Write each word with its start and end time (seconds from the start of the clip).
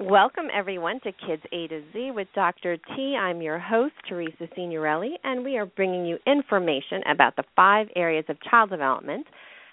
Welcome, 0.00 0.46
everyone, 0.52 1.00
to 1.00 1.12
Kids 1.12 1.42
A 1.52 1.68
to 1.68 1.82
Z 1.92 2.12
with 2.14 2.26
Dr. 2.34 2.78
T. 2.78 3.14
I'm 3.14 3.42
your 3.42 3.58
host, 3.58 3.92
Teresa 4.08 4.48
Signorelli, 4.56 5.18
and 5.22 5.44
we 5.44 5.58
are 5.58 5.66
bringing 5.66 6.06
you 6.06 6.16
information 6.26 7.02
about 7.12 7.36
the 7.36 7.44
five 7.54 7.88
areas 7.94 8.24
of 8.30 8.38
child 8.50 8.70
development. 8.70 9.26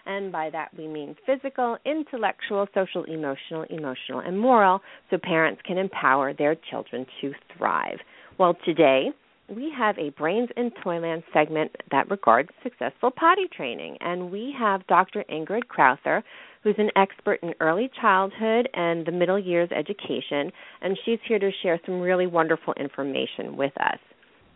And 0.06 0.30
by 0.30 0.50
that, 0.50 0.70
we 0.78 0.88
mean 0.88 1.16
physical, 1.26 1.78
intellectual, 1.86 2.68
social, 2.74 3.06
emotional, 3.06 3.64
emotional, 3.70 4.20
and 4.20 4.38
moral, 4.38 4.82
so 5.10 5.18
parents 5.24 5.62
can 5.66 5.78
empower 5.78 6.34
their 6.34 6.56
children 6.70 7.06
to 7.22 7.32
thrive. 7.58 8.00
Well, 8.38 8.58
today, 8.66 9.12
we 9.50 9.72
have 9.76 9.98
a 9.98 10.10
Brains 10.12 10.50
in 10.58 10.72
Toyland 10.84 11.24
segment 11.34 11.72
that 11.92 12.10
regards 12.10 12.50
successful 12.62 13.10
potty 13.10 13.48
training, 13.56 13.98
and 14.02 14.32
we 14.32 14.54
have 14.58 14.86
Dr. 14.88 15.24
Ingrid 15.32 15.68
Crowther, 15.70 16.24
who's 16.64 16.76
an 16.78 16.90
expert 16.96 17.40
in 17.42 17.54
early 17.60 17.90
childhood 18.02 18.68
and 18.74 19.06
the 19.06 19.12
middle 19.12 19.40
years 19.40 19.70
education, 19.72 20.52
and 20.82 20.98
she's 21.06 21.20
here 21.28 21.40
to 21.40 21.52
share 21.64 21.80
some 21.86 22.02
really 22.02 22.28
wonderful 22.28 22.74
information 22.74 23.56
with 23.56 23.74
us. 23.80 24.00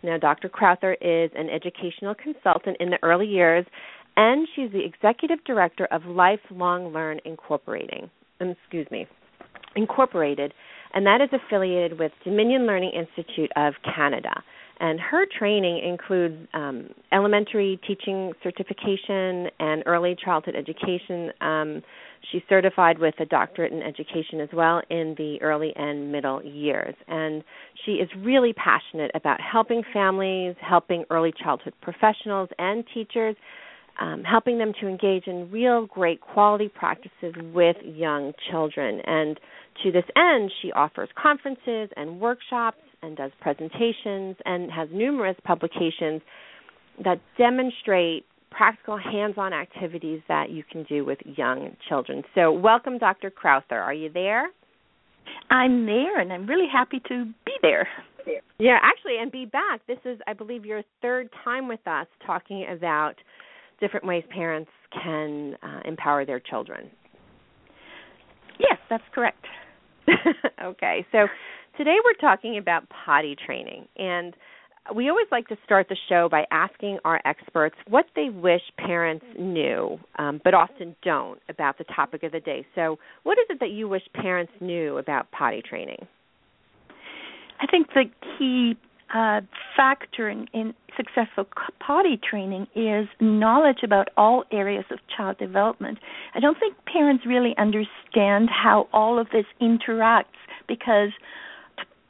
Now, 0.04 0.18
Dr. 0.18 0.50
Crowther 0.50 0.98
is 1.00 1.32
an 1.36 1.50
educational 1.50 2.14
consultant 2.14 2.78
in 2.80 2.90
the 2.90 3.00
early 3.04 3.28
years, 3.28 3.66
and 4.18 4.48
she's 4.56 4.72
the 4.72 4.84
executive 4.84 5.44
director 5.46 5.88
of 5.92 6.06
Lifelong 6.06 6.92
Learn 6.92 7.20
Incorporating. 7.26 8.10
Um, 8.42 8.50
excuse 8.50 8.88
me, 8.92 9.08
Incorporated, 9.76 10.54
and 10.94 11.06
that 11.06 11.22
is 11.22 11.30
affiliated 11.32 11.98
with 11.98 12.12
Dominion 12.26 12.68
Learning 12.68 12.92
Institute 12.92 13.50
of 13.56 13.74
Canada 13.96 14.44
and 14.84 15.00
her 15.00 15.26
training 15.40 15.80
includes 15.82 16.36
um, 16.54 16.90
elementary 17.14 17.80
teaching 17.88 18.34
certification 18.44 19.48
and 19.58 19.82
early 19.86 20.14
childhood 20.26 20.56
education. 20.58 21.32
Um, 21.40 21.82
she's 22.30 22.42
certified 22.50 23.00
with 23.00 23.14
a 23.22 23.26
doctorate 23.26 23.72
in 23.72 23.82
education 23.82 24.42
as 24.42 24.50
well 24.52 24.82
in 24.90 25.16
the 25.18 25.38
early 25.42 25.72
and 25.78 26.12
middle 26.12 26.44
years. 26.44 26.96
And 27.08 27.46
she 27.86 27.94
is 27.94 28.10
really 28.18 28.52
passionate 28.52 29.12
about 29.16 29.40
helping 29.40 29.84
families, 29.94 30.54
helping 30.60 31.06
early 31.10 31.32
childhood 31.42 31.76
professionals 31.82 32.50
and 32.60 32.84
teachers, 32.94 33.38
um, 34.02 34.26
helping 34.30 34.58
them 34.58 34.74
to 34.82 34.88
engage 34.90 35.28
in 35.28 35.50
real 35.50 35.86
great 35.86 36.20
quality 36.20 36.68
practices 36.68 37.34
with 37.54 37.78
young 37.86 38.34
children. 38.52 39.00
And 39.06 39.40
to 39.84 39.94
this 39.94 40.04
end, 40.18 40.52
she 40.62 40.74
offers 40.74 41.08
conferences 41.16 41.90
and 41.96 42.20
workshops 42.20 42.80
and 43.04 43.18
does 43.18 43.32
presentations 43.42 44.36
and 44.46 44.72
has 44.72 44.90
numerous 44.92 45.38
publications 45.44 46.22
that 47.04 47.20
demonstrate 47.38 48.26
practical 48.52 48.98
hands-on 48.98 49.52
activities 49.52 50.22
that 50.28 50.50
you 50.50 50.64
can 50.72 50.84
do 50.84 51.04
with 51.04 51.18
young 51.38 51.76
children. 51.90 52.24
So, 52.36 52.52
welcome 52.52 52.98
Dr. 52.98 53.30
Crowther. 53.30 53.80
Are 53.80 53.94
you 53.94 54.12
there? 54.12 54.48
I'm 55.50 55.86
there 55.86 56.20
and 56.20 56.32
I'm 56.32 56.46
really 56.46 56.68
happy 56.72 57.02
to 57.10 57.26
be 57.46 57.54
there. 57.62 57.88
Yeah, 58.58 58.78
actually, 58.82 59.18
and 59.20 59.32
be 59.32 59.46
back. 59.46 59.82
This 59.88 59.98
is, 60.06 60.20
I 60.28 60.34
believe, 60.34 60.66
your 60.66 60.84
third 61.02 61.30
time 61.44 61.68
with 61.68 61.86
us 61.86 62.08
talking 62.26 62.66
about 62.72 63.16
different 63.80 64.06
ways 64.06 64.24
parents 64.30 64.70
can 65.04 65.56
uh, 65.62 65.82
empower 65.86 66.26
their 66.26 66.40
children. 66.40 66.90
Yes, 68.60 68.78
that's 68.90 69.04
correct. 69.14 69.46
okay, 70.64 71.06
so 71.12 71.28
Today 71.78 71.96
we're 72.06 72.14
talking 72.14 72.60
about 72.60 72.84
potty 72.90 73.36
training, 73.36 73.88
and 73.98 74.36
we 74.96 75.10
always 75.10 75.26
like 75.32 75.48
to 75.48 75.58
start 75.66 75.88
the 75.90 75.98
show 76.08 76.30
by 76.30 76.46
asking 76.52 77.00
our 77.04 77.20
experts 77.26 77.76
what 77.88 78.06
they 78.16 78.30
wish 78.30 78.62
parents 78.78 79.26
knew, 79.40 79.98
um, 80.20 80.40
but 80.44 80.54
often 80.54 80.96
don't, 81.02 81.40
about 81.50 81.80
the 81.80 81.84
topic 81.86 82.22
of 82.22 82.32
the 82.32 82.40
day. 82.40 82.64
So, 82.76 83.00
what 83.24 83.40
is 83.40 83.46
it 83.50 83.60
that 83.60 83.72
you 83.72 83.88
wish 83.88 84.04
parents 84.14 84.52
knew 84.62 85.00
about 85.00 85.32
potty 85.32 85.64
training? 85.68 86.06
I 87.60 87.66
think 87.66 87.88
the 87.96 88.04
key 88.38 88.78
uh, 89.12 89.42
factor 89.76 90.30
in, 90.30 90.48
in 90.54 90.76
successful 90.96 91.48
potty 91.80 92.20
training 92.30 92.68
is 92.76 93.08
knowledge 93.20 93.80
about 93.84 94.10
all 94.16 94.44
areas 94.52 94.86
of 94.92 95.00
child 95.18 95.40
development. 95.40 95.98
I 96.36 96.40
don't 96.40 96.60
think 96.60 96.76
parents 96.86 97.26
really 97.26 97.56
understand 97.58 98.50
how 98.52 98.88
all 98.94 99.18
of 99.18 99.28
this 99.32 99.46
interacts 99.60 100.26
because 100.68 101.10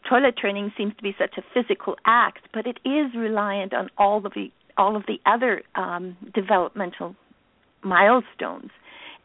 toilet 0.07 0.37
training 0.37 0.71
seems 0.77 0.95
to 0.95 1.03
be 1.03 1.15
such 1.17 1.37
a 1.37 1.43
physical 1.53 1.95
act, 2.05 2.47
but 2.53 2.65
it 2.67 2.79
is 2.85 3.13
reliant 3.15 3.73
on 3.73 3.89
all 3.97 4.25
of 4.25 4.33
the 4.33 4.51
all 4.75 4.95
of 4.95 5.03
the 5.07 5.19
other 5.25 5.61
um, 5.75 6.17
developmental 6.33 7.15
milestones. 7.83 8.71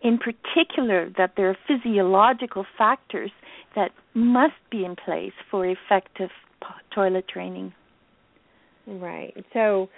In 0.02 0.18
particular, 0.18 1.10
that 1.16 1.32
there 1.36 1.48
are 1.48 1.56
physiological 1.66 2.66
factors 2.76 3.30
that 3.74 3.92
must 4.14 4.54
be 4.70 4.84
in 4.84 4.94
place 4.94 5.32
for 5.50 5.66
effective 5.66 6.30
toilet 6.94 7.26
training. 7.28 7.72
Right. 8.86 9.34
So, 9.52 9.88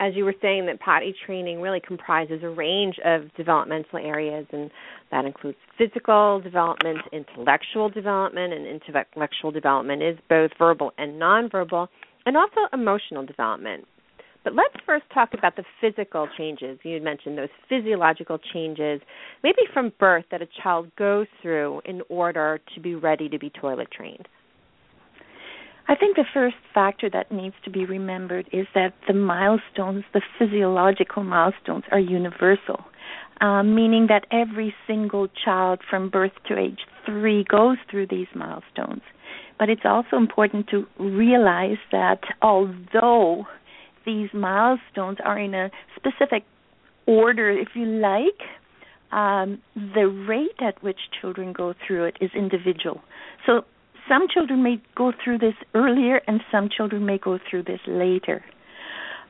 as 0.00 0.14
you 0.14 0.24
were 0.24 0.34
saying, 0.42 0.66
that 0.66 0.80
potty 0.80 1.14
training 1.24 1.60
really 1.60 1.80
comprises 1.80 2.40
a 2.42 2.48
range 2.48 2.96
of 3.04 3.32
developmental 3.36 3.98
areas, 3.98 4.46
and 4.52 4.70
that 5.10 5.24
includes 5.24 5.58
physical 5.78 6.40
development, 6.40 6.98
intellectual 7.12 7.88
development, 7.88 8.52
and 8.52 8.66
intellectual 8.66 9.50
development 9.50 10.02
is 10.02 10.18
both 10.28 10.50
verbal 10.58 10.92
and 10.98 11.20
nonverbal, 11.20 11.88
and 12.26 12.36
also 12.36 12.60
emotional 12.72 13.24
development. 13.24 13.84
But 14.42 14.54
let's 14.54 14.74
first 14.84 15.04
talk 15.14 15.30
about 15.32 15.56
the 15.56 15.64
physical 15.80 16.28
changes. 16.36 16.78
You 16.82 17.00
mentioned 17.00 17.38
those 17.38 17.48
physiological 17.68 18.38
changes, 18.52 19.00
maybe 19.42 19.62
from 19.72 19.90
birth, 19.98 20.26
that 20.30 20.42
a 20.42 20.48
child 20.62 20.94
goes 20.96 21.26
through 21.40 21.80
in 21.86 22.02
order 22.10 22.60
to 22.74 22.80
be 22.80 22.94
ready 22.94 23.28
to 23.30 23.38
be 23.38 23.48
toilet 23.50 23.88
trained. 23.90 24.28
I 25.86 25.94
think 25.94 26.16
the 26.16 26.24
first 26.32 26.56
factor 26.72 27.10
that 27.10 27.30
needs 27.30 27.54
to 27.64 27.70
be 27.70 27.84
remembered 27.84 28.48
is 28.52 28.66
that 28.74 28.94
the 29.06 29.12
milestones, 29.12 30.04
the 30.14 30.22
physiological 30.38 31.22
milestones, 31.22 31.84
are 31.92 31.98
universal, 31.98 32.84
uh, 33.40 33.62
meaning 33.62 34.06
that 34.08 34.26
every 34.30 34.74
single 34.86 35.28
child 35.44 35.80
from 35.88 36.08
birth 36.08 36.32
to 36.48 36.58
age 36.58 36.80
three 37.04 37.44
goes 37.44 37.76
through 37.90 38.06
these 38.06 38.28
milestones. 38.34 39.02
But 39.58 39.68
it's 39.68 39.84
also 39.84 40.16
important 40.16 40.68
to 40.68 40.86
realize 40.98 41.76
that 41.92 42.20
although 42.40 43.46
these 44.06 44.30
milestones 44.32 45.18
are 45.22 45.38
in 45.38 45.54
a 45.54 45.70
specific 45.96 46.44
order, 47.06 47.50
if 47.50 47.68
you 47.74 47.84
like, 47.84 48.40
um, 49.12 49.60
the 49.74 50.08
rate 50.08 50.60
at 50.60 50.82
which 50.82 50.98
children 51.20 51.52
go 51.52 51.74
through 51.86 52.06
it 52.06 52.16
is 52.20 52.30
individual. 52.34 53.00
So 53.46 53.64
some 54.08 54.26
children 54.32 54.62
may 54.62 54.80
go 54.96 55.12
through 55.22 55.38
this 55.38 55.54
earlier 55.74 56.20
and 56.26 56.40
some 56.52 56.68
children 56.74 57.06
may 57.06 57.18
go 57.18 57.38
through 57.48 57.64
this 57.64 57.80
later. 57.86 58.44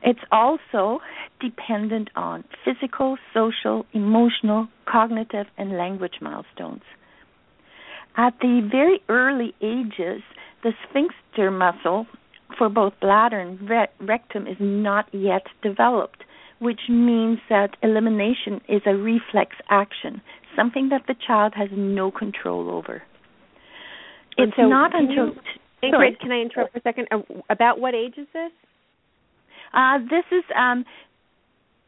It's 0.03 0.19
also 0.31 0.99
dependent 1.39 2.09
on 2.15 2.43
physical, 2.63 3.17
social, 3.33 3.85
emotional, 3.93 4.67
cognitive, 4.85 5.47
and 5.57 5.77
language 5.77 6.15
milestones. 6.21 6.83
At 8.17 8.33
the 8.39 8.67
very 8.69 9.01
early 9.09 9.53
ages, 9.61 10.21
the 10.63 10.73
sphincter 10.87 11.51
muscle 11.51 12.07
for 12.57 12.69
both 12.69 12.93
bladder 13.01 13.39
and 13.39 13.59
rectum 13.99 14.47
is 14.47 14.57
not 14.59 15.07
yet 15.13 15.47
developed, 15.61 16.23
which 16.59 16.81
means 16.87 17.39
that 17.49 17.75
elimination 17.81 18.61
is 18.69 18.81
a 18.85 18.95
reflex 18.95 19.55
action, 19.69 20.21
something 20.55 20.89
that 20.89 21.03
the 21.07 21.15
child 21.27 21.53
has 21.55 21.69
no 21.73 22.11
control 22.11 22.69
over. 22.69 23.01
It's 24.37 24.55
so 24.55 24.67
not 24.67 24.91
until. 24.95 25.27
You, 25.27 25.33
Ingrid, 25.83 26.19
can 26.19 26.31
I 26.31 26.41
interrupt 26.41 26.73
for 26.73 26.79
a 26.79 26.81
second? 26.81 27.07
Uh, 27.11 27.19
about 27.49 27.79
what 27.79 27.93
age 27.93 28.15
is 28.17 28.27
this? 28.33 28.51
Uh, 29.73 29.99
this 29.99 30.23
is 30.31 30.43
um, 30.57 30.85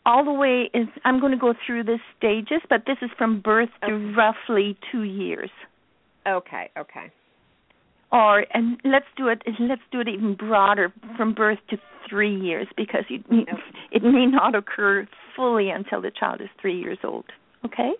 all 0.05 0.23
the 0.23 0.33
way. 0.33 0.69
Is 0.73 0.87
I'm 1.03 1.19
going 1.19 1.31
to 1.31 1.37
go 1.37 1.53
through 1.65 1.83
the 1.83 1.99
stages, 2.17 2.61
but 2.69 2.83
this 2.85 2.97
is 3.01 3.09
from 3.17 3.41
birth 3.41 3.69
okay. 3.83 3.91
to 3.91 4.13
roughly 4.15 4.77
two 4.91 5.03
years. 5.03 5.49
Okay. 6.27 6.69
Okay. 6.77 7.11
Or 8.11 8.45
and 8.53 8.79
let's 8.85 9.05
do 9.17 9.27
it. 9.27 9.41
Let's 9.59 9.81
do 9.91 9.99
it 9.99 10.07
even 10.07 10.35
broader, 10.35 10.93
from 11.17 11.33
birth 11.33 11.59
to 11.69 11.77
three 12.09 12.33
years, 12.39 12.67
because 12.77 13.03
it, 13.09 13.23
okay. 13.25 13.51
it 13.91 14.03
may 14.03 14.25
not 14.25 14.55
occur 14.55 15.07
fully 15.35 15.69
until 15.69 16.01
the 16.01 16.11
child 16.17 16.41
is 16.41 16.47
three 16.61 16.79
years 16.79 16.99
old. 17.03 17.25
Okay. 17.65 17.91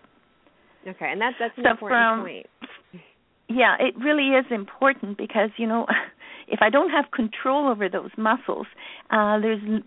Okay, 0.86 1.10
and 1.12 1.20
that's 1.20 1.36
that's 1.38 1.52
an 1.58 1.64
so 1.64 1.70
important 1.72 2.00
from, 2.00 2.20
point 2.22 2.46
yeah, 3.48 3.76
it 3.80 3.96
really 3.96 4.28
is 4.28 4.46
important 4.50 5.18
because 5.18 5.50
you 5.56 5.66
know, 5.66 5.86
if 6.48 6.60
I 6.62 6.70
don't 6.70 6.90
have 6.90 7.10
control 7.10 7.68
over 7.68 7.88
those 7.88 8.10
muscles, 8.16 8.66
uh, 9.10 9.38
there's 9.40 9.82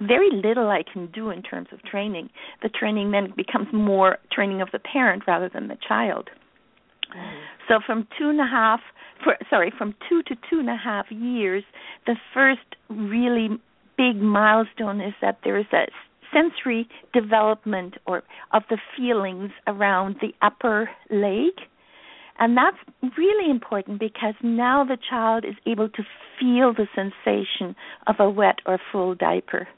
very 0.00 0.30
little 0.32 0.70
I 0.70 0.82
can 0.90 1.08
do 1.08 1.30
in 1.30 1.42
terms 1.42 1.68
of 1.72 1.82
training. 1.82 2.30
The 2.62 2.68
training 2.68 3.10
then 3.10 3.32
becomes 3.36 3.68
more 3.72 4.18
training 4.32 4.62
of 4.62 4.68
the 4.72 4.78
parent 4.78 5.24
rather 5.26 5.48
than 5.52 5.68
the 5.68 5.76
child. 5.86 6.30
Mm-hmm. 7.10 7.38
So 7.68 7.80
from 7.84 8.06
two 8.18 8.30
and 8.30 8.40
a 8.40 8.46
half, 8.46 8.80
for, 9.22 9.36
sorry, 9.50 9.72
from 9.76 9.94
two 10.08 10.22
to 10.24 10.34
two 10.48 10.58
and 10.58 10.70
a 10.70 10.76
half 10.76 11.10
years, 11.10 11.64
the 12.06 12.16
first 12.32 12.76
really 12.88 13.48
big 13.96 14.16
milestone 14.16 15.00
is 15.00 15.12
that 15.20 15.40
there 15.44 15.58
is 15.58 15.66
a 15.72 15.86
sensory 16.32 16.88
development 17.12 17.94
or 18.06 18.22
of 18.52 18.62
the 18.70 18.78
feelings 18.96 19.50
around 19.66 20.16
the 20.20 20.32
upper 20.40 20.88
leg 21.10 21.52
And 22.40 22.56
that's 22.56 22.78
really 23.18 23.50
important 23.50 24.00
because 24.00 24.34
now 24.42 24.82
the 24.82 24.96
child 25.08 25.44
is 25.44 25.54
able 25.66 25.90
to 25.90 26.02
feel 26.40 26.72
the 26.72 26.88
sensation 26.94 27.76
of 28.06 28.16
a 28.18 28.30
wet 28.30 28.60
or 28.64 28.78
full 28.90 29.14
diaper. 29.14 29.68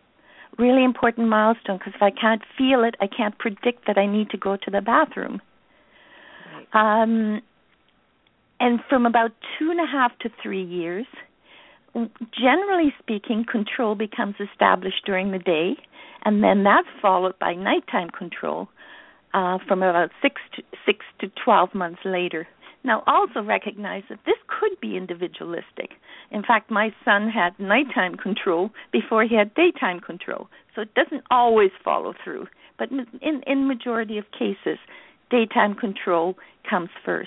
Really 0.58 0.84
important 0.84 1.28
milestone 1.28 1.78
because 1.78 1.94
if 1.96 2.02
I 2.02 2.10
can't 2.10 2.42
feel 2.56 2.84
it, 2.84 2.94
I 3.00 3.08
can't 3.08 3.36
predict 3.36 3.88
that 3.88 3.98
I 3.98 4.06
need 4.06 4.30
to 4.30 4.38
go 4.38 4.56
to 4.56 4.70
the 4.70 4.80
bathroom. 4.80 5.42
Right. 6.72 7.02
Um, 7.02 7.42
and 8.60 8.78
from 8.88 9.06
about 9.06 9.32
two 9.58 9.72
and 9.72 9.80
a 9.80 9.86
half 9.90 10.16
to 10.20 10.30
three 10.40 10.62
years, 10.62 11.06
generally 12.32 12.94
speaking, 13.00 13.44
control 13.50 13.96
becomes 13.96 14.36
established 14.38 15.04
during 15.04 15.32
the 15.32 15.38
day, 15.38 15.72
and 16.24 16.44
then 16.44 16.62
that's 16.62 16.86
followed 17.00 17.36
by 17.40 17.54
nighttime 17.54 18.10
control 18.10 18.68
uh, 19.34 19.58
from 19.66 19.82
about 19.82 20.10
six 20.20 20.40
to 20.56 20.62
six 20.86 21.04
to 21.20 21.30
twelve 21.44 21.74
months 21.74 22.00
later. 22.04 22.46
Now, 22.84 23.04
also 23.06 23.42
recognize 23.42 24.02
that 24.10 24.18
this 24.26 24.34
could 24.48 24.72
be 24.80 24.96
individualistic. 24.96 25.90
In 26.32 26.42
fact, 26.42 26.68
my 26.68 26.92
son 27.04 27.28
had 27.28 27.56
nighttime 27.58 28.16
control 28.16 28.70
before 28.92 29.22
he 29.22 29.36
had 29.36 29.54
daytime 29.54 30.00
control, 30.00 30.48
so 30.74 30.80
it 30.80 30.92
doesn't 30.94 31.22
always 31.30 31.70
follow 31.84 32.12
through. 32.24 32.48
But 32.78 32.90
in 32.90 33.42
in 33.46 33.68
majority 33.68 34.18
of 34.18 34.24
cases, 34.32 34.78
daytime 35.30 35.74
control 35.74 36.36
comes 36.68 36.90
1st 37.06 37.26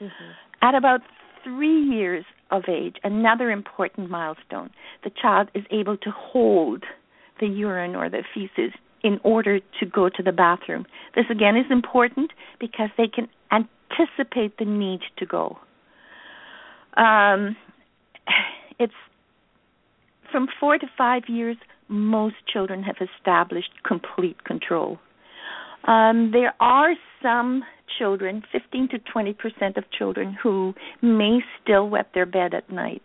mm-hmm. 0.00 0.30
At 0.62 0.74
about 0.74 1.00
three 1.42 1.82
years 1.82 2.24
of 2.50 2.64
age, 2.68 2.96
another 3.04 3.50
important 3.50 4.10
milestone, 4.10 4.70
the 5.02 5.10
child 5.10 5.50
is 5.54 5.64
able 5.70 5.96
to 5.98 6.10
hold 6.10 6.84
the 7.40 7.46
urine 7.46 7.94
or 7.94 8.08
the 8.08 8.22
feces 8.32 8.72
in 9.04 9.20
order 9.22 9.60
to 9.60 9.86
go 9.86 10.08
to 10.08 10.22
the 10.22 10.32
bathroom. 10.32 10.86
This 11.14 11.26
again 11.30 11.56
is 11.56 11.66
important 11.70 12.32
because 12.58 12.88
they 12.96 13.06
can 13.06 13.28
anticipate 13.52 14.58
the 14.58 14.64
need 14.64 15.00
to 15.18 15.26
go. 15.26 15.58
Um, 16.96 17.54
it's 18.80 18.94
from 20.32 20.48
four 20.58 20.78
to 20.78 20.86
five 20.98 21.24
years, 21.28 21.56
most 21.86 22.36
children 22.50 22.82
have 22.82 22.96
established 23.00 23.70
complete 23.86 24.42
control. 24.44 24.98
Um, 25.86 26.30
there 26.32 26.54
are 26.60 26.94
some 27.22 27.62
children, 27.98 28.42
15 28.50 28.88
to 28.88 28.98
20 28.98 29.34
percent 29.34 29.76
of 29.76 29.84
children, 29.90 30.36
who 30.42 30.74
may 31.02 31.40
still 31.62 31.88
wet 31.90 32.08
their 32.14 32.26
bed 32.26 32.54
at 32.54 32.70
night. 32.72 33.02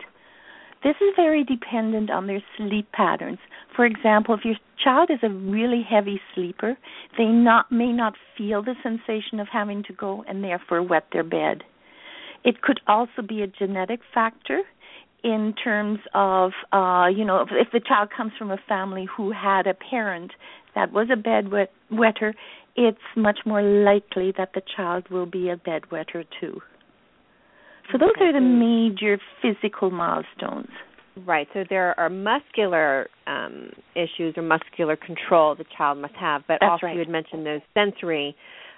This 0.83 0.95
is 1.01 1.13
very 1.15 1.43
dependent 1.43 2.09
on 2.09 2.27
their 2.27 2.41
sleep 2.55 2.91
patterns. 2.93 3.39
For 3.75 3.85
example, 3.85 4.35
if 4.35 4.45
your 4.45 4.55
child 4.81 5.09
is 5.11 5.19
a 5.23 5.29
really 5.29 5.85
heavy 5.87 6.21
sleeper, 6.33 6.77
they 7.17 7.25
not 7.25 7.71
may 7.71 7.91
not 7.91 8.13
feel 8.37 8.63
the 8.63 8.75
sensation 8.81 9.39
of 9.39 9.47
having 9.51 9.83
to 9.83 9.93
go 9.93 10.23
and 10.27 10.43
therefore 10.43 10.81
wet 10.81 11.07
their 11.11 11.23
bed. 11.23 11.63
It 12.45 12.61
could 12.61 12.79
also 12.87 13.21
be 13.27 13.41
a 13.41 13.47
genetic 13.47 13.99
factor 14.13 14.61
in 15.21 15.53
terms 15.61 15.99
of 16.13 16.53
uh 16.71 17.07
you 17.13 17.25
know 17.25 17.41
if, 17.41 17.49
if 17.51 17.67
the 17.73 17.81
child 17.81 18.09
comes 18.15 18.31
from 18.39 18.51
a 18.51 18.57
family 18.69 19.05
who 19.17 19.31
had 19.31 19.67
a 19.67 19.73
parent 19.73 20.31
that 20.75 20.93
was 20.93 21.09
a 21.11 21.17
bed 21.17 21.51
wet, 21.51 21.73
wetter 21.91 22.33
it's 22.77 22.97
much 23.17 23.39
more 23.45 23.61
likely 23.61 24.33
that 24.37 24.51
the 24.53 24.61
child 24.77 25.09
will 25.09 25.25
be 25.25 25.49
a 25.49 25.57
bedwetter 25.57 26.25
too. 26.39 26.61
So 27.91 27.97
those 27.97 28.11
are 28.19 28.33
the 28.33 28.39
major 28.39 29.19
physical 29.41 29.89
milestones. 29.91 30.69
Right. 31.25 31.47
So 31.53 31.63
there 31.69 31.99
are 31.99 32.09
muscular 32.09 33.09
um, 33.27 33.71
issues 33.95 34.35
or 34.37 34.43
muscular 34.43 34.95
control 34.95 35.55
the 35.55 35.65
child 35.77 35.97
must 35.97 36.13
have, 36.15 36.43
but 36.47 36.59
That's 36.61 36.71
also 36.71 36.87
right. 36.87 36.93
you 36.93 36.99
had 36.99 37.09
mentioned 37.09 37.45
those 37.45 37.61
sensory 37.73 38.35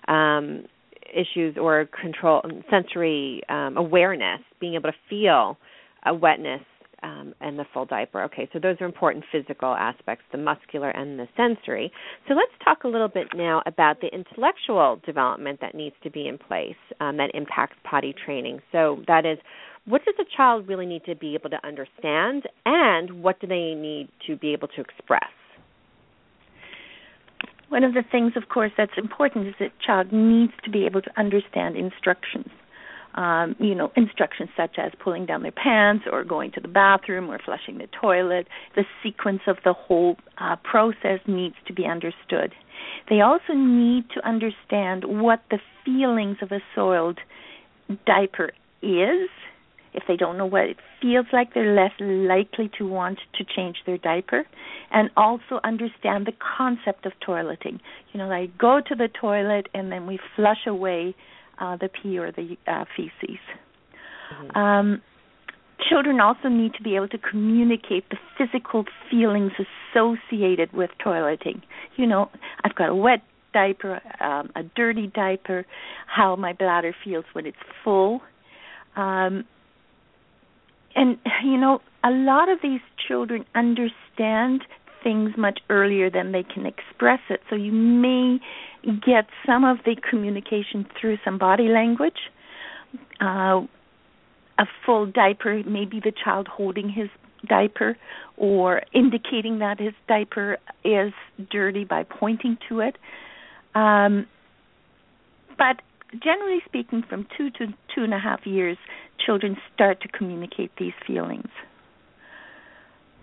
um, 0.07 0.65
issues 1.13 1.57
or 1.59 1.87
control, 1.99 2.41
sensory 2.69 3.41
um, 3.49 3.77
awareness, 3.77 4.39
being 4.59 4.75
able 4.75 4.91
to 4.91 4.97
feel 5.09 5.57
a 6.05 6.13
wetness 6.13 6.61
um, 7.03 7.33
and 7.41 7.57
the 7.57 7.65
full 7.73 7.85
diaper. 7.85 8.23
Okay, 8.23 8.49
so 8.53 8.59
those 8.59 8.77
are 8.79 8.85
important 8.85 9.25
physical 9.31 9.73
aspects, 9.73 10.23
the 10.31 10.37
muscular 10.37 10.89
and 10.89 11.19
the 11.19 11.27
sensory. 11.35 11.91
So 12.27 12.33
let's 12.33 12.51
talk 12.63 12.83
a 12.83 12.87
little 12.87 13.07
bit 13.07 13.27
now 13.35 13.61
about 13.65 14.01
the 14.01 14.07
intellectual 14.07 15.01
development 15.05 15.59
that 15.61 15.75
needs 15.75 15.95
to 16.03 16.09
be 16.09 16.27
in 16.27 16.37
place 16.37 16.75
um, 16.99 17.17
that 17.17 17.31
impacts 17.33 17.77
potty 17.83 18.13
training. 18.25 18.61
So 18.71 19.03
that 19.07 19.25
is, 19.25 19.37
what 19.85 20.03
does 20.05 20.15
a 20.19 20.37
child 20.37 20.67
really 20.67 20.85
need 20.85 21.03
to 21.05 21.15
be 21.15 21.33
able 21.33 21.49
to 21.49 21.65
understand, 21.65 22.43
and 22.65 23.23
what 23.23 23.39
do 23.39 23.47
they 23.47 23.73
need 23.73 24.09
to 24.27 24.35
be 24.35 24.53
able 24.53 24.67
to 24.69 24.81
express? 24.81 25.23
One 27.69 27.83
of 27.83 27.93
the 27.93 28.03
things, 28.11 28.33
of 28.35 28.49
course, 28.49 28.71
that's 28.77 28.91
important 28.97 29.47
is 29.47 29.53
that 29.59 29.71
child 29.85 30.11
needs 30.11 30.51
to 30.65 30.69
be 30.69 30.85
able 30.85 31.01
to 31.01 31.11
understand 31.17 31.77
instructions 31.77 32.51
um, 33.15 33.55
you 33.59 33.75
know, 33.75 33.91
instructions 33.95 34.49
such 34.55 34.77
as 34.77 34.91
pulling 35.03 35.25
down 35.25 35.43
their 35.43 35.51
pants 35.51 36.05
or 36.11 36.23
going 36.23 36.51
to 36.51 36.61
the 36.61 36.67
bathroom 36.67 37.29
or 37.29 37.39
flushing 37.43 37.77
the 37.77 37.87
toilet. 37.99 38.47
The 38.75 38.85
sequence 39.03 39.41
of 39.47 39.57
the 39.63 39.73
whole 39.73 40.15
uh, 40.37 40.55
process 40.63 41.19
needs 41.27 41.55
to 41.67 41.73
be 41.73 41.85
understood. 41.85 42.53
They 43.09 43.21
also 43.21 43.53
need 43.53 44.05
to 44.15 44.27
understand 44.27 45.03
what 45.05 45.41
the 45.49 45.59
feelings 45.85 46.37
of 46.41 46.51
a 46.51 46.59
soiled 46.73 47.19
diaper 48.05 48.51
is. 48.81 49.29
If 49.93 50.03
they 50.07 50.15
don't 50.15 50.37
know 50.37 50.45
what 50.45 50.63
it 50.63 50.77
feels 51.01 51.25
like, 51.33 51.53
they're 51.53 51.75
less 51.75 51.91
likely 51.99 52.71
to 52.77 52.87
want 52.87 53.19
to 53.37 53.43
change 53.43 53.77
their 53.85 53.97
diaper. 53.97 54.45
And 54.89 55.09
also 55.17 55.59
understand 55.65 56.25
the 56.25 56.33
concept 56.57 57.05
of 57.05 57.11
toileting. 57.27 57.79
You 58.13 58.19
know, 58.19 58.27
like 58.27 58.57
go 58.57 58.79
to 58.79 58.95
the 58.95 59.09
toilet 59.09 59.67
and 59.73 59.91
then 59.91 60.07
we 60.07 60.17
flush 60.35 60.65
away 60.65 61.13
uh, 61.61 61.77
the 61.77 61.89
pee 61.89 62.17
or 62.17 62.31
the 62.31 62.57
uh, 62.67 62.85
feces. 62.95 63.39
Mm-hmm. 64.33 64.57
Um, 64.57 65.01
children 65.89 66.19
also 66.19 66.47
need 66.47 66.73
to 66.75 66.83
be 66.83 66.95
able 66.95 67.07
to 67.09 67.17
communicate 67.17 68.05
the 68.09 68.17
physical 68.37 68.85
feelings 69.09 69.51
associated 69.93 70.73
with 70.73 70.89
toileting. 71.05 71.61
You 71.95 72.07
know, 72.07 72.29
I've 72.63 72.75
got 72.75 72.89
a 72.89 72.95
wet 72.95 73.21
diaper, 73.53 74.01
um, 74.19 74.51
a 74.55 74.63
dirty 74.75 75.07
diaper, 75.07 75.65
how 76.07 76.35
my 76.35 76.53
bladder 76.53 76.95
feels 77.03 77.25
when 77.33 77.45
it's 77.45 77.57
full. 77.83 78.21
Um, 78.95 79.45
and, 80.95 81.17
you 81.43 81.57
know, 81.57 81.79
a 82.03 82.11
lot 82.11 82.49
of 82.49 82.59
these 82.61 82.81
children 83.07 83.45
understand 83.55 84.63
things 85.03 85.31
much 85.37 85.59
earlier 85.69 86.09
than 86.09 86.31
they 86.31 86.43
can 86.43 86.65
express 86.65 87.19
it. 87.29 87.41
So 87.49 87.55
you 87.55 87.71
may 87.71 88.39
get 88.83 89.27
some 89.45 89.63
of 89.63 89.77
the 89.85 89.95
communication 90.09 90.85
through 90.99 91.17
some 91.23 91.37
body 91.37 91.67
language. 91.67 92.29
Uh, 93.19 93.61
a 94.59 94.65
full 94.85 95.05
diaper, 95.05 95.63
maybe 95.65 95.99
the 95.99 96.11
child 96.11 96.47
holding 96.47 96.89
his 96.89 97.09
diaper 97.47 97.97
or 98.37 98.83
indicating 98.93 99.59
that 99.59 99.79
his 99.79 99.93
diaper 100.07 100.57
is 100.83 101.13
dirty 101.49 101.83
by 101.83 102.03
pointing 102.03 102.57
to 102.69 102.79
it. 102.81 102.97
Um, 103.73 104.27
but 105.57 105.81
generally 106.21 106.61
speaking, 106.65 107.03
from 107.07 107.27
two 107.37 107.49
to 107.51 107.67
two 107.95 108.03
and 108.03 108.13
a 108.13 108.19
half 108.19 108.45
years, 108.45 108.77
children 109.23 109.57
start 109.73 110.01
to 110.01 110.07
communicate 110.07 110.71
these 110.77 110.93
feelings. 111.05 111.49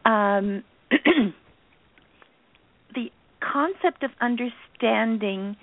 Um, 0.05 0.65
concept 3.41 4.03
of 4.03 4.11
understanding 4.21 5.57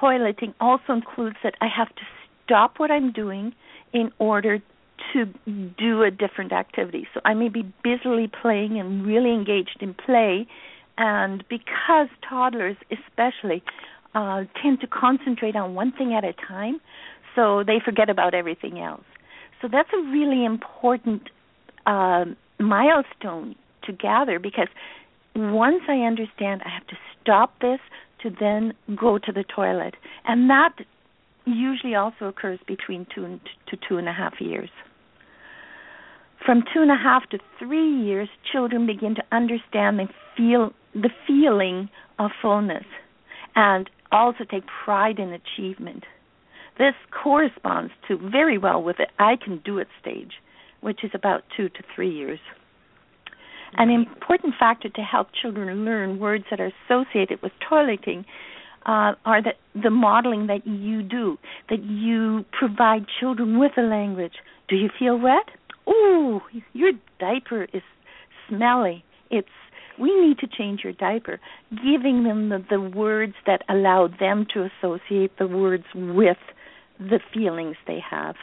toileting 0.00 0.54
also 0.60 0.92
includes 0.92 1.36
that 1.42 1.54
I 1.60 1.68
have 1.74 1.88
to 1.88 2.02
stop 2.44 2.78
what 2.78 2.90
I'm 2.90 3.12
doing 3.12 3.54
in 3.92 4.12
order 4.18 4.60
to 5.12 5.24
do 5.78 6.02
a 6.02 6.10
different 6.10 6.52
activity. 6.52 7.06
So 7.14 7.20
I 7.24 7.34
may 7.34 7.48
be 7.48 7.62
busily 7.82 8.28
playing 8.28 8.78
and 8.78 9.06
really 9.06 9.32
engaged 9.32 9.78
in 9.80 9.94
play, 9.94 10.46
and 10.96 11.44
because 11.48 12.08
toddlers, 12.28 12.76
especially, 12.90 13.62
uh, 14.14 14.44
tend 14.60 14.80
to 14.80 14.86
concentrate 14.86 15.56
on 15.56 15.74
one 15.74 15.92
thing 15.92 16.14
at 16.14 16.24
a 16.24 16.32
time, 16.32 16.80
so 17.34 17.62
they 17.64 17.80
forget 17.82 18.10
about 18.10 18.34
everything 18.34 18.80
else. 18.80 19.04
So 19.62 19.68
that's 19.70 19.90
a 19.92 20.02
really 20.10 20.44
important 20.44 21.30
uh, 21.86 22.24
milestone 22.58 23.54
to 23.84 23.92
gather 23.92 24.38
because 24.38 24.68
once 25.38 25.82
I 25.88 26.00
understand 26.00 26.62
I 26.64 26.70
have 26.70 26.86
to 26.88 26.96
stop 27.20 27.60
this 27.60 27.78
to 28.22 28.30
then 28.40 28.74
go 28.96 29.18
to 29.18 29.32
the 29.32 29.44
toilet. 29.44 29.94
And 30.24 30.50
that 30.50 30.74
usually 31.44 31.94
also 31.94 32.26
occurs 32.26 32.58
between 32.66 33.06
two 33.14 33.24
and 33.24 33.40
to 33.68 33.76
two 33.88 33.98
and 33.98 34.08
a 34.08 34.12
half 34.12 34.40
years. 34.40 34.70
From 36.44 36.62
two 36.72 36.82
and 36.82 36.90
a 36.90 36.96
half 36.96 37.28
to 37.30 37.38
three 37.58 38.04
years, 38.04 38.28
children 38.52 38.86
begin 38.86 39.14
to 39.16 39.22
understand 39.32 40.00
and 40.00 40.08
feel 40.36 40.72
the 40.94 41.10
feeling 41.26 41.88
of 42.18 42.30
fullness 42.42 42.84
and 43.54 43.88
also 44.10 44.44
take 44.44 44.64
pride 44.84 45.18
in 45.18 45.32
achievement. 45.32 46.04
This 46.78 46.94
corresponds 47.10 47.92
to 48.06 48.16
very 48.16 48.56
well 48.56 48.82
with 48.82 48.96
the 48.98 49.06
I 49.18 49.36
can 49.36 49.60
do 49.64 49.78
it 49.78 49.88
stage, 50.00 50.32
which 50.80 51.02
is 51.02 51.10
about 51.12 51.42
two 51.56 51.68
to 51.68 51.82
three 51.94 52.10
years. 52.10 52.38
An 53.76 53.90
important 53.90 54.54
factor 54.58 54.88
to 54.88 55.00
help 55.02 55.28
children 55.40 55.84
learn 55.84 56.18
words 56.18 56.44
that 56.50 56.60
are 56.60 56.72
associated 56.86 57.42
with 57.42 57.52
toileting 57.70 58.24
uh, 58.86 59.12
are 59.24 59.42
the 59.42 59.52
the 59.80 59.90
modeling 59.90 60.46
that 60.46 60.66
you 60.66 61.02
do, 61.02 61.36
that 61.68 61.82
you 61.82 62.44
provide 62.58 63.04
children 63.20 63.58
with 63.58 63.72
a 63.76 63.82
language. 63.82 64.34
Do 64.68 64.76
you 64.76 64.88
feel 64.98 65.18
wet? 65.18 65.50
Ooh, 65.88 66.40
your 66.72 66.92
diaper 67.18 67.64
is 67.72 67.82
smelly. 68.48 69.04
It's 69.30 69.48
we 69.98 70.14
need 70.18 70.38
to 70.38 70.46
change 70.46 70.80
your 70.84 70.92
diaper, 70.92 71.40
giving 71.70 72.24
them 72.24 72.48
the, 72.48 72.64
the 72.70 72.80
words 72.80 73.34
that 73.46 73.62
allow 73.68 74.08
them 74.08 74.46
to 74.54 74.68
associate 74.80 75.38
the 75.38 75.46
words 75.46 75.84
with 75.94 76.38
the 76.98 77.20
feelings 77.34 77.76
they 77.86 77.98
have. 78.08 78.36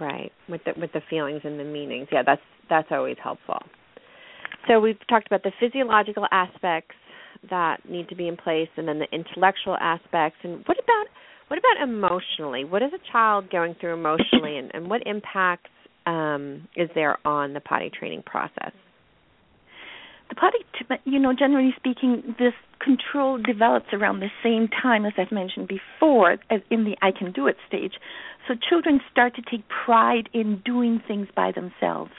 Right, 0.00 0.32
with 0.48 0.62
the 0.64 0.72
with 0.78 0.92
the 0.92 1.02
feelings 1.08 1.42
and 1.44 1.58
the 1.60 1.64
meanings. 1.64 2.08
Yeah, 2.10 2.22
that's 2.24 2.42
that's 2.68 2.88
always 2.90 3.16
helpful. 3.22 3.62
So 4.68 4.78
we've 4.80 4.98
talked 5.08 5.26
about 5.26 5.42
the 5.42 5.52
physiological 5.58 6.26
aspects 6.30 6.94
that 7.50 7.88
need 7.88 8.08
to 8.10 8.14
be 8.14 8.28
in 8.28 8.36
place 8.36 8.68
and 8.76 8.86
then 8.86 8.98
the 8.98 9.06
intellectual 9.12 9.76
aspects 9.80 10.38
and 10.42 10.62
what 10.66 10.78
about 10.78 11.06
what 11.48 11.58
about 11.58 11.82
emotionally? 11.82 12.64
What 12.64 12.82
is 12.82 12.90
a 12.92 13.12
child 13.12 13.50
going 13.50 13.74
through 13.80 13.94
emotionally 13.94 14.58
and, 14.58 14.70
and 14.74 14.90
what 14.90 15.06
impacts 15.06 15.70
um, 16.04 16.68
is 16.76 16.90
there 16.94 17.16
on 17.26 17.54
the 17.54 17.60
potty 17.60 17.90
training 17.90 18.22
process? 18.26 18.72
The 20.28 20.34
potty, 20.34 20.58
you 21.04 21.18
know, 21.18 21.32
generally 21.32 21.72
speaking, 21.76 22.34
this 22.38 22.52
control 22.80 23.38
develops 23.38 23.86
around 23.94 24.20
the 24.20 24.28
same 24.42 24.68
time 24.68 25.06
as 25.06 25.14
I've 25.16 25.32
mentioned 25.32 25.68
before, 25.68 26.32
as 26.50 26.60
in 26.70 26.84
the 26.84 26.96
I 27.00 27.12
can 27.18 27.32
do 27.32 27.46
it 27.46 27.56
stage. 27.66 27.94
So 28.46 28.54
children 28.68 29.00
start 29.10 29.34
to 29.36 29.42
take 29.42 29.64
pride 29.68 30.28
in 30.34 30.60
doing 30.66 31.00
things 31.08 31.28
by 31.34 31.52
themselves. 31.52 32.12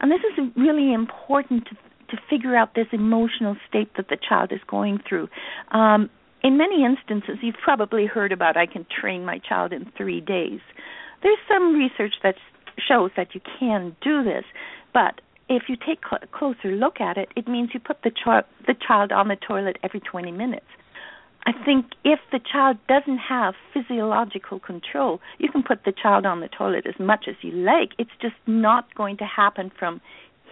And 0.00 0.10
this 0.10 0.20
is 0.32 0.50
really 0.56 0.92
important 0.92 1.66
to 1.66 1.76
to 2.12 2.18
figure 2.30 2.54
out 2.54 2.74
this 2.74 2.86
emotional 2.92 3.56
state 3.68 3.90
that 3.96 4.08
the 4.08 4.16
child 4.16 4.52
is 4.52 4.60
going 4.68 5.00
through. 5.08 5.28
Um, 5.72 6.08
in 6.44 6.56
many 6.56 6.84
instances, 6.84 7.38
you've 7.42 7.56
probably 7.62 8.06
heard 8.06 8.32
about 8.32 8.56
I 8.56 8.66
can 8.66 8.86
train 9.00 9.24
my 9.24 9.38
child 9.38 9.72
in 9.72 9.90
three 9.96 10.20
days. 10.20 10.60
There's 11.22 11.38
some 11.48 11.74
research 11.74 12.14
that 12.22 12.36
shows 12.88 13.10
that 13.16 13.34
you 13.34 13.40
can 13.58 13.96
do 14.02 14.22
this, 14.22 14.44
but 14.92 15.20
if 15.48 15.64
you 15.68 15.76
take 15.76 16.00
a 16.10 16.26
closer 16.26 16.72
look 16.72 17.00
at 17.00 17.16
it, 17.16 17.28
it 17.36 17.48
means 17.48 17.70
you 17.74 17.80
put 17.80 18.02
the, 18.02 18.10
ch- 18.10 18.46
the 18.66 18.74
child 18.86 19.12
on 19.12 19.28
the 19.28 19.36
toilet 19.36 19.78
every 19.82 20.00
20 20.00 20.30
minutes. 20.32 20.66
I 21.44 21.52
think 21.64 21.86
if 22.04 22.20
the 22.30 22.38
child 22.38 22.78
doesn't 22.88 23.18
have 23.18 23.54
physiological 23.74 24.60
control, 24.60 25.20
you 25.38 25.50
can 25.50 25.62
put 25.62 25.84
the 25.84 25.92
child 25.92 26.24
on 26.24 26.40
the 26.40 26.48
toilet 26.48 26.86
as 26.86 26.94
much 27.00 27.26
as 27.28 27.34
you 27.42 27.50
like. 27.50 27.90
It's 27.98 28.12
just 28.20 28.36
not 28.46 28.94
going 28.94 29.16
to 29.18 29.24
happen 29.24 29.72
from 29.76 30.00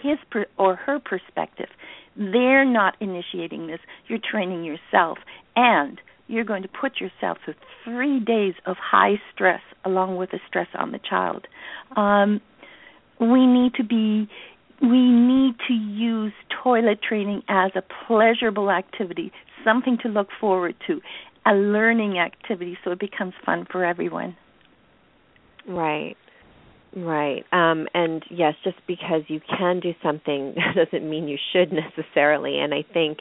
his 0.02 0.18
per, 0.30 0.46
or 0.58 0.76
her 0.76 0.98
perspective. 0.98 1.68
They're 2.16 2.64
not 2.64 2.96
initiating 3.00 3.66
this. 3.66 3.80
You're 4.08 4.18
training 4.18 4.64
yourself, 4.64 5.18
and 5.56 6.00
you're 6.26 6.44
going 6.44 6.62
to 6.62 6.68
put 6.68 7.00
yourself 7.00 7.38
through 7.44 7.54
three 7.84 8.20
days 8.20 8.54
of 8.66 8.76
high 8.78 9.20
stress 9.32 9.62
along 9.84 10.16
with 10.16 10.30
the 10.30 10.38
stress 10.46 10.68
on 10.74 10.92
the 10.92 10.98
child. 10.98 11.46
Um, 11.96 12.40
we 13.20 13.46
need 13.46 13.74
to 13.74 13.84
be 13.84 14.28
we 14.80 15.10
need 15.10 15.56
to 15.68 15.74
use 15.74 16.32
toilet 16.62 17.00
training 17.06 17.42
as 17.48 17.72
a 17.74 17.82
pleasurable 18.06 18.70
activity, 18.70 19.30
something 19.62 19.98
to 20.02 20.08
look 20.08 20.28
forward 20.40 20.74
to, 20.86 21.02
a 21.44 21.52
learning 21.52 22.18
activity 22.18 22.78
so 22.82 22.92
it 22.92 22.98
becomes 22.98 23.34
fun 23.44 23.66
for 23.70 23.84
everyone. 23.84 24.36
Right. 25.68 26.16
Right. 26.94 27.44
Um, 27.52 27.86
and 27.94 28.24
yes, 28.30 28.54
just 28.64 28.78
because 28.86 29.22
you 29.28 29.40
can 29.40 29.80
do 29.80 29.92
something 30.02 30.54
doesn't 30.74 31.08
mean 31.08 31.28
you 31.28 31.38
should 31.52 31.72
necessarily. 31.72 32.58
And 32.58 32.74
I 32.74 32.84
think 32.92 33.18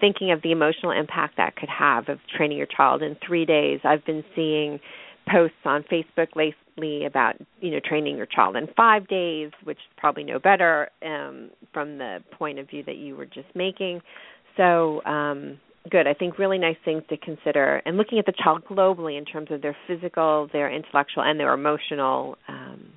thinking 0.00 0.30
of 0.30 0.42
the 0.42 0.52
emotional 0.52 0.92
impact 0.92 1.36
that 1.36 1.56
could 1.56 1.68
have 1.68 2.08
of 2.08 2.18
training 2.36 2.56
your 2.56 2.68
child 2.68 3.02
in 3.02 3.16
three 3.26 3.44
days, 3.44 3.80
I've 3.84 4.04
been 4.04 4.24
seeing 4.36 4.78
posts 5.30 5.56
on 5.64 5.84
Facebook 5.84 6.28
lately 6.34 7.04
about 7.04 7.34
you 7.60 7.70
know 7.70 7.80
training 7.84 8.16
your 8.16 8.26
child 8.26 8.56
in 8.56 8.68
five 8.76 9.06
days, 9.08 9.50
which 9.64 9.78
is 9.78 9.94
probably 9.96 10.24
no 10.24 10.38
better 10.38 10.88
um, 11.04 11.50
from 11.72 11.98
the 11.98 12.18
point 12.32 12.58
of 12.58 12.68
view 12.70 12.82
that 12.84 12.96
you 12.96 13.16
were 13.16 13.26
just 13.26 13.48
making. 13.54 14.00
So 14.56 15.02
um, 15.04 15.58
good. 15.88 16.06
I 16.06 16.14
think 16.14 16.38
really 16.38 16.58
nice 16.58 16.76
things 16.84 17.02
to 17.08 17.16
consider, 17.16 17.82
and 17.86 17.96
looking 17.96 18.18
at 18.18 18.26
the 18.26 18.32
child 18.32 18.64
globally 18.64 19.16
in 19.16 19.24
terms 19.24 19.48
of 19.50 19.62
their 19.62 19.76
physical, 19.86 20.48
their 20.52 20.70
intellectual, 20.70 21.22
and 21.22 21.38
their 21.38 21.52
emotional 21.52 22.36
um, 22.48 22.92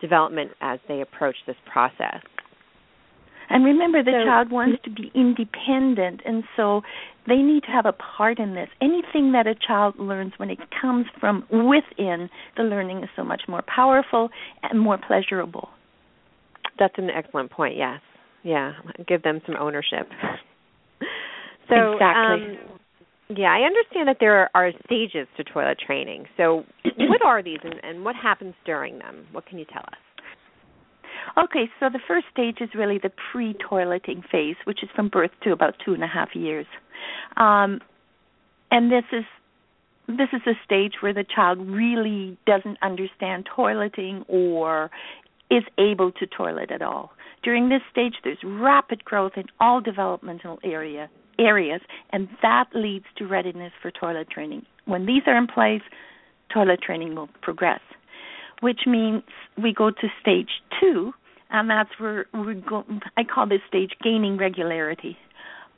development 0.00 0.50
as 0.60 0.78
they 0.88 1.00
approach 1.00 1.36
this 1.46 1.56
process. 1.70 2.20
And 3.50 3.64
remember, 3.64 4.02
the 4.02 4.12
so, 4.22 4.24
child 4.26 4.50
wants 4.50 4.82
to 4.84 4.90
be 4.90 5.12
independent, 5.14 6.22
and 6.24 6.44
so 6.56 6.80
they 7.26 7.36
need 7.36 7.62
to 7.64 7.70
have 7.70 7.86
a 7.86 7.92
part 7.92 8.38
in 8.38 8.54
this. 8.54 8.68
Anything 8.80 9.32
that 9.32 9.46
a 9.46 9.54
child 9.54 9.94
learns 9.98 10.32
when 10.38 10.50
it 10.50 10.58
comes 10.80 11.06
from 11.20 11.44
within, 11.50 12.30
the 12.56 12.62
learning 12.62 13.02
is 13.02 13.10
so 13.14 13.22
much 13.22 13.42
more 13.46 13.62
powerful 13.62 14.30
and 14.62 14.80
more 14.80 14.98
pleasurable. 14.98 15.68
That's 16.78 16.94
an 16.96 17.10
excellent 17.10 17.50
point. 17.50 17.76
Yes, 17.76 18.00
yeah, 18.42 18.72
give 19.06 19.22
them 19.22 19.40
some 19.46 19.56
ownership. 19.56 20.08
So, 21.68 21.92
exactly. 21.92 22.58
Um, 22.58 23.36
yeah, 23.36 23.52
I 23.52 23.60
understand 23.60 24.08
that 24.08 24.18
there 24.20 24.50
are 24.54 24.72
stages 24.84 25.26
to 25.36 25.44
toilet 25.44 25.78
training. 25.84 26.26
So, 26.36 26.64
what 26.98 27.22
are 27.24 27.42
these 27.42 27.58
and, 27.64 27.74
and 27.82 28.04
what 28.04 28.16
happens 28.16 28.54
during 28.66 28.98
them? 28.98 29.26
What 29.32 29.46
can 29.46 29.58
you 29.58 29.64
tell 29.64 29.82
us? 29.82 29.98
Okay, 31.36 31.70
so 31.80 31.88
the 31.90 32.00
first 32.06 32.26
stage 32.32 32.58
is 32.60 32.68
really 32.74 32.98
the 33.02 33.10
pre 33.32 33.54
toileting 33.54 34.22
phase, 34.30 34.56
which 34.64 34.82
is 34.82 34.88
from 34.94 35.08
birth 35.08 35.30
to 35.42 35.52
about 35.52 35.74
two 35.84 35.94
and 35.94 36.04
a 36.04 36.06
half 36.06 36.34
years. 36.34 36.66
Um, 37.36 37.80
and 38.70 38.90
this 38.90 39.04
is 39.12 39.24
this 40.06 40.28
is 40.32 40.42
a 40.46 40.52
stage 40.64 40.94
where 41.00 41.14
the 41.14 41.24
child 41.24 41.58
really 41.60 42.36
doesn't 42.46 42.76
understand 42.82 43.48
toileting 43.56 44.24
or 44.28 44.90
is 45.50 45.62
able 45.78 46.12
to 46.12 46.26
toilet 46.26 46.70
at 46.70 46.82
all. 46.82 47.12
During 47.42 47.68
this 47.68 47.80
stage, 47.90 48.14
there's 48.22 48.38
rapid 48.44 49.04
growth 49.04 49.32
in 49.36 49.44
all 49.60 49.80
developmental 49.80 50.58
area 50.62 51.08
areas, 51.38 51.80
and 52.12 52.28
that 52.42 52.66
leads 52.74 53.06
to 53.16 53.26
readiness 53.26 53.72
for 53.80 53.90
toilet 53.90 54.30
training. 54.30 54.64
When 54.84 55.06
these 55.06 55.22
are 55.26 55.36
in 55.36 55.46
place, 55.46 55.82
toilet 56.52 56.80
training 56.82 57.14
will 57.14 57.28
progress, 57.42 57.80
which 58.60 58.80
means 58.86 59.22
we 59.62 59.72
go 59.72 59.90
to 59.90 60.08
stage 60.20 60.50
two, 60.80 61.12
and 61.50 61.68
that's 61.70 61.90
where 61.98 62.26
we 62.32 62.54
go. 62.54 62.84
I 63.16 63.24
call 63.24 63.48
this 63.48 63.60
stage 63.68 63.92
gaining 64.02 64.36
regularity. 64.36 65.16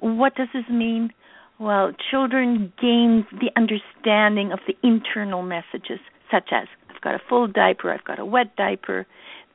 What 0.01 0.35
does 0.35 0.49
this 0.53 0.69
mean? 0.71 1.11
Well, 1.59 1.93
children 2.11 2.73
gain 2.81 3.27
the 3.33 3.51
understanding 3.57 4.53
of 4.53 4.61
the 4.67 4.77
internal 4.87 5.43
messages, 5.43 6.01
such 6.31 6.51
as 6.53 6.69
I've 6.91 7.01
got 7.01 7.15
a 7.15 7.21
full 7.29 7.47
diaper, 7.47 7.93
I've 7.93 8.05
got 8.05 8.19
a 8.19 8.25
wet 8.25 8.57
diaper. 8.57 9.07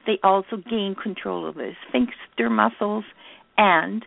They 0.07 0.17
also 0.23 0.57
gain 0.57 0.95
control 1.01 1.47
of 1.47 1.55
the 1.55 1.73
sphincter 1.87 2.49
muscles 2.49 3.05
and 3.57 4.03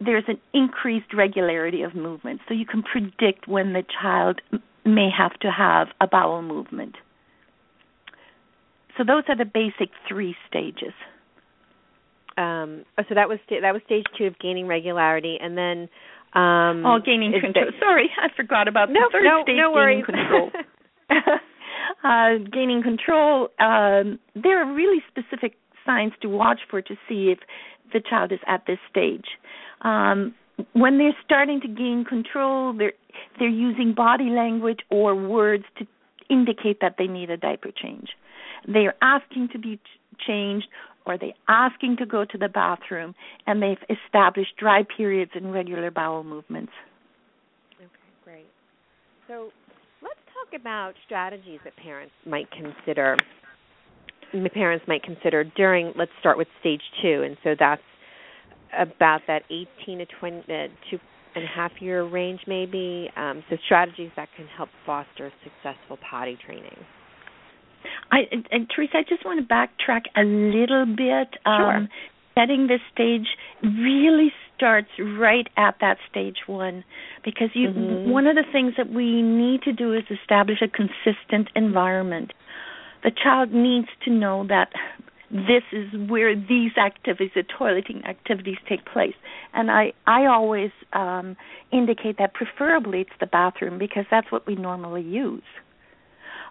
there's 0.00 0.24
an 0.28 0.38
increased 0.54 1.12
regularity 1.14 1.82
of 1.82 1.94
movement, 1.94 2.40
so 2.48 2.54
you 2.54 2.66
can 2.66 2.82
predict 2.82 3.46
when 3.46 3.74
the 3.74 3.82
child 4.00 4.40
may 4.84 5.08
have 5.16 5.38
to 5.40 5.50
have 5.50 5.88
a 6.00 6.06
bowel 6.06 6.42
movement. 6.42 6.96
So 8.96 9.04
those 9.04 9.24
are 9.28 9.36
the 9.36 9.44
basic 9.44 9.90
three 10.08 10.34
stages. 10.48 10.94
Um, 12.36 12.84
oh, 12.96 13.02
so 13.08 13.14
that 13.14 13.28
was 13.28 13.38
st- 13.46 13.62
that 13.62 13.72
was 13.72 13.82
stage 13.84 14.04
two 14.16 14.24
of 14.24 14.38
gaining 14.38 14.66
regularity, 14.66 15.36
and 15.40 15.56
then 15.56 15.88
um, 16.32 16.86
oh, 16.86 16.98
gaining 17.04 17.32
control. 17.32 17.66
Sorry, 17.78 18.10
I 18.16 18.28
forgot 18.34 18.68
about 18.68 18.88
the 18.88 19.08
third 19.12 19.24
no, 19.24 19.42
stage, 19.42 19.56
no 19.56 19.74
gaining 19.74 20.04
control. 20.04 20.50
uh, 22.04 22.50
gaining 22.50 22.82
control. 22.82 23.48
Um, 23.58 24.18
there 24.34 24.62
are 24.62 24.74
really 24.74 25.02
specific 25.08 25.54
signs 25.84 26.12
to 26.22 26.28
watch 26.28 26.60
for 26.70 26.80
to 26.80 26.94
see 27.08 27.32
if 27.32 27.38
the 27.92 28.00
child 28.00 28.32
is 28.32 28.38
at 28.46 28.64
this 28.66 28.78
stage 28.90 29.26
um, 29.82 30.34
when 30.72 30.98
they're 30.98 31.16
starting 31.24 31.60
to 31.60 31.68
gain 31.68 32.04
control, 32.08 32.74
they're 32.76 32.92
they're 33.38 33.48
using 33.48 33.94
body 33.94 34.30
language 34.30 34.80
or 34.90 35.14
words 35.14 35.64
to 35.78 35.86
indicate 36.28 36.78
that 36.80 36.94
they 36.98 37.06
need 37.06 37.30
a 37.30 37.36
diaper 37.36 37.70
change. 37.70 38.08
They 38.66 38.86
are 38.86 38.94
asking 39.02 39.48
to 39.52 39.58
be 39.58 39.80
changed 40.26 40.66
or 41.06 41.18
they 41.18 41.34
asking 41.48 41.96
to 41.98 42.06
go 42.06 42.24
to 42.24 42.38
the 42.38 42.48
bathroom 42.48 43.14
and 43.46 43.62
they've 43.62 43.78
established 43.88 44.56
dry 44.58 44.84
periods 44.96 45.32
and 45.34 45.52
regular 45.52 45.90
bowel 45.90 46.22
movements. 46.22 46.72
Okay, 47.78 47.88
great. 48.24 48.46
So 49.26 49.50
let's 50.02 50.20
talk 50.34 50.60
about 50.60 50.92
strategies 51.06 51.60
that 51.64 51.74
parents 51.76 52.12
might 52.26 52.48
consider 52.50 53.16
parents 54.54 54.84
might 54.86 55.02
consider 55.02 55.42
during 55.42 55.92
let's 55.96 56.12
start 56.20 56.38
with 56.38 56.46
stage 56.60 56.82
2 57.02 57.22
and 57.24 57.36
so 57.42 57.56
that's 57.58 57.82
about 58.78 59.22
that 59.26 59.42
18 59.50 59.98
to 59.98 60.06
20 60.18 60.38
uh, 60.38 60.68
two 60.90 60.98
and 61.34 61.44
a 61.44 61.46
half 61.46 61.72
year 61.80 62.04
range, 62.04 62.40
maybe. 62.46 63.08
Um, 63.16 63.44
so 63.48 63.56
strategies 63.64 64.10
that 64.16 64.28
can 64.36 64.46
help 64.56 64.68
foster 64.84 65.32
successful 65.44 65.98
potty 66.10 66.36
training. 66.44 66.76
I 68.10 68.20
and, 68.30 68.46
and 68.50 68.70
Teresa, 68.74 68.98
I 68.98 69.02
just 69.08 69.24
want 69.24 69.46
to 69.46 69.54
backtrack 69.54 70.02
a 70.16 70.24
little 70.24 70.86
bit. 70.86 71.38
Sure. 71.44 71.76
Um, 71.76 71.88
setting 72.38 72.68
this 72.68 72.80
stage 72.92 73.26
really 73.62 74.32
starts 74.56 74.88
right 74.98 75.48
at 75.56 75.76
that 75.80 75.96
stage 76.10 76.36
one 76.46 76.84
because 77.24 77.48
you 77.54 77.68
mm-hmm. 77.68 78.10
one 78.10 78.26
of 78.26 78.36
the 78.36 78.44
things 78.52 78.74
that 78.76 78.90
we 78.90 79.22
need 79.22 79.62
to 79.62 79.72
do 79.72 79.92
is 79.92 80.02
establish 80.10 80.58
a 80.62 80.68
consistent 80.68 81.48
environment. 81.54 82.32
The 83.02 83.10
child 83.10 83.52
needs 83.52 83.88
to 84.04 84.10
know 84.10 84.46
that 84.48 84.68
this 85.30 85.62
is 85.72 85.86
where 86.08 86.34
these 86.34 86.72
activities, 86.76 87.30
the 87.34 87.44
toileting 87.44 88.06
activities, 88.08 88.56
take 88.68 88.84
place. 88.84 89.14
And 89.54 89.70
I, 89.70 89.92
I 90.06 90.26
always 90.26 90.70
um, 90.92 91.36
indicate 91.72 92.18
that 92.18 92.34
preferably 92.34 93.02
it's 93.02 93.10
the 93.20 93.26
bathroom 93.26 93.78
because 93.78 94.04
that's 94.10 94.30
what 94.32 94.46
we 94.46 94.56
normally 94.56 95.02
use. 95.02 95.42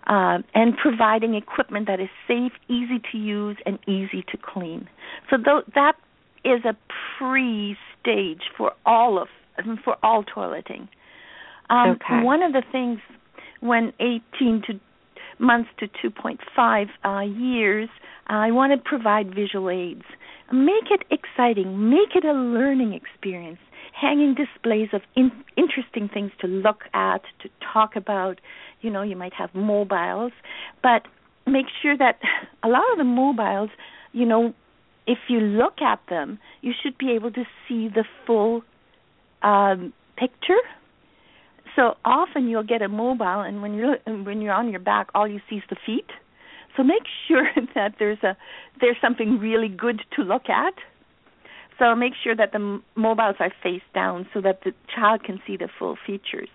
Uh, 0.07 0.39
and 0.55 0.77
providing 0.77 1.35
equipment 1.35 1.87
that 1.87 1.99
is 1.99 2.07
safe, 2.27 2.53
easy 2.69 3.01
to 3.11 3.17
use, 3.17 3.57
and 3.65 3.77
easy 3.85 4.23
to 4.31 4.37
clean. 4.41 4.87
So 5.29 5.35
th- 5.35 5.65
that 5.75 5.93
is 6.45 6.63
a 6.63 6.75
pre-stage 7.17 8.41
for 8.57 8.71
all 8.85 9.21
of 9.21 9.27
for 9.83 9.97
all 10.01 10.23
toileting. 10.23 10.87
Um, 11.69 11.91
okay. 11.91 12.23
One 12.23 12.41
of 12.41 12.53
the 12.53 12.63
things 12.71 12.99
when 13.59 13.91
18 13.99 14.63
to 14.67 14.79
months 15.39 15.69
to 15.79 15.87
2.5 15.87 16.87
uh, 17.03 17.21
years, 17.21 17.89
I 18.27 18.51
want 18.51 18.73
to 18.73 18.89
provide 18.89 19.33
visual 19.33 19.69
aids. 19.69 20.03
Make 20.51 20.91
it 20.91 21.03
exciting. 21.09 21.89
Make 21.89 22.15
it 22.15 22.25
a 22.25 22.33
learning 22.33 22.93
experience. 22.93 23.59
Hanging 23.99 24.35
displays 24.35 24.89
of 24.93 25.01
in- 25.15 25.43
interesting 25.57 26.09
things 26.13 26.31
to 26.41 26.47
look 26.47 26.81
at, 26.93 27.21
to 27.41 27.49
talk 27.73 27.95
about. 27.95 28.39
You 28.81 28.89
know, 28.89 29.01
you 29.01 29.15
might 29.15 29.33
have 29.33 29.53
mobiles, 29.53 30.31
but 30.81 31.03
make 31.45 31.65
sure 31.81 31.97
that 31.97 32.19
a 32.63 32.67
lot 32.67 32.83
of 32.91 32.97
the 32.97 33.03
mobiles, 33.03 33.69
you 34.11 34.25
know, 34.25 34.53
if 35.07 35.17
you 35.27 35.39
look 35.39 35.81
at 35.81 35.99
them, 36.09 36.39
you 36.61 36.73
should 36.83 36.97
be 36.97 37.11
able 37.11 37.31
to 37.31 37.43
see 37.67 37.89
the 37.89 38.05
full 38.25 38.61
um, 39.41 39.91
picture 40.17 40.61
so 41.79 41.95
often 42.03 42.49
you'll 42.49 42.63
get 42.63 42.81
a 42.81 42.89
mobile, 42.89 43.39
and 43.39 43.61
when 43.61 43.73
you're 43.73 43.97
when 44.05 44.41
you're 44.41 44.53
on 44.53 44.69
your 44.69 44.81
back, 44.81 45.07
all 45.15 45.25
you 45.27 45.39
see 45.49 45.55
is 45.57 45.63
the 45.69 45.77
feet. 45.85 46.09
So 46.75 46.83
make 46.83 47.03
sure 47.27 47.49
that 47.73 47.93
there's 47.97 48.21
a 48.21 48.35
there's 48.81 48.97
something 49.01 49.39
really 49.39 49.69
good 49.69 50.01
to 50.17 50.23
look 50.23 50.49
at. 50.49 50.73
So 51.77 51.95
make 51.95 52.11
sure 52.21 52.35
that 52.35 52.51
the 52.51 52.81
mobiles 52.95 53.37
are 53.39 53.53
face 53.63 53.87
down 53.95 54.27
so 54.33 54.41
that 54.41 54.59
the 54.65 54.73
child 54.93 55.23
can 55.23 55.41
see 55.47 55.55
the 55.55 55.69
full 55.79 55.97
features. 56.05 56.49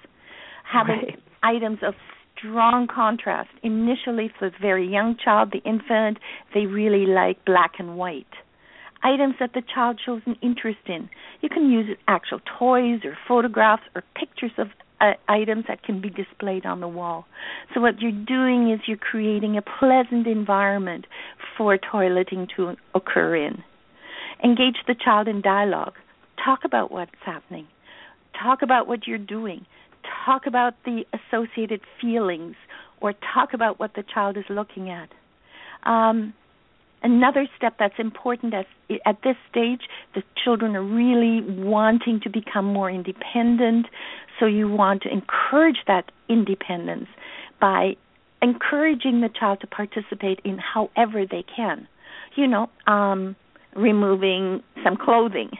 Having 0.70 0.96
right. 0.96 1.22
items 1.42 1.78
of 1.82 1.94
strong 2.36 2.86
contrast. 2.86 3.48
Initially, 3.62 4.30
for 4.38 4.50
the 4.50 4.56
very 4.60 4.86
young 4.86 5.16
child, 5.16 5.52
the 5.52 5.62
infant, 5.68 6.18
they 6.52 6.66
really 6.66 7.06
like 7.06 7.42
black 7.46 7.74
and 7.78 7.96
white. 7.96 8.26
Items 9.02 9.36
that 9.40 9.54
the 9.54 9.62
child 9.62 9.98
shows 10.04 10.20
an 10.26 10.36
interest 10.42 10.80
in. 10.86 11.08
You 11.40 11.48
can 11.48 11.70
use 11.70 11.96
actual 12.08 12.40
toys 12.58 13.00
or 13.04 13.16
photographs 13.26 13.84
or 13.94 14.02
pictures 14.14 14.52
of 14.58 14.68
uh, 15.00 15.12
items 15.28 15.64
that 15.68 15.82
can 15.82 16.00
be 16.00 16.10
displayed 16.10 16.64
on 16.66 16.80
the 16.80 16.88
wall. 16.88 17.26
So 17.72 17.80
what 17.80 18.00
you're 18.00 18.12
doing 18.12 18.70
is 18.70 18.80
you're 18.86 18.96
creating 18.96 19.56
a 19.56 19.62
pleasant 19.62 20.26
environment 20.26 21.06
for 21.56 21.76
toileting 21.78 22.48
to 22.56 22.76
occur 22.94 23.36
in. 23.36 23.62
Engage 24.42 24.76
the 24.86 24.94
child 24.94 25.28
in 25.28 25.40
dialogue. 25.40 25.94
Talk 26.44 26.60
about 26.64 26.90
what's 26.90 27.10
happening. 27.24 27.66
Talk 28.40 28.62
about 28.62 28.86
what 28.86 29.06
you're 29.06 29.18
doing. 29.18 29.66
Talk 30.26 30.46
about 30.46 30.74
the 30.84 31.04
associated 31.12 31.80
feelings 32.00 32.56
or 33.00 33.14
talk 33.34 33.54
about 33.54 33.78
what 33.78 33.94
the 33.94 34.02
child 34.02 34.36
is 34.36 34.44
looking 34.48 34.90
at. 34.90 35.08
Um, 35.88 36.34
another 37.04 37.46
step 37.56 37.74
that's 37.78 37.98
important 37.98 38.54
at, 38.54 38.66
at 39.06 39.22
this 39.22 39.36
stage, 39.50 39.82
the 40.14 40.22
children 40.42 40.74
are 40.74 40.82
really 40.82 41.42
wanting 41.42 42.18
to 42.20 42.30
become 42.30 42.64
more 42.64 42.90
independent. 42.90 43.86
So 44.40 44.46
you 44.46 44.68
want 44.68 45.02
to 45.02 45.10
encourage 45.10 45.76
that 45.86 46.10
independence 46.28 47.06
by 47.60 47.96
encouraging 48.42 49.20
the 49.20 49.28
child 49.28 49.60
to 49.60 49.66
participate 49.66 50.40
in 50.44 50.58
however 50.58 51.24
they 51.30 51.44
can. 51.54 51.86
You 52.34 52.48
know, 52.48 52.70
um, 52.86 53.36
removing 53.76 54.62
some 54.82 54.96
clothing. 54.96 55.50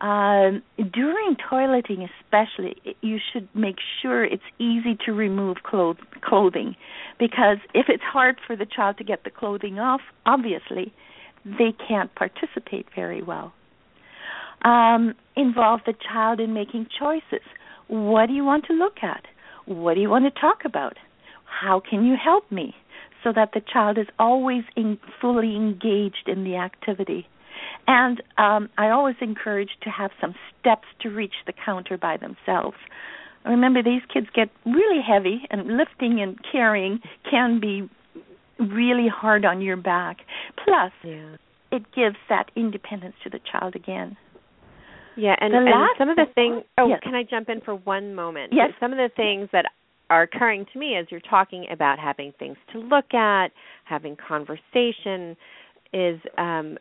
Um, 0.00 0.62
during 0.92 1.36
toileting, 1.36 2.08
especially, 2.22 2.76
you 3.02 3.18
should 3.32 3.48
make 3.54 3.76
sure 4.00 4.24
it's 4.24 4.42
easy 4.58 4.96
to 5.04 5.12
remove 5.12 5.58
cloth- 5.62 5.98
clothing 6.22 6.74
because 7.18 7.58
if 7.74 7.86
it's 7.88 8.02
hard 8.02 8.36
for 8.46 8.56
the 8.56 8.64
child 8.64 8.96
to 8.98 9.04
get 9.04 9.24
the 9.24 9.30
clothing 9.30 9.78
off, 9.78 10.00
obviously, 10.24 10.94
they 11.44 11.74
can't 11.86 12.14
participate 12.14 12.86
very 12.94 13.22
well. 13.22 13.52
Um, 14.62 15.14
involve 15.36 15.80
the 15.84 15.94
child 16.10 16.40
in 16.40 16.54
making 16.54 16.86
choices. 16.98 17.44
What 17.88 18.26
do 18.26 18.32
you 18.32 18.44
want 18.44 18.66
to 18.66 18.72
look 18.72 19.02
at? 19.02 19.24
What 19.66 19.94
do 19.94 20.00
you 20.00 20.08
want 20.08 20.32
to 20.32 20.40
talk 20.40 20.64
about? 20.64 20.96
How 21.44 21.80
can 21.80 22.06
you 22.06 22.16
help 22.22 22.50
me? 22.50 22.74
So 23.22 23.32
that 23.34 23.50
the 23.52 23.60
child 23.60 23.98
is 23.98 24.06
always 24.18 24.64
in, 24.76 24.98
fully 25.20 25.56
engaged 25.56 26.26
in 26.26 26.44
the 26.44 26.56
activity. 26.56 27.26
And 27.86 28.22
um, 28.38 28.68
I 28.78 28.90
always 28.90 29.16
encourage 29.20 29.70
to 29.82 29.90
have 29.90 30.10
some 30.20 30.34
steps 30.60 30.86
to 31.02 31.08
reach 31.08 31.34
the 31.46 31.52
counter 31.52 31.98
by 31.98 32.16
themselves. 32.16 32.76
Remember, 33.44 33.82
these 33.82 34.02
kids 34.12 34.26
get 34.34 34.48
really 34.66 35.00
heavy, 35.06 35.42
and 35.50 35.76
lifting 35.76 36.20
and 36.20 36.38
carrying 36.52 37.00
can 37.30 37.58
be 37.60 37.88
really 38.58 39.08
hard 39.08 39.44
on 39.44 39.62
your 39.62 39.76
back. 39.76 40.18
Plus, 40.62 40.92
yeah. 41.02 41.36
it 41.72 41.82
gives 41.94 42.16
that 42.28 42.50
independence 42.54 43.14
to 43.24 43.30
the 43.30 43.40
child 43.50 43.74
again. 43.74 44.16
Yeah, 45.16 45.34
and, 45.40 45.54
and 45.54 45.68
some 45.98 46.08
of 46.08 46.16
the 46.16 46.26
things. 46.34 46.62
Oh, 46.78 46.88
Yes. 46.88 47.00
can 47.02 47.14
I 47.14 47.24
jump 47.24 47.48
in 47.48 47.60
for 47.62 47.74
one 47.74 48.14
moment? 48.14 48.52
Yes. 48.52 48.70
Some 48.78 48.92
of 48.92 48.98
the 48.98 49.10
things 49.16 49.48
that 49.52 49.66
are 50.08 50.22
occurring 50.22 50.66
to 50.72 50.78
me 50.78 50.96
as 50.96 51.06
you're 51.10 51.20
talking 51.20 51.66
about 51.70 51.98
having 51.98 52.32
things 52.38 52.56
to 52.72 52.78
look 52.78 53.14
at, 53.14 53.48
having 53.84 54.16
conversation, 54.16 55.36
is 55.92 56.20
um, 56.38 56.78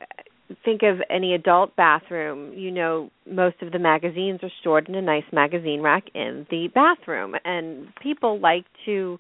think 0.66 0.82
of 0.84 0.98
any 1.10 1.34
adult 1.34 1.76
bathroom. 1.76 2.54
You 2.54 2.72
know, 2.72 3.12
most 3.30 3.62
of 3.62 3.72
the 3.72 3.80
magazines 3.80 4.40
are 4.44 4.52
stored 4.62 4.90
in 4.90 4.96
a 4.96 5.02
nice 5.02 5.24
magazine 5.32 5.82
rack 5.82 6.06
in 6.14 6.48
the 6.50 6.68
bathroom, 6.74 7.36
and 7.46 7.88
people 8.02 8.40
like 8.40 8.66
to. 8.86 9.18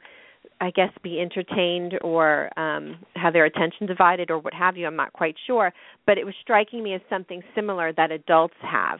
I 0.61 0.71
guess 0.71 0.89
be 1.03 1.21
entertained 1.21 1.93
or 2.01 2.49
um 2.59 2.97
have 3.15 3.31
their 3.31 3.45
attention 3.45 3.87
divided 3.87 4.29
or 4.29 4.39
what 4.39 4.53
have 4.53 4.75
you. 4.75 4.87
I'm 4.87 4.95
not 4.95 5.13
quite 5.13 5.35
sure, 5.47 5.71
but 6.05 6.17
it 6.17 6.25
was 6.25 6.33
striking 6.41 6.83
me 6.83 6.93
as 6.93 7.01
something 7.09 7.41
similar 7.55 7.93
that 7.93 8.11
adults 8.11 8.55
have. 8.61 8.99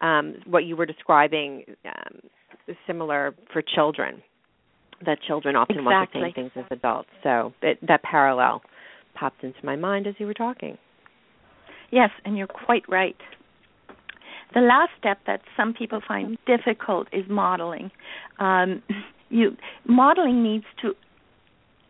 Um, 0.00 0.36
what 0.46 0.64
you 0.64 0.76
were 0.76 0.86
describing 0.86 1.64
um, 1.84 2.20
is 2.66 2.76
similar 2.86 3.34
for 3.52 3.62
children. 3.62 4.22
That 5.06 5.18
children 5.26 5.54
often 5.54 5.84
want 5.84 6.10
the 6.12 6.20
same 6.20 6.32
things 6.32 6.50
as 6.56 6.64
adults. 6.70 7.10
So 7.22 7.52
it, 7.62 7.78
that 7.86 8.02
parallel 8.02 8.62
popped 9.14 9.44
into 9.44 9.58
my 9.64 9.76
mind 9.76 10.08
as 10.08 10.14
you 10.18 10.26
were 10.26 10.34
talking. 10.34 10.78
Yes, 11.90 12.10
and 12.24 12.36
you're 12.36 12.46
quite 12.46 12.88
right. 12.88 13.16
The 14.54 14.60
last 14.60 14.90
step 14.98 15.18
that 15.26 15.40
some 15.56 15.74
people 15.74 16.00
find 16.06 16.38
difficult 16.46 17.08
is 17.12 17.24
modeling. 17.28 17.90
Um, 18.38 18.82
you 19.30 19.56
modeling 19.86 20.42
needs 20.42 20.64
to 20.82 20.94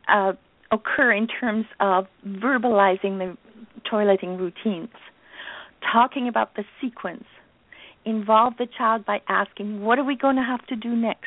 uh, 0.09 0.33
occur 0.73 1.13
in 1.13 1.29
terms 1.29 1.67
of 1.81 2.07
verbalizing 2.27 3.19
the 3.19 3.37
toileting 3.91 4.39
routines, 4.39 4.91
talking 5.93 6.29
about 6.29 6.55
the 6.57 6.65
sequence. 6.81 7.25
Involve 8.05 8.55
the 8.59 8.67
child 8.67 9.05
by 9.05 9.21
asking, 9.29 9.83
"What 9.83 9.99
are 9.99 10.05
we 10.05 10.17
going 10.17 10.37
to 10.37 10.43
have 10.43 10.67
to 10.69 10.77
do 10.77 10.97
next?" 10.97 11.27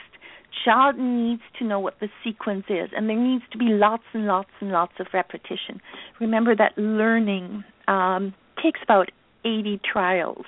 Child 0.65 0.97
needs 0.97 1.43
to 1.59 1.65
know 1.65 1.79
what 1.79 1.99
the 1.99 2.09
sequence 2.23 2.65
is, 2.69 2.89
and 2.95 3.07
there 3.07 3.17
needs 3.17 3.43
to 3.51 3.57
be 3.57 3.65
lots 3.65 4.03
and 4.13 4.25
lots 4.25 4.49
and 4.59 4.71
lots 4.71 4.93
of 4.99 5.07
repetition. 5.13 5.81
Remember 6.19 6.55
that 6.55 6.77
learning 6.77 7.63
um, 7.87 8.33
takes 8.61 8.79
about 8.83 9.09
80 9.45 9.79
trials 9.91 10.45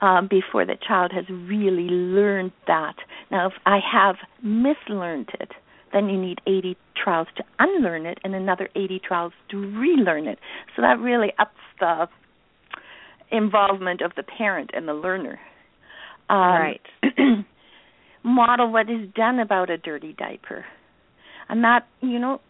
um, 0.00 0.28
before 0.28 0.64
the 0.64 0.76
child 0.86 1.12
has 1.12 1.24
really 1.28 1.88
learned 1.88 2.52
that. 2.66 2.96
Now, 3.30 3.48
if 3.48 3.54
I 3.66 3.78
have 3.92 4.16
mislearned 4.44 5.34
it, 5.40 5.52
then 5.92 6.08
you 6.08 6.20
need 6.20 6.40
80 6.46 6.76
trials 7.02 7.28
to 7.36 7.44
unlearn 7.58 8.06
it 8.06 8.18
and 8.22 8.34
another 8.34 8.68
80 8.76 9.00
trials 9.06 9.32
to 9.50 9.56
relearn 9.56 10.26
it. 10.26 10.38
So 10.76 10.82
that 10.82 10.98
really 10.98 11.32
ups 11.38 11.50
the 11.80 12.06
involvement 13.30 14.00
of 14.00 14.12
the 14.16 14.22
parent 14.22 14.70
and 14.72 14.86
the 14.86 14.94
learner. 14.94 15.38
Um, 16.28 16.38
Right. 16.38 16.80
model 18.22 18.70
what 18.70 18.90
is 18.90 19.08
done 19.14 19.38
about 19.38 19.70
a 19.70 19.78
dirty 19.78 20.12
diaper. 20.12 20.64
And 21.48 21.64
that, 21.64 21.86
you 22.00 22.18
know, 22.18 22.40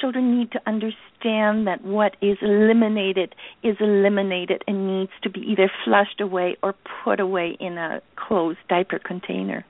children 0.00 0.38
need 0.38 0.52
to 0.52 0.60
understand 0.66 1.66
that 1.66 1.82
what 1.82 2.16
is 2.20 2.38
eliminated 2.42 3.34
is 3.62 3.76
eliminated 3.80 4.62
and 4.66 4.86
needs 4.86 5.12
to 5.22 5.30
be 5.30 5.40
either 5.40 5.70
flushed 5.84 6.20
away 6.20 6.56
or 6.62 6.74
put 7.04 7.20
away 7.20 7.56
in 7.58 7.78
a 7.78 8.00
closed 8.16 8.58
diaper 8.68 8.98
container. 8.98 9.64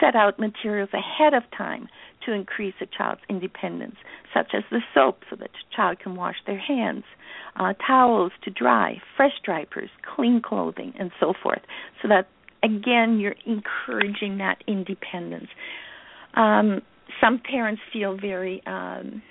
Set 0.00 0.16
out 0.16 0.38
materials 0.38 0.90
ahead 0.92 1.34
of 1.34 1.42
time 1.56 1.88
to 2.26 2.32
increase 2.32 2.74
a 2.80 2.86
child's 2.86 3.20
independence, 3.28 3.96
such 4.32 4.52
as 4.54 4.64
the 4.70 4.80
soap 4.94 5.20
so 5.30 5.36
that 5.36 5.50
the 5.52 5.76
child 5.76 5.98
can 6.00 6.16
wash 6.16 6.36
their 6.46 6.58
hands, 6.58 7.04
uh, 7.56 7.74
towels 7.86 8.32
to 8.42 8.50
dry, 8.50 9.00
fresh 9.16 9.34
diapers, 9.46 9.90
clean 10.14 10.40
clothing, 10.42 10.92
and 10.98 11.10
so 11.20 11.32
forth, 11.42 11.60
so 12.02 12.08
that 12.08 12.26
again, 12.64 13.20
you're 13.20 13.36
encouraging 13.44 14.38
that 14.38 14.64
independence. 14.66 15.48
Um, 16.34 16.80
some 17.20 17.38
parents 17.38 17.80
feel 17.92 18.16
very 18.16 18.62
um, 18.66 19.22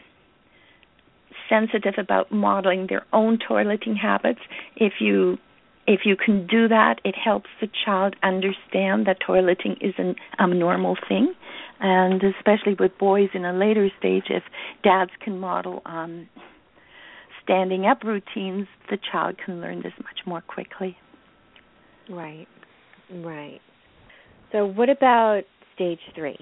sensitive 1.50 1.96
about 1.98 2.32
modeling 2.32 2.88
their 2.88 3.06
own 3.14 3.38
toileting 3.38 3.98
habits. 3.98 4.40
If 4.76 4.94
you 5.00 5.38
if 5.86 6.02
you 6.06 6.16
can 6.16 6.48
do 6.48 6.70
that, 6.70 7.02
it 7.04 7.14
helps 7.22 7.50
the 7.60 7.68
child 7.86 8.16
understand 8.24 9.06
that 9.06 9.18
toileting 9.22 9.78
is 9.82 9.94
an 9.98 10.16
abnormal 10.40 10.96
thing, 11.10 11.34
and 11.82 12.24
especially 12.24 12.76
with 12.80 12.98
boys 12.98 13.28
in 13.34 13.44
a 13.44 13.52
later 13.52 13.90
stage, 14.00 14.24
if 14.30 14.44
dads 14.82 15.12
can 15.22 15.40
model 15.40 15.82
um, 15.86 16.30
standing 17.44 17.86
up 17.86 18.04
routines, 18.04 18.68
the 18.90 18.98
child 19.12 19.36
can 19.44 19.60
learn 19.60 19.82
this 19.84 19.92
much 20.00 20.20
more 20.26 20.40
quickly. 20.40 20.96
Right, 22.10 22.48
right. 23.12 23.60
So, 24.54 24.66
what 24.66 24.90
about 24.90 25.42
stage 25.76 26.00
three, 26.16 26.38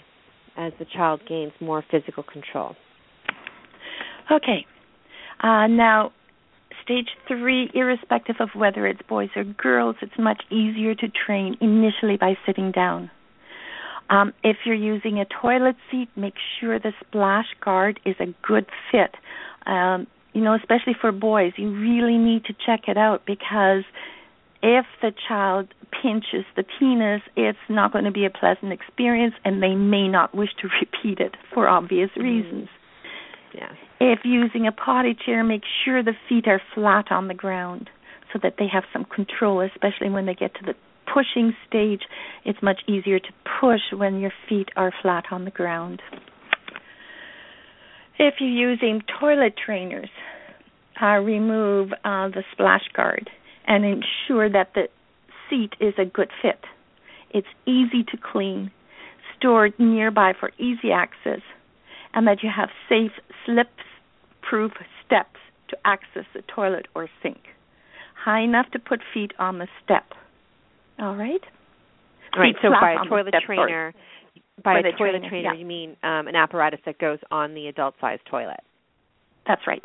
as 0.58 0.74
the 0.80 0.86
child 0.86 1.22
gains 1.28 1.54
more 1.60 1.84
physical 1.90 2.24
control? 2.24 2.76
Okay. 4.32 4.66
Uh, 5.42 5.68
now, 5.68 6.12
stage 6.84 7.10
three, 7.28 7.70
irrespective 7.74 8.36
of 8.40 8.50
whether 8.56 8.86
it's 8.88 9.02
boys 9.08 9.30
or 9.36 9.44
girls, 9.44 9.96
it's 10.02 10.18
much 10.18 10.44
easier 10.50 10.96
to 10.96 11.08
train 11.26 11.58
initially 11.62 12.18
by 12.18 12.36
sitting 12.46 12.72
down. 12.72 13.10
Um, 14.10 14.34
if 14.44 14.58
you're 14.66 14.76
using 14.76 15.20
a 15.20 15.26
toilet 15.42 15.78
seat, 15.90 16.10
make 16.16 16.34
sure 16.60 16.80
the 16.80 16.92
splash 17.00 17.46
guard 17.64 18.00
is 18.06 18.16
a 18.20 18.34
good 18.46 18.66
fit. 18.92 19.16
Um, 19.66 20.06
you 20.34 20.42
know, 20.42 20.54
especially 20.54 20.96
for 21.00 21.12
boys, 21.12 21.54
you 21.58 21.72
really 21.72 22.18
need 22.18 22.46
to 22.46 22.54
check 22.66 22.82
it 22.88 22.98
out 22.98 23.26
because 23.26 23.84
if 24.64 24.86
the 25.02 25.12
child 25.28 25.74
pinches 26.02 26.46
the 26.56 26.64
penis, 26.80 27.22
it's 27.36 27.58
not 27.70 27.92
going 27.92 28.06
to 28.06 28.12
be 28.12 28.26
a 28.26 28.30
pleasant 28.30 28.72
experience 28.72 29.34
and 29.44 29.62
they 29.62 29.76
may 29.76 30.08
not 30.08 30.36
wish 30.36 30.50
to 30.62 30.68
repeat 30.82 31.20
it 31.20 31.36
for 31.54 31.68
obvious 31.68 32.10
mm-hmm. 32.12 32.24
reasons. 32.24 32.70
Yeah. 33.54 33.72
If 34.00 34.20
using 34.24 34.68
a 34.68 34.72
potty 34.72 35.16
chair, 35.26 35.44
make 35.44 35.64
sure 35.84 36.04
the 36.04 36.14
feet 36.30 36.48
are 36.48 36.62
flat 36.74 37.12
on 37.12 37.28
the 37.28 37.34
ground 37.34 37.90
so 38.32 38.40
that 38.42 38.56
they 38.58 38.68
have 38.72 38.84
some 38.94 39.06
control, 39.06 39.62
especially 39.62 40.10
when 40.10 40.26
they 40.26 40.34
get 40.34 40.54
to 40.56 40.66
the 40.66 40.74
pushing 41.14 41.54
stage. 41.68 42.02
It's 42.46 42.62
much 42.64 42.80
easier 42.88 43.20
to 43.20 43.30
push 43.60 43.82
when 43.94 44.20
your 44.20 44.32
feet 44.48 44.70
are 44.76 44.94
flat 45.02 45.26
on 45.32 45.46
the 45.46 45.52
ground. 45.52 46.02
If 48.18 48.36
you're 48.40 48.50
using 48.50 49.02
toilet 49.20 49.56
trainers, 49.64 50.10
uh, 51.02 51.18
remove 51.18 51.92
uh, 52.06 52.30
the 52.30 52.44
splash 52.54 52.84
guard 52.96 53.30
and 53.72 53.86
ensure 53.86 54.50
that 54.50 54.74
the 54.76 54.90
seat 55.50 55.76
is 55.80 55.94
a 55.98 56.04
good 56.04 56.30
fit. 56.42 56.60
It's 57.30 57.48
easy 57.66 58.04
to 58.12 58.18
clean, 58.18 58.70
stored 59.38 59.74
nearby 59.80 60.34
for 60.38 60.52
easy 60.60 60.92
access, 60.94 61.40
and 62.14 62.28
that 62.28 62.44
you 62.44 62.50
have 62.54 62.68
safe 62.90 63.14
slip 63.46 63.70
proof 64.42 64.74
steps 65.06 65.40
to 65.70 65.78
access 65.86 66.26
the 66.34 66.42
toilet 66.54 66.88
or 66.96 67.08
sink. 67.24 67.40
High 68.14 68.42
enough 68.42 68.70
to 68.74 68.80
put 68.80 69.00
feet 69.14 69.32
on 69.40 69.60
the 69.60 69.68
step. 69.82 70.04
All 71.00 71.16
right? 71.16 71.42
Right, 72.38 72.56
so 72.62 72.72
by 72.72 72.96
a 73.02 73.08
toilet 73.08 73.34
trainer, 73.46 73.94
by 74.62 74.80
a 74.80 74.84
toilet 74.84 74.98
trainer, 74.98 75.30
trainer 75.30 75.54
yeah. 75.54 75.60
you 75.60 75.66
mean 75.66 75.96
um, 76.04 76.28
an 76.28 76.36
apparatus 76.36 76.82
that 76.86 77.00
goes 77.00 77.20
on 77.32 77.54
the 77.54 77.68
adult 77.68 77.96
sized 78.02 78.22
toilet. 78.30 78.60
That's 79.48 79.62
right. 79.66 79.84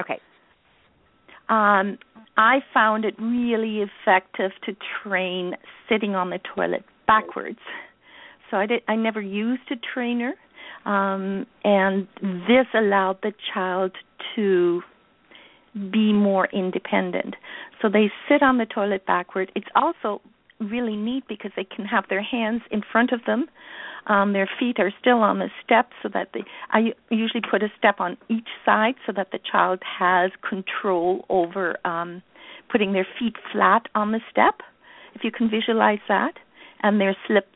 Okay. 0.00 0.18
Um, 1.48 1.98
I 2.36 2.60
found 2.72 3.04
it 3.04 3.14
really 3.18 3.82
effective 3.82 4.52
to 4.64 4.76
train 5.02 5.54
sitting 5.88 6.14
on 6.14 6.30
the 6.30 6.40
toilet 6.54 6.84
backwards. 7.06 7.58
So 8.50 8.56
I 8.56 8.66
did 8.66 8.82
I 8.88 8.96
never 8.96 9.20
used 9.20 9.70
a 9.70 9.76
trainer 9.94 10.34
um, 10.84 11.46
and 11.64 12.06
this 12.22 12.66
allowed 12.74 13.18
the 13.22 13.32
child 13.52 13.92
to 14.36 14.82
be 15.90 16.12
more 16.12 16.48
independent. 16.52 17.34
So 17.80 17.88
they 17.88 18.10
sit 18.28 18.42
on 18.42 18.58
the 18.58 18.66
toilet 18.66 19.06
backward. 19.06 19.50
It's 19.54 19.68
also 19.74 20.20
really 20.68 20.96
neat 20.96 21.24
because 21.28 21.50
they 21.56 21.64
can 21.64 21.84
have 21.84 22.04
their 22.08 22.22
hands 22.22 22.62
in 22.70 22.82
front 22.90 23.12
of 23.12 23.20
them. 23.26 23.46
Um, 24.06 24.32
their 24.32 24.50
feet 24.58 24.78
are 24.78 24.92
still 25.00 25.18
on 25.18 25.38
the 25.38 25.48
step, 25.64 25.90
so 26.02 26.08
that 26.12 26.28
they. 26.34 26.42
I 26.70 26.92
usually 27.10 27.42
put 27.48 27.62
a 27.62 27.68
step 27.78 28.00
on 28.00 28.16
each 28.28 28.48
side 28.64 28.94
so 29.06 29.12
that 29.14 29.30
the 29.30 29.38
child 29.50 29.80
has 29.98 30.32
control 30.48 31.24
over 31.28 31.76
um, 31.86 32.22
putting 32.70 32.92
their 32.92 33.06
feet 33.18 33.34
flat 33.52 33.88
on 33.94 34.10
the 34.10 34.20
step. 34.30 34.60
If 35.14 35.22
you 35.22 35.30
can 35.30 35.48
visualize 35.48 36.00
that, 36.08 36.32
and 36.82 37.00
their 37.00 37.16
slip 37.28 37.46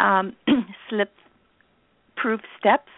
um, 0.00 0.36
slip 0.90 1.12
proof 2.16 2.40
steps. 2.58 2.90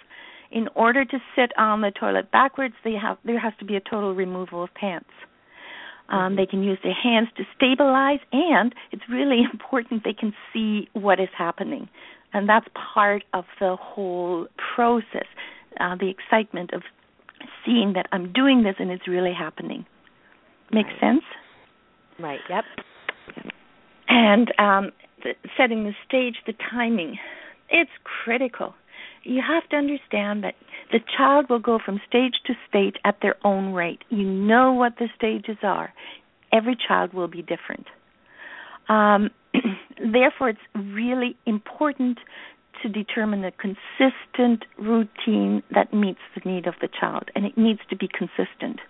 In 0.51 0.69
order 0.75 1.05
to 1.05 1.19
sit 1.35 1.53
on 1.57 1.81
the 1.81 1.91
toilet 1.91 2.31
backwards, 2.31 2.75
they 2.85 2.93
have 2.93 3.17
there 3.25 3.39
has 3.39 3.53
to 3.61 3.65
be 3.65 3.77
a 3.77 3.81
total 3.81 4.15
removal 4.15 4.63
of 4.63 4.75
pants. 4.75 5.09
Um. 6.13 6.37
They 6.37 6.47
can 6.47 6.63
use 6.63 6.79
their 6.85 6.95
hands 6.95 7.29
to 7.37 7.45
stabilize, 7.57 8.21
and 8.33 8.75
it's 8.93 9.03
really 9.11 9.43
important 9.53 10.05
they 10.05 10.13
can 10.13 10.33
see 10.53 10.89
what 10.93 11.19
is 11.19 11.31
happening, 11.37 11.89
and 12.33 12.49
that's 12.49 12.67
part 12.95 13.25
of 13.33 13.45
the 13.59 13.77
whole 13.81 14.47
process. 14.75 15.27
Uh, 15.81 15.97
the 15.97 16.11
excitement 16.11 16.71
of 16.75 16.83
seeing 17.65 17.93
that 17.95 18.07
I'm 18.13 18.33
doing 18.33 18.63
this 18.63 18.77
and 18.79 18.91
it's 18.91 19.09
really 19.09 19.33
happening. 19.33 19.87
Makes 20.73 20.91
right. 20.91 21.01
sense? 21.01 21.25
Right. 22.19 22.41
Yep. 22.49 22.65
And 24.09 24.53
um, 24.59 24.93
the, 25.23 25.33
setting 25.57 25.85
the 25.85 25.93
stage, 26.07 26.37
the 26.47 26.55
timing, 26.71 27.19
it's 27.71 27.91
critical 28.25 28.75
you 29.25 29.43
have 29.47 29.69
to 29.71 29.77
understand 29.77 30.45
that 30.45 30.55
the 30.91 31.01
child 31.17 31.47
will 31.49 31.59
go 31.59 31.79
from 31.85 32.01
stage 32.07 32.35
to 32.47 32.55
stage 32.69 32.97
at 33.05 33.19
their 33.23 33.37
own 33.45 33.73
rate. 33.73 34.03
You 34.09 34.25
know 34.25 34.73
what 34.73 34.95
the 34.99 35.09
stages 35.17 35.59
are. 35.63 35.93
Every 36.53 36.77
child 36.77 37.15
will 37.15 37.29
be 37.29 37.43
different. 37.43 37.87
Um, 38.89 39.31
therefore, 40.13 40.51
it's 40.51 40.61
really 40.75 41.37
important 41.47 42.19
to 42.83 42.89
determine 42.89 43.45
a 43.45 43.53
consistent 43.53 44.65
routine 44.79 45.63
that 45.73 45.95
meets 45.95 46.21
the 46.35 46.51
need 46.51 46.67
of 46.67 46.75
the 46.81 46.89
child, 46.89 47.31
and 47.35 47.45
it 47.45 47.57
needs 47.57 47.81
to 47.91 47.97
be 47.97 48.09
consistent. 48.09 48.81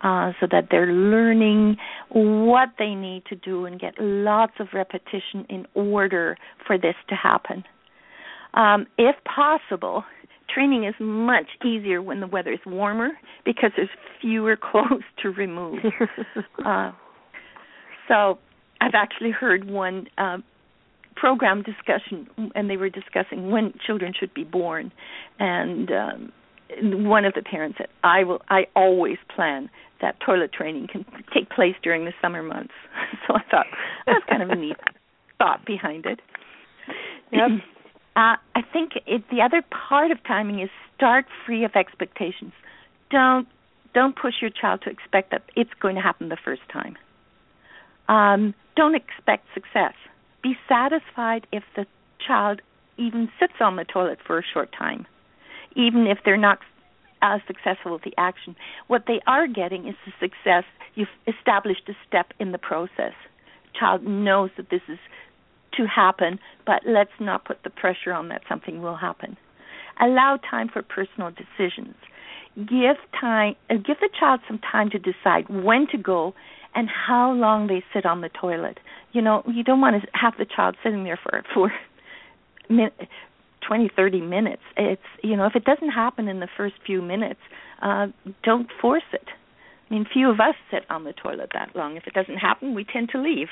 Uh, 0.00 0.30
so 0.38 0.46
that 0.48 0.68
they're 0.70 0.92
learning 0.92 1.76
what 2.10 2.68
they 2.78 2.94
need 2.94 3.24
to 3.28 3.34
do 3.34 3.64
and 3.64 3.80
get 3.80 3.94
lots 3.98 4.52
of 4.60 4.68
repetition 4.72 5.44
in 5.48 5.66
order 5.74 6.36
for 6.64 6.78
this 6.78 6.94
to 7.08 7.16
happen. 7.16 7.64
Um, 8.54 8.86
if 8.96 9.16
possible, 9.24 10.04
training 10.52 10.84
is 10.84 10.94
much 10.98 11.46
easier 11.64 12.02
when 12.02 12.20
the 12.20 12.26
weather 12.26 12.52
is 12.52 12.60
warmer 12.66 13.10
because 13.44 13.70
there's 13.76 13.88
fewer 14.20 14.56
clothes 14.60 15.04
to 15.22 15.30
remove. 15.30 15.78
uh, 16.64 16.92
so 18.08 18.38
I've 18.80 18.94
actually 18.94 19.30
heard 19.30 19.68
one 19.68 20.06
uh, 20.16 20.38
program 21.16 21.62
discussion, 21.62 22.28
and 22.54 22.70
they 22.70 22.76
were 22.76 22.88
discussing 22.88 23.50
when 23.50 23.74
children 23.86 24.12
should 24.18 24.32
be 24.34 24.44
born, 24.44 24.92
and 25.38 25.90
um, 25.90 26.32
one 26.80 27.24
of 27.24 27.34
the 27.34 27.42
parents 27.42 27.78
said, 27.78 27.88
"I 28.04 28.24
will. 28.24 28.40
I 28.48 28.66
always 28.74 29.18
plan 29.34 29.68
that 30.00 30.16
toilet 30.24 30.52
training 30.52 30.86
can 30.90 31.04
take 31.34 31.50
place 31.50 31.74
during 31.82 32.04
the 32.04 32.12
summer 32.22 32.42
months." 32.42 32.74
so 33.26 33.34
I 33.34 33.42
thought 33.50 33.66
that's 34.06 34.24
kind 34.28 34.42
of 34.42 34.50
a 34.50 34.56
neat 34.56 34.76
thought 35.38 35.64
behind 35.64 36.06
it. 36.06 36.20
Yep. 37.32 37.50
Uh, 38.18 38.34
I 38.56 38.62
think 38.72 38.94
it, 39.06 39.22
the 39.30 39.42
other 39.42 39.62
part 39.62 40.10
of 40.10 40.18
timing 40.24 40.58
is 40.58 40.70
start 40.96 41.26
free 41.46 41.62
of 41.62 41.76
expectations. 41.76 42.52
Don't 43.10 43.46
don't 43.94 44.16
push 44.16 44.34
your 44.40 44.50
child 44.50 44.82
to 44.82 44.90
expect 44.90 45.30
that 45.30 45.42
it's 45.54 45.70
going 45.80 45.94
to 45.94 46.00
happen 46.00 46.28
the 46.28 46.36
first 46.44 46.62
time. 46.72 46.96
Um, 48.08 48.54
don't 48.74 48.96
expect 48.96 49.46
success. 49.54 49.94
Be 50.42 50.56
satisfied 50.68 51.46
if 51.52 51.62
the 51.76 51.86
child 52.26 52.60
even 52.96 53.30
sits 53.38 53.54
on 53.60 53.76
the 53.76 53.84
toilet 53.84 54.18
for 54.26 54.36
a 54.36 54.42
short 54.52 54.70
time, 54.76 55.06
even 55.76 56.08
if 56.08 56.18
they're 56.24 56.36
not 56.36 56.58
as 57.22 57.40
successful 57.46 57.92
with 57.92 58.02
the 58.02 58.14
action. 58.18 58.56
What 58.88 59.04
they 59.06 59.20
are 59.28 59.46
getting 59.46 59.86
is 59.86 59.94
the 60.04 60.12
success. 60.18 60.64
You've 60.96 61.08
established 61.28 61.88
a 61.88 61.94
step 62.08 62.32
in 62.40 62.50
the 62.50 62.58
process. 62.58 63.14
Child 63.78 64.02
knows 64.02 64.50
that 64.56 64.70
this 64.70 64.82
is 64.88 64.98
to 65.76 65.86
happen, 65.86 66.38
but 66.66 66.82
let's 66.86 67.10
not 67.20 67.44
put 67.44 67.62
the 67.64 67.70
pressure 67.70 68.12
on 68.12 68.28
that 68.28 68.42
something 68.48 68.82
will 68.82 68.96
happen. 68.96 69.36
Allow 70.00 70.38
time 70.48 70.68
for 70.72 70.82
personal 70.82 71.30
decisions. 71.30 71.94
Give 72.56 72.96
time 73.20 73.54
uh, 73.70 73.74
give 73.74 73.98
the 74.00 74.10
child 74.18 74.40
some 74.48 74.58
time 74.58 74.90
to 74.90 74.98
decide 74.98 75.48
when 75.48 75.86
to 75.92 75.98
go 75.98 76.34
and 76.74 76.88
how 76.88 77.32
long 77.32 77.66
they 77.66 77.82
sit 77.92 78.04
on 78.04 78.20
the 78.20 78.28
toilet. 78.28 78.78
You 79.12 79.22
know, 79.22 79.42
you 79.46 79.62
don't 79.64 79.80
want 79.80 80.02
to 80.02 80.08
have 80.12 80.34
the 80.38 80.44
child 80.44 80.76
sitting 80.82 81.04
there 81.04 81.18
for 81.22 81.42
for 81.54 81.72
min- 82.68 82.90
20 83.66 83.90
30 83.94 84.20
minutes. 84.20 84.62
It's 84.76 85.02
you 85.22 85.36
know, 85.36 85.46
if 85.46 85.54
it 85.56 85.64
doesn't 85.64 85.90
happen 85.90 86.28
in 86.28 86.40
the 86.40 86.48
first 86.56 86.74
few 86.84 87.02
minutes, 87.02 87.40
uh 87.82 88.08
don't 88.42 88.68
force 88.80 89.08
it. 89.12 89.28
I 89.90 89.94
mean, 89.94 90.06
few 90.12 90.30
of 90.30 90.38
us 90.40 90.54
sit 90.70 90.84
on 90.90 91.04
the 91.04 91.12
toilet 91.12 91.50
that 91.54 91.74
long. 91.74 91.96
If 91.96 92.06
it 92.06 92.12
doesn't 92.12 92.36
happen, 92.36 92.74
we 92.74 92.84
tend 92.84 93.08
to 93.10 93.20
leave. 93.20 93.48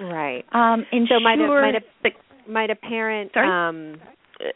Right. 0.00 0.44
Um, 0.52 0.84
ensure 0.92 1.18
so 1.18 1.22
might 1.22 1.38
a, 1.38 1.46
might 1.46 1.74
a, 1.74 2.50
might 2.50 2.70
a 2.70 2.76
parent 2.76 3.30
Sorry? 3.34 3.48
um 3.70 4.00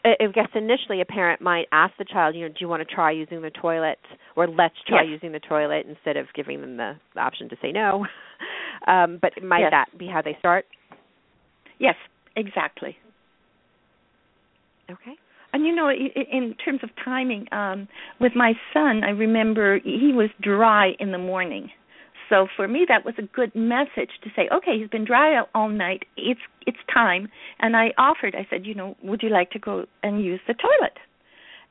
I 0.03 0.27
guess 0.33 0.49
initially 0.55 0.99
a 1.01 1.05
parent 1.05 1.41
might 1.41 1.65
ask 1.71 1.93
the 1.97 2.03
child, 2.05 2.35
you 2.35 2.41
know, 2.41 2.49
do 2.49 2.55
you 2.59 2.67
want 2.67 2.85
to 2.87 2.93
try 2.93 3.11
using 3.11 3.41
the 3.41 3.49
toilet, 3.49 3.97
or 4.35 4.45
let's 4.45 4.75
try 4.85 5.03
Yes. 5.03 5.09
using 5.11 5.31
the 5.31 5.39
toilet 5.39 5.85
instead 5.87 6.17
of 6.17 6.27
giving 6.35 6.59
them 6.59 6.75
the, 6.77 6.93
the 7.15 7.21
option 7.21 7.47
to 7.49 7.55
say 7.61 7.71
no. 7.71 8.05
um, 8.87 9.19
but 9.21 9.31
might 9.41 9.61
Yes. 9.61 9.71
that 9.71 9.85
be 9.97 10.05
how 10.07 10.21
they 10.21 10.35
start? 10.37 10.65
Yes, 11.79 11.95
exactly. 12.35 12.97
Okay. 14.91 15.13
And 15.53 15.65
you 15.65 15.73
know, 15.73 15.87
i- 15.87 16.11
i- 16.15 16.27
in 16.31 16.53
terms 16.63 16.81
of 16.83 16.89
timing, 17.03 17.47
um, 17.53 17.87
with 18.19 18.35
my 18.35 18.53
son, 18.73 19.03
I 19.03 19.11
remember 19.11 19.79
he 19.79 20.11
was 20.13 20.29
dry 20.41 20.89
in 20.99 21.11
the 21.11 21.17
morning. 21.17 21.71
So 22.29 22.47
for 22.55 22.67
me, 22.67 22.85
that 22.87 23.05
was 23.05 23.15
a 23.17 23.23
good 23.23 23.53
message 23.55 24.11
to 24.23 24.29
say, 24.35 24.47
okay, 24.53 24.79
he's 24.79 24.89
been 24.89 25.05
dry 25.05 25.41
all- 25.55 25.69
night. 25.69 26.03
It's 26.17 26.39
it's 26.65 26.77
time. 26.93 27.29
And 27.59 27.75
I 27.75 27.93
offered. 27.97 28.35
I 28.35 28.47
said, 28.49 28.65
you 28.65 28.75
know, 28.75 28.95
would 29.03 29.21
you 29.23 29.29
like 29.29 29.51
to 29.51 29.59
go 29.59 29.85
and 30.03 30.23
use 30.23 30.39
the 30.47 30.53
toilet? 30.53 30.97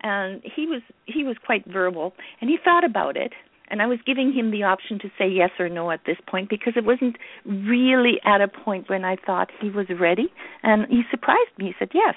And 0.00 0.42
he 0.42 0.66
was 0.66 0.82
he 1.06 1.24
was 1.24 1.36
quite 1.44 1.64
verbal, 1.66 2.14
and 2.40 2.48
he 2.50 2.58
thought 2.62 2.84
about 2.84 3.16
it. 3.16 3.32
And 3.70 3.82
I 3.82 3.86
was 3.86 3.98
giving 4.06 4.32
him 4.32 4.50
the 4.50 4.62
option 4.62 4.98
to 5.00 5.10
say 5.18 5.28
yes 5.28 5.50
or 5.58 5.68
no 5.68 5.90
at 5.90 6.00
this 6.06 6.16
point 6.26 6.48
because 6.48 6.72
it 6.74 6.86
wasn't 6.86 7.16
really 7.44 8.18
at 8.24 8.40
a 8.40 8.48
point 8.48 8.88
when 8.88 9.04
I 9.04 9.16
thought 9.16 9.50
he 9.60 9.68
was 9.68 9.86
ready. 10.00 10.32
And 10.62 10.86
he 10.88 11.02
surprised 11.10 11.52
me. 11.58 11.66
He 11.66 11.74
said 11.78 11.90
yes 11.92 12.14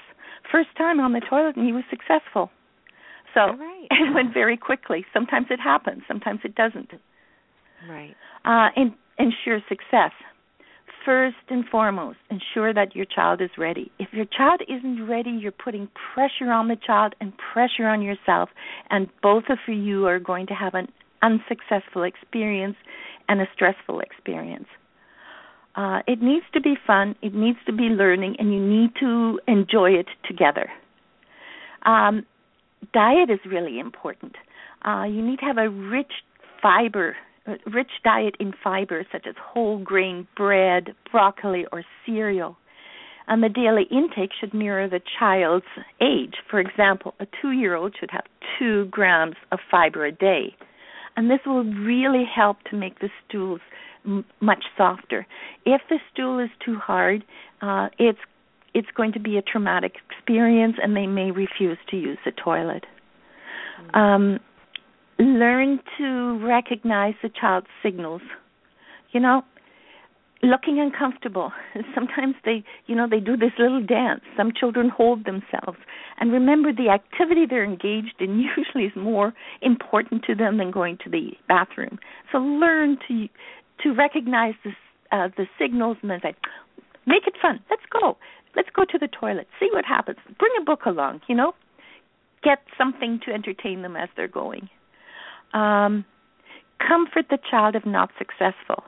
first 0.50 0.68
time 0.76 1.00
on 1.00 1.12
the 1.12 1.20
toilet 1.20 1.56
and 1.56 1.66
he 1.66 1.72
was 1.72 1.84
successful. 1.90 2.50
So 3.34 3.40
right. 3.40 3.86
it 3.90 4.14
went 4.14 4.34
very 4.34 4.56
quickly. 4.56 5.04
Sometimes 5.12 5.46
it 5.50 5.60
happens, 5.60 6.02
sometimes 6.08 6.40
it 6.44 6.54
doesn't. 6.54 6.90
Right. 7.88 8.14
Uh, 8.44 8.68
and 8.76 8.92
ensure 9.18 9.60
success. 9.68 10.12
First 11.04 11.36
and 11.50 11.64
foremost, 11.68 12.18
ensure 12.30 12.72
that 12.72 12.94
your 12.94 13.06
child 13.06 13.40
is 13.40 13.50
ready. 13.58 13.90
If 13.98 14.12
your 14.12 14.24
child 14.24 14.60
isn't 14.68 15.08
ready, 15.08 15.30
you're 15.30 15.50
putting 15.50 15.88
pressure 16.14 16.52
on 16.52 16.68
the 16.68 16.76
child 16.76 17.14
and 17.20 17.32
pressure 17.52 17.88
on 17.88 18.02
yourself, 18.02 18.50
and 18.88 19.08
both 19.20 19.44
of 19.50 19.58
you 19.66 20.06
are 20.06 20.20
going 20.20 20.46
to 20.46 20.54
have 20.54 20.74
an 20.74 20.86
unsuccessful 21.20 22.04
experience 22.04 22.76
and 23.28 23.40
a 23.40 23.46
stressful 23.52 24.00
experience. 24.00 24.66
Uh, 25.74 26.00
it 26.06 26.20
needs 26.20 26.44
to 26.52 26.60
be 26.60 26.74
fun, 26.86 27.16
it 27.22 27.34
needs 27.34 27.58
to 27.66 27.72
be 27.72 27.84
learning, 27.84 28.36
and 28.38 28.52
you 28.52 28.60
need 28.60 28.90
to 29.00 29.40
enjoy 29.48 29.90
it 29.90 30.06
together. 30.28 30.68
Um, 31.84 32.26
diet 32.92 33.30
is 33.30 33.40
really 33.44 33.78
important. 33.78 34.36
Uh, 34.84 35.04
you 35.04 35.22
need 35.22 35.38
to 35.38 35.46
have 35.46 35.58
a 35.58 35.68
rich 35.68 36.12
fiber, 36.60 37.16
rich 37.66 37.90
diet 38.04 38.36
in 38.38 38.52
fiber, 38.62 39.04
such 39.10 39.26
as 39.28 39.34
whole 39.40 39.78
grain 39.78 40.26
bread, 40.36 40.94
broccoli, 41.10 41.66
or 41.72 41.84
cereal. 42.06 42.56
And 43.28 43.42
the 43.42 43.48
daily 43.48 43.84
intake 43.90 44.30
should 44.38 44.52
mirror 44.52 44.88
the 44.88 45.00
child's 45.18 45.64
age. 46.00 46.34
For 46.50 46.60
example, 46.60 47.14
a 47.20 47.26
two 47.40 47.52
year 47.52 47.74
old 47.74 47.94
should 47.98 48.10
have 48.10 48.24
two 48.58 48.86
grams 48.86 49.36
of 49.52 49.60
fiber 49.70 50.04
a 50.04 50.12
day. 50.12 50.54
And 51.16 51.30
this 51.30 51.40
will 51.46 51.64
really 51.64 52.24
help 52.24 52.58
to 52.70 52.76
make 52.76 52.98
the 53.00 53.10
stools 53.26 53.60
m- 54.04 54.24
much 54.40 54.64
softer. 54.76 55.26
If 55.64 55.82
the 55.88 55.98
stool 56.12 56.38
is 56.38 56.50
too 56.64 56.76
hard, 56.76 57.24
uh, 57.60 57.88
it's 57.98 58.18
it's 58.74 58.88
going 58.96 59.12
to 59.12 59.20
be 59.20 59.36
a 59.36 59.42
traumatic 59.42 59.96
experience, 60.10 60.76
and 60.82 60.96
they 60.96 61.06
may 61.06 61.30
refuse 61.30 61.76
to 61.90 61.96
use 61.96 62.16
the 62.24 62.32
toilet. 62.32 62.86
Um, 63.92 64.40
learn 65.18 65.80
to 65.98 66.38
recognize 66.44 67.14
the 67.22 67.28
child's 67.28 67.68
signals. 67.82 68.22
You 69.12 69.20
know, 69.20 69.42
looking 70.42 70.80
uncomfortable. 70.80 71.52
Sometimes 71.94 72.34
they, 72.44 72.64
you 72.86 72.94
know, 72.94 73.06
they 73.08 73.20
do 73.20 73.36
this 73.36 73.52
little 73.58 73.84
dance. 73.84 74.22
Some 74.36 74.52
children 74.58 74.88
hold 74.88 75.24
themselves. 75.24 75.78
And 76.18 76.32
remember, 76.32 76.72
the 76.72 76.88
activity 76.90 77.46
they're 77.48 77.64
engaged 77.64 78.20
in 78.20 78.38
usually 78.56 78.84
is 78.84 78.92
more 78.96 79.32
important 79.60 80.24
to 80.24 80.34
them 80.34 80.58
than 80.58 80.70
going 80.70 80.98
to 81.04 81.10
the 81.10 81.30
bathroom. 81.48 81.98
So 82.30 82.38
learn 82.38 82.98
to 83.08 83.28
to 83.82 83.94
recognize 83.94 84.54
the 84.64 84.70
uh, 85.16 85.28
the 85.36 85.46
signals 85.58 85.96
and 86.02 86.10
then 86.10 86.20
say, 86.22 86.34
make 87.06 87.26
it 87.26 87.34
fun. 87.40 87.60
Let's 87.70 87.82
go. 87.90 88.16
Let's 88.56 88.68
go 88.74 88.84
to 88.84 88.98
the 88.98 89.08
toilet. 89.08 89.46
See 89.60 89.68
what 89.72 89.84
happens. 89.84 90.18
Bring 90.38 90.52
a 90.60 90.64
book 90.64 90.86
along. 90.86 91.20
You 91.28 91.34
know, 91.34 91.52
get 92.42 92.58
something 92.78 93.20
to 93.26 93.32
entertain 93.32 93.82
them 93.82 93.96
as 93.96 94.08
they're 94.16 94.28
going. 94.28 94.68
Um, 95.52 96.04
comfort 96.78 97.26
the 97.30 97.38
child 97.50 97.76
if 97.76 97.86
not 97.86 98.10
successful 98.18 98.84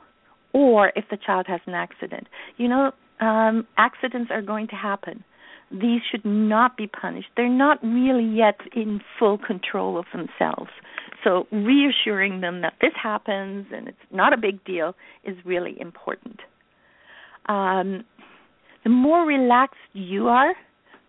or 0.53 0.91
if 0.95 1.05
the 1.09 1.17
child 1.17 1.45
has 1.47 1.61
an 1.65 1.73
accident. 1.73 2.27
You 2.57 2.67
know, 2.67 2.91
um, 3.19 3.67
accidents 3.77 4.31
are 4.31 4.41
going 4.41 4.67
to 4.67 4.75
happen. 4.75 5.23
These 5.71 6.01
should 6.09 6.23
not 6.23 6.77
be 6.77 6.87
punished. 6.87 7.27
They're 7.35 7.49
not 7.49 7.83
really 7.83 8.23
yet 8.25 8.59
in 8.75 9.01
full 9.19 9.37
control 9.37 9.97
of 9.97 10.05
themselves. 10.13 10.69
So, 11.23 11.47
reassuring 11.51 12.41
them 12.41 12.61
that 12.61 12.73
this 12.81 12.91
happens 13.01 13.67
and 13.73 13.87
it's 13.87 13.97
not 14.11 14.31
a 14.31 14.37
big 14.37 14.63
deal 14.63 14.95
is 15.23 15.35
really 15.43 15.75
important. 15.81 16.39
Um, 17.47 18.03
the 18.83 18.91
more 18.91 19.25
relaxed 19.25 19.79
you 19.93 20.27
are, 20.27 20.53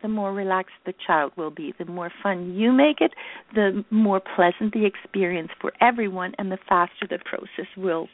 the 0.07 0.13
more 0.13 0.33
relaxed 0.33 0.77
the 0.85 0.95
child 1.05 1.33
will 1.37 1.51
be. 1.51 1.75
The 1.79 1.85
more 1.85 2.13
fun 2.23 2.55
you 2.55 2.71
make 2.71 3.01
it, 3.01 3.11
the 3.57 3.85
more 3.91 4.21
pleasant 4.37 4.73
the 4.73 4.87
experience 4.87 5.51
for 5.61 5.73
everyone, 5.81 6.33
and 6.39 6.53
the 6.53 6.59
faster 6.69 7.09
the 7.11 7.19
process 7.25 7.67
will 7.77 8.07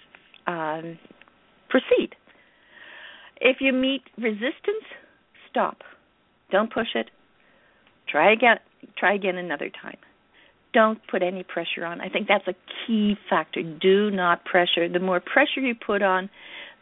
um, 0.47 0.99
proceed. 1.69 2.17
If 3.43 3.59
you 3.61 3.75
meet 3.75 4.03
resistance, 4.17 4.87
stop. 5.51 5.83
Don't 6.51 6.73
push 6.73 6.95
it. 6.95 7.11
Try 8.09 8.33
again. 8.33 8.57
Try 8.97 9.15
again 9.15 9.37
another 9.37 9.71
time. 9.83 9.99
Don't 10.73 10.99
put 11.11 11.23
any 11.23 11.43
pressure 11.43 11.85
on. 11.85 12.01
I 12.01 12.09
think 12.09 12.27
that's 12.27 12.49
a 12.49 12.55
key 12.87 13.17
factor. 13.29 13.63
Do 13.63 14.11
not 14.11 14.47
pressure. 14.47 14.89
The 14.89 14.99
more 14.99 15.21
pressure 15.21 15.61
you 15.61 15.75
put 15.75 16.01
on, 16.01 16.31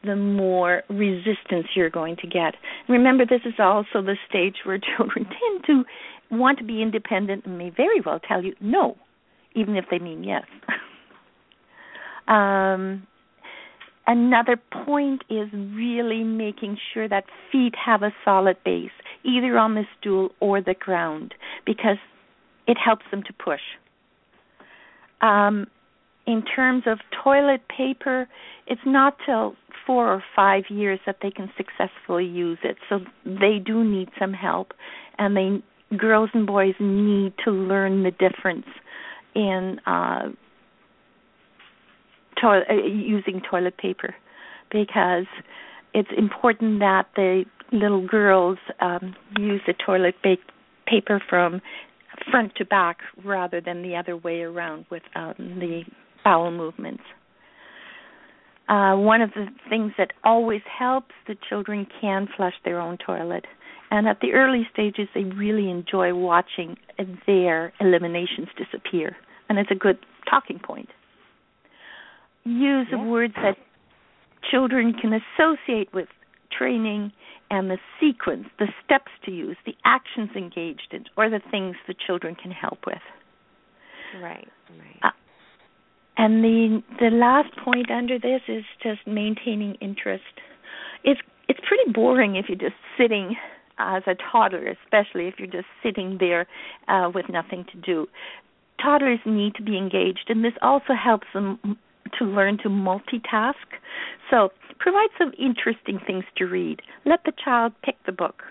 the 0.04 0.16
more 0.16 0.82
resistance 0.88 1.66
you're 1.74 1.90
going 1.90 2.16
to 2.16 2.26
get. 2.26 2.54
Remember, 2.88 3.24
this 3.26 3.42
is 3.44 3.54
also 3.58 4.02
the 4.02 4.16
stage 4.28 4.56
where 4.64 4.78
children 4.96 5.24
tend 5.26 5.64
to 5.66 5.84
want 6.30 6.58
to 6.58 6.64
be 6.64 6.82
independent 6.82 7.44
and 7.44 7.58
may 7.58 7.70
very 7.70 8.00
well 8.00 8.20
tell 8.20 8.42
you 8.42 8.54
no, 8.60 8.96
even 9.54 9.76
if 9.76 9.84
they 9.90 9.98
mean 9.98 10.24
yes. 10.24 10.44
um, 12.28 13.06
another 14.06 14.56
point 14.84 15.22
is 15.28 15.48
really 15.52 16.24
making 16.24 16.78
sure 16.94 17.08
that 17.08 17.24
feet 17.50 17.74
have 17.74 18.02
a 18.02 18.12
solid 18.24 18.56
base, 18.64 18.90
either 19.24 19.58
on 19.58 19.74
the 19.74 19.84
stool 19.98 20.30
or 20.40 20.60
the 20.60 20.74
ground, 20.74 21.34
because 21.66 21.98
it 22.66 22.78
helps 22.82 23.04
them 23.10 23.22
to 23.24 23.32
push. 23.32 23.60
Um, 25.20 25.66
in 26.26 26.42
terms 26.44 26.84
of 26.86 26.98
toilet 27.24 27.62
paper, 27.68 28.28
it's 28.66 28.80
not 28.86 29.16
till 29.26 29.56
four 29.86 30.08
or 30.12 30.22
five 30.34 30.64
years 30.68 31.00
that 31.06 31.16
they 31.22 31.30
can 31.30 31.50
successfully 31.56 32.26
use 32.26 32.58
it. 32.62 32.76
So 32.88 33.00
they 33.24 33.58
do 33.64 33.84
need 33.84 34.08
some 34.18 34.32
help, 34.32 34.72
and 35.18 35.36
they 35.36 35.62
girls 35.96 36.30
and 36.34 36.46
boys 36.46 36.74
need 36.78 37.34
to 37.44 37.50
learn 37.50 38.02
the 38.04 38.12
difference 38.12 38.66
in 39.34 39.80
uh, 39.86 40.28
to- 42.40 42.64
uh, 42.68 42.74
using 42.86 43.40
toilet 43.48 43.76
paper 43.76 44.14
because 44.70 45.26
it's 45.94 46.08
important 46.16 46.78
that 46.80 47.06
the 47.16 47.44
little 47.72 48.06
girls 48.06 48.58
um, 48.80 49.14
use 49.38 49.60
the 49.66 49.74
toilet 49.84 50.14
ba- 50.22 50.36
paper 50.86 51.22
from 51.28 51.60
front 52.30 52.54
to 52.56 52.64
back 52.64 52.98
rather 53.24 53.60
than 53.60 53.82
the 53.82 53.96
other 53.96 54.16
way 54.16 54.42
around 54.42 54.84
with 54.90 55.02
um, 55.14 55.34
the 55.38 55.82
bowel 56.24 56.50
movements. 56.50 57.02
Uh, 58.70 58.94
one 58.94 59.20
of 59.20 59.30
the 59.34 59.46
things 59.68 59.92
that 59.98 60.12
always 60.22 60.60
helps 60.78 61.12
the 61.26 61.34
children 61.48 61.86
can 62.00 62.28
flush 62.36 62.54
their 62.64 62.80
own 62.80 62.96
toilet. 63.04 63.44
And 63.90 64.06
at 64.06 64.20
the 64.20 64.32
early 64.32 64.68
stages, 64.72 65.08
they 65.12 65.24
really 65.24 65.68
enjoy 65.68 66.14
watching 66.14 66.76
their 67.26 67.72
eliminations 67.80 68.46
disappear. 68.56 69.16
And 69.48 69.58
it's 69.58 69.72
a 69.72 69.74
good 69.74 69.98
talking 70.30 70.60
point. 70.60 70.88
Use 72.44 72.86
Yeah. 72.90 73.02
words 73.04 73.34
that 73.34 73.58
children 74.50 74.94
can 74.94 75.12
associate 75.14 75.92
with 75.92 76.08
training 76.50 77.12
and 77.50 77.68
the 77.68 77.80
sequence, 77.98 78.48
the 78.58 78.72
steps 78.84 79.10
to 79.24 79.32
use, 79.32 79.56
the 79.66 79.76
actions 79.84 80.30
engaged 80.36 80.94
in, 80.94 81.04
or 81.16 81.28
the 81.28 81.40
things 81.50 81.76
the 81.88 81.94
children 81.94 82.36
can 82.36 82.52
help 82.52 82.86
with. 82.86 83.02
Right. 84.20 84.48
Right. 84.70 84.98
Uh, 85.02 85.10
And 86.20 86.44
the 86.44 86.82
the 87.00 87.08
last 87.08 87.48
point 87.64 87.90
under 87.90 88.18
this 88.18 88.42
is 88.46 88.62
just 88.82 89.06
maintaining 89.06 89.76
interest. 89.76 90.22
It's 91.02 91.20
it's 91.48 91.60
pretty 91.66 91.90
boring 91.92 92.36
if 92.36 92.44
you're 92.46 92.58
just 92.58 92.78
sitting 92.98 93.36
as 93.78 94.02
a 94.06 94.14
toddler, 94.30 94.66
especially 94.84 95.28
if 95.28 95.36
you're 95.38 95.48
just 95.48 95.68
sitting 95.82 96.18
there 96.20 96.46
uh, 96.88 97.10
with 97.14 97.30
nothing 97.30 97.64
to 97.72 97.78
do. 97.78 98.06
Toddlers 98.82 99.20
need 99.24 99.54
to 99.54 99.62
be 99.62 99.78
engaged, 99.78 100.26
and 100.28 100.44
this 100.44 100.52
also 100.60 100.92
helps 100.92 101.26
them 101.32 101.58
to 102.18 102.24
learn 102.26 102.58
to 102.58 102.68
multitask. 102.68 103.54
So, 104.30 104.50
provide 104.78 105.08
some 105.16 105.32
interesting 105.38 105.98
things 106.06 106.24
to 106.36 106.44
read. 106.44 106.82
Let 107.06 107.24
the 107.24 107.32
child 107.42 107.72
pick 107.82 107.96
the 108.04 108.12
book. 108.12 108.42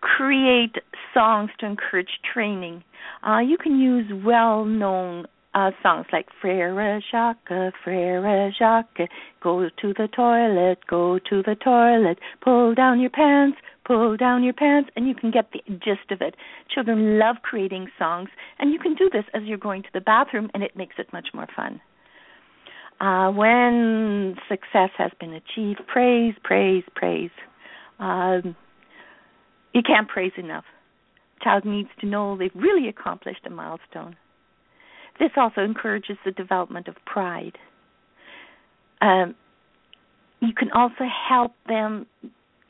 Create 0.00 0.76
songs 1.12 1.50
to 1.60 1.66
encourage 1.66 2.20
training. 2.32 2.84
Uh, 3.22 3.40
you 3.40 3.58
can 3.58 3.78
use 3.78 4.10
well 4.24 4.64
known 4.64 5.26
uh, 5.54 5.70
songs 5.82 6.06
like 6.12 6.28
Frere 6.40 7.00
Jacques, 7.10 7.48
Frere 7.84 8.52
Jacques, 8.58 9.08
go 9.42 9.68
to 9.68 9.94
the 9.94 10.08
toilet, 10.14 10.78
go 10.88 11.18
to 11.18 11.42
the 11.42 11.54
toilet, 11.54 12.18
pull 12.42 12.74
down 12.74 13.00
your 13.00 13.10
pants, 13.10 13.58
pull 13.84 14.16
down 14.16 14.42
your 14.42 14.54
pants, 14.54 14.90
and 14.96 15.06
you 15.06 15.14
can 15.14 15.30
get 15.30 15.50
the 15.52 15.60
gist 15.74 16.10
of 16.10 16.22
it. 16.22 16.36
Children 16.74 17.18
love 17.18 17.36
creating 17.42 17.88
songs, 17.98 18.30
and 18.58 18.72
you 18.72 18.78
can 18.78 18.94
do 18.94 19.10
this 19.12 19.24
as 19.34 19.42
you're 19.44 19.58
going 19.58 19.82
to 19.82 19.88
the 19.92 20.00
bathroom, 20.00 20.50
and 20.54 20.62
it 20.62 20.76
makes 20.76 20.96
it 20.98 21.12
much 21.12 21.28
more 21.34 21.48
fun. 21.54 21.80
Uh, 23.00 23.30
when 23.32 24.36
success 24.48 24.90
has 24.96 25.10
been 25.18 25.32
achieved, 25.32 25.80
praise, 25.86 26.34
praise, 26.44 26.84
praise. 26.94 27.30
Um, 27.98 28.54
you 29.74 29.82
can't 29.82 30.08
praise 30.08 30.32
enough. 30.36 30.64
Child 31.42 31.64
needs 31.64 31.88
to 32.00 32.06
know 32.06 32.36
they've 32.36 32.50
really 32.54 32.88
accomplished 32.88 33.40
a 33.44 33.50
milestone. 33.50 34.16
This 35.18 35.30
also 35.36 35.62
encourages 35.62 36.16
the 36.24 36.32
development 36.32 36.88
of 36.88 36.96
pride. 37.04 37.58
Um, 39.00 39.34
you 40.40 40.52
can 40.54 40.70
also 40.72 41.04
help 41.28 41.52
them 41.68 42.06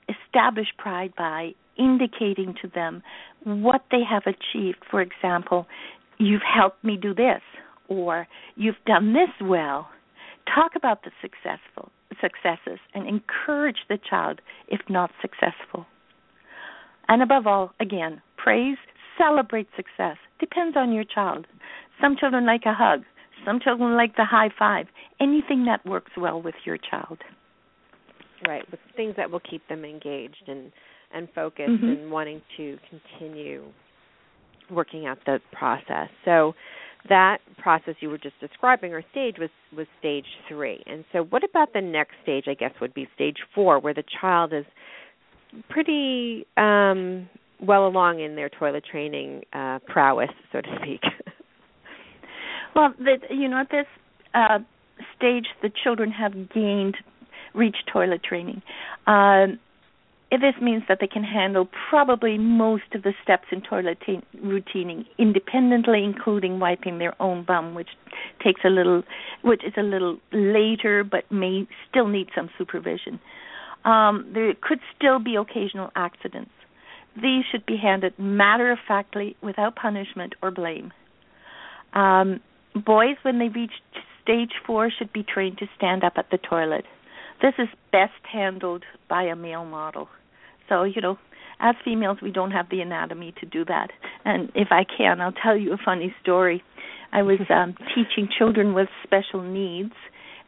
establish 0.08 0.66
pride 0.76 1.12
by 1.16 1.52
indicating 1.78 2.54
to 2.62 2.68
them 2.68 3.02
what 3.44 3.82
they 3.90 4.02
have 4.08 4.24
achieved. 4.26 4.78
For 4.90 5.00
example, 5.00 5.66
you've 6.18 6.42
helped 6.42 6.84
me 6.84 6.96
do 6.96 7.14
this, 7.14 7.40
or 7.88 8.26
you've 8.56 8.82
done 8.86 9.14
this 9.14 9.30
well. 9.40 9.88
Talk 10.54 10.72
about 10.76 11.04
the 11.04 11.10
successful 11.20 11.90
successes 12.20 12.78
and 12.94 13.08
encourage 13.08 13.78
the 13.88 13.98
child 14.08 14.40
if 14.68 14.80
not 14.88 15.10
successful. 15.20 15.86
And 17.08 17.22
above 17.22 17.46
all, 17.46 17.72
again, 17.80 18.20
praise, 18.36 18.76
celebrate 19.18 19.68
success. 19.76 20.16
Depends 20.38 20.76
on 20.76 20.92
your 20.92 21.04
child. 21.04 21.46
Some 22.00 22.16
children 22.18 22.46
like 22.46 22.62
a 22.66 22.74
hug. 22.74 23.02
Some 23.44 23.60
children 23.60 23.96
like 23.96 24.16
the 24.16 24.24
high 24.24 24.50
five. 24.58 24.86
Anything 25.20 25.64
that 25.66 25.84
works 25.86 26.12
well 26.16 26.40
with 26.40 26.54
your 26.64 26.78
child. 26.78 27.18
Right, 28.46 28.68
with 28.70 28.80
things 28.96 29.14
that 29.16 29.30
will 29.30 29.40
keep 29.40 29.66
them 29.68 29.84
engaged 29.84 30.44
and 30.48 30.72
and 31.14 31.28
focused 31.34 31.70
mm-hmm. 31.70 31.88
and 31.88 32.10
wanting 32.10 32.40
to 32.56 32.78
continue 32.88 33.64
working 34.70 35.06
out 35.06 35.18
the 35.26 35.40
process. 35.52 36.08
So 36.24 36.54
that 37.08 37.38
process 37.58 37.94
you 38.00 38.08
were 38.08 38.18
just 38.18 38.38
describing 38.40 38.92
or 38.92 39.02
stage 39.10 39.36
was 39.38 39.50
was 39.76 39.86
stage 39.98 40.26
3. 40.48 40.82
And 40.86 41.04
so 41.12 41.24
what 41.24 41.42
about 41.44 41.72
the 41.72 41.80
next 41.80 42.14
stage 42.22 42.44
I 42.46 42.54
guess 42.54 42.72
would 42.80 42.94
be 42.94 43.08
stage 43.14 43.38
4 43.54 43.80
where 43.80 43.94
the 43.94 44.04
child 44.20 44.52
is 44.52 44.64
pretty 45.68 46.46
um 46.56 47.28
well 47.60 47.86
along 47.86 48.20
in 48.20 48.34
their 48.34 48.48
toilet 48.48 48.84
training 48.90 49.42
uh 49.52 49.80
prowess 49.86 50.30
so 50.52 50.60
to 50.60 50.68
speak. 50.80 51.02
well, 52.74 52.94
the, 52.98 53.18
you 53.30 53.48
know 53.48 53.60
at 53.60 53.70
this 53.70 53.86
uh 54.34 54.58
stage 55.16 55.46
the 55.62 55.70
children 55.82 56.10
have 56.10 56.50
gained 56.50 56.96
reach 57.54 57.76
toilet 57.92 58.22
training. 58.22 58.62
Um, 59.06 59.58
this 60.30 60.54
means 60.62 60.82
that 60.88 60.98
they 61.00 61.06
can 61.06 61.24
handle 61.24 61.68
probably 61.90 62.38
most 62.38 62.94
of 62.94 63.02
the 63.02 63.12
steps 63.22 63.44
in 63.52 63.60
toilet 63.60 63.98
t- 64.04 64.22
routining 64.42 65.04
independently, 65.18 66.04
including 66.04 66.58
wiping 66.58 66.98
their 66.98 67.14
own 67.20 67.44
bum, 67.44 67.74
which 67.74 67.90
takes 68.42 68.62
a 68.64 68.70
little, 68.70 69.02
which 69.42 69.62
is 69.62 69.74
a 69.76 69.82
little 69.82 70.18
later, 70.32 71.04
but 71.04 71.30
may 71.30 71.66
still 71.90 72.08
need 72.08 72.28
some 72.34 72.48
supervision. 72.56 73.20
Um, 73.84 74.30
there 74.32 74.54
could 74.58 74.78
still 74.96 75.18
be 75.18 75.36
occasional 75.36 75.90
accidents. 75.96 76.52
These 77.14 77.44
should 77.50 77.66
be 77.66 77.76
handled 77.76 78.18
matter 78.18 78.72
of 78.72 78.78
factly, 78.88 79.36
without 79.42 79.76
punishment 79.76 80.34
or 80.40 80.50
blame. 80.50 80.92
Um, 81.92 82.40
boys, 82.74 83.16
when 83.22 83.38
they 83.38 83.48
reach 83.48 83.72
stage 84.22 84.52
four, 84.66 84.90
should 84.90 85.12
be 85.12 85.22
trained 85.22 85.58
to 85.58 85.66
stand 85.76 86.04
up 86.04 86.14
at 86.16 86.30
the 86.30 86.38
toilet. 86.38 86.84
This 87.40 87.54
is 87.58 87.68
best 87.90 88.12
handled 88.30 88.84
by 89.08 89.24
a 89.24 89.36
male 89.36 89.64
model. 89.64 90.08
So, 90.68 90.84
you 90.84 91.00
know, 91.00 91.18
as 91.60 91.74
females, 91.84 92.18
we 92.22 92.30
don't 92.30 92.50
have 92.50 92.68
the 92.70 92.80
anatomy 92.80 93.34
to 93.40 93.46
do 93.46 93.64
that. 93.64 93.88
And 94.24 94.50
if 94.54 94.68
I 94.70 94.84
can, 94.84 95.20
I'll 95.20 95.32
tell 95.32 95.56
you 95.56 95.72
a 95.72 95.78
funny 95.82 96.14
story. 96.22 96.62
I 97.12 97.22
was 97.22 97.40
um, 97.50 97.74
teaching 97.94 98.28
children 98.36 98.74
with 98.74 98.88
special 99.02 99.42
needs, 99.42 99.94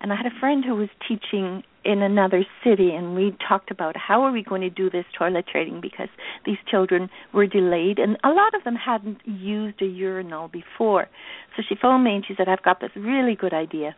and 0.00 0.12
I 0.12 0.16
had 0.16 0.26
a 0.26 0.40
friend 0.40 0.64
who 0.64 0.76
was 0.76 0.88
teaching 1.08 1.62
in 1.84 2.02
another 2.02 2.44
city, 2.62 2.90
and 2.94 3.14
we 3.14 3.36
talked 3.46 3.70
about 3.70 3.96
how 3.96 4.22
are 4.22 4.32
we 4.32 4.42
going 4.42 4.62
to 4.62 4.70
do 4.70 4.90
this 4.90 5.04
toilet 5.16 5.46
training 5.46 5.80
because 5.80 6.08
these 6.46 6.56
children 6.70 7.10
were 7.32 7.46
delayed, 7.46 7.98
and 7.98 8.16
a 8.24 8.30
lot 8.30 8.54
of 8.54 8.64
them 8.64 8.76
hadn't 8.76 9.18
used 9.24 9.80
a 9.82 9.86
urinal 9.86 10.48
before. 10.48 11.08
So 11.56 11.62
she 11.68 11.74
phoned 11.80 12.04
me 12.04 12.16
and 12.16 12.24
she 12.26 12.34
said, 12.36 12.48
"I've 12.48 12.62
got 12.62 12.80
this 12.80 12.90
really 12.96 13.34
good 13.34 13.52
idea. 13.52 13.94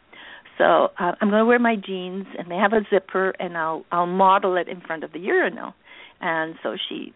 So 0.59 0.91
uh, 0.99 1.13
I'm 1.21 1.29
going 1.29 1.41
to 1.41 1.47
wear 1.47 1.59
my 1.59 1.77
jeans, 1.77 2.27
and 2.39 2.51
they 2.51 2.57
have 2.57 2.73
a 2.73 2.81
zipper, 2.91 3.35
and 3.39 3.57
I'll 3.57 3.85
I'll 3.93 4.07
model 4.07 4.57
it 4.57 4.69
in 4.69 4.81
front 4.81 5.05
of 5.05 5.13
the 5.13 5.21
urinal." 5.21 5.75
And 6.21 6.55
so 6.63 6.77
she 6.89 7.13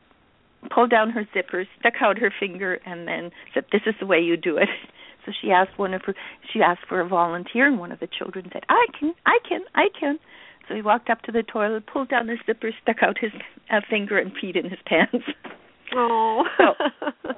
pulled 0.74 0.90
down 0.90 1.10
her 1.10 1.26
zipper, 1.32 1.64
stuck 1.78 1.94
out 2.02 2.18
her 2.18 2.32
finger, 2.38 2.78
and 2.86 3.08
then 3.08 3.30
said, 3.54 3.64
"This 3.72 3.82
is 3.86 3.94
the 3.98 4.06
way 4.06 4.20
you 4.20 4.36
do 4.36 4.56
it." 4.56 4.68
So 5.26 5.32
she 5.38 5.50
asked 5.50 5.78
one 5.78 5.92
of 5.92 6.00
her 6.06 6.14
she 6.50 6.62
asked 6.62 6.86
for 6.88 6.98
a 6.98 7.06
volunteer, 7.06 7.66
and 7.66 7.78
one 7.78 7.92
of 7.92 8.00
the 8.00 8.06
children 8.06 8.48
said, 8.54 8.64
"I 8.70 8.86
can, 8.98 9.12
I 9.26 9.38
can, 9.46 9.60
I 9.74 9.88
can." 9.98 10.18
So 10.70 10.76
he 10.76 10.82
walked 10.82 11.10
up 11.10 11.22
to 11.22 11.32
the 11.32 11.42
toilet, 11.42 11.84
pulled 11.92 12.10
down 12.10 12.28
his 12.28 12.38
zipper, 12.46 12.70
stuck 12.80 13.02
out 13.02 13.18
his 13.18 13.32
uh, 13.70 13.80
finger, 13.90 14.18
and 14.18 14.30
peed 14.32 14.56
in 14.56 14.70
his 14.70 14.78
pants. 14.86 15.26
Oh. 15.96 16.44
so, 16.56 16.74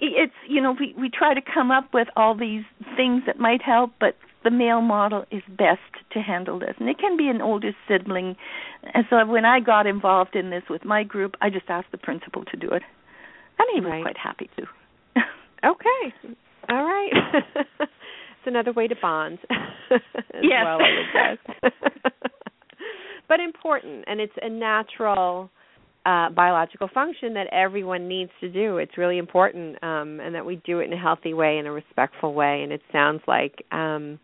it's 0.00 0.32
you 0.48 0.62
know 0.62 0.74
we 0.80 0.94
we 0.98 1.10
try 1.10 1.34
to 1.34 1.42
come 1.42 1.70
up 1.70 1.92
with 1.92 2.08
all 2.16 2.34
these 2.34 2.64
things 2.96 3.22
that 3.26 3.38
might 3.38 3.60
help, 3.60 3.92
but 4.00 4.16
the 4.44 4.50
male 4.50 4.80
model 4.80 5.26
is 5.30 5.42
best 5.46 5.80
to 6.12 6.20
handle 6.20 6.58
this. 6.58 6.74
And 6.78 6.88
it 6.88 6.98
can 6.98 7.18
be 7.18 7.28
an 7.28 7.42
older 7.42 7.72
sibling. 7.86 8.36
And 8.94 9.04
so 9.10 9.24
when 9.26 9.44
I 9.44 9.60
got 9.60 9.86
involved 9.86 10.36
in 10.36 10.50
this 10.50 10.62
with 10.68 10.84
my 10.84 11.02
group, 11.02 11.34
I 11.42 11.50
just 11.50 11.66
asked 11.68 11.90
the 11.92 11.98
principal 11.98 12.44
to 12.46 12.56
do 12.56 12.68
it. 12.68 12.82
And 13.58 13.68
he 13.74 13.80
was 13.80 13.90
right. 13.90 14.02
quite 14.02 14.18
happy 14.18 14.50
to. 14.56 14.62
okay. 15.66 16.32
All 16.68 16.84
right. 16.84 17.12
Another 18.46 18.72
way 18.72 18.88
to 18.88 18.94
bond 19.00 19.38
as 19.50 20.00
yes. 20.42 20.64
well, 20.64 20.78
I 20.80 21.38
would 21.38 21.70
guess. 21.72 21.72
but 23.28 23.40
important 23.40 24.04
and 24.06 24.20
it's 24.20 24.32
a 24.42 24.48
natural 24.48 25.50
uh, 26.06 26.28
biological 26.30 26.88
function 26.92 27.34
that 27.34 27.46
everyone 27.52 28.08
needs 28.08 28.30
to 28.40 28.48
do. 28.48 28.76
It's 28.76 28.98
really 28.98 29.18
important, 29.18 29.82
um, 29.82 30.20
and 30.20 30.34
that 30.34 30.44
we 30.44 30.56
do 30.56 30.80
it 30.80 30.84
in 30.84 30.92
a 30.92 31.00
healthy 31.00 31.32
way, 31.32 31.58
in 31.58 31.66
a 31.66 31.72
respectful 31.72 32.34
way. 32.34 32.62
And 32.62 32.72
it 32.72 32.82
sounds 32.92 33.22
like 33.26 33.64
um, 33.72 34.18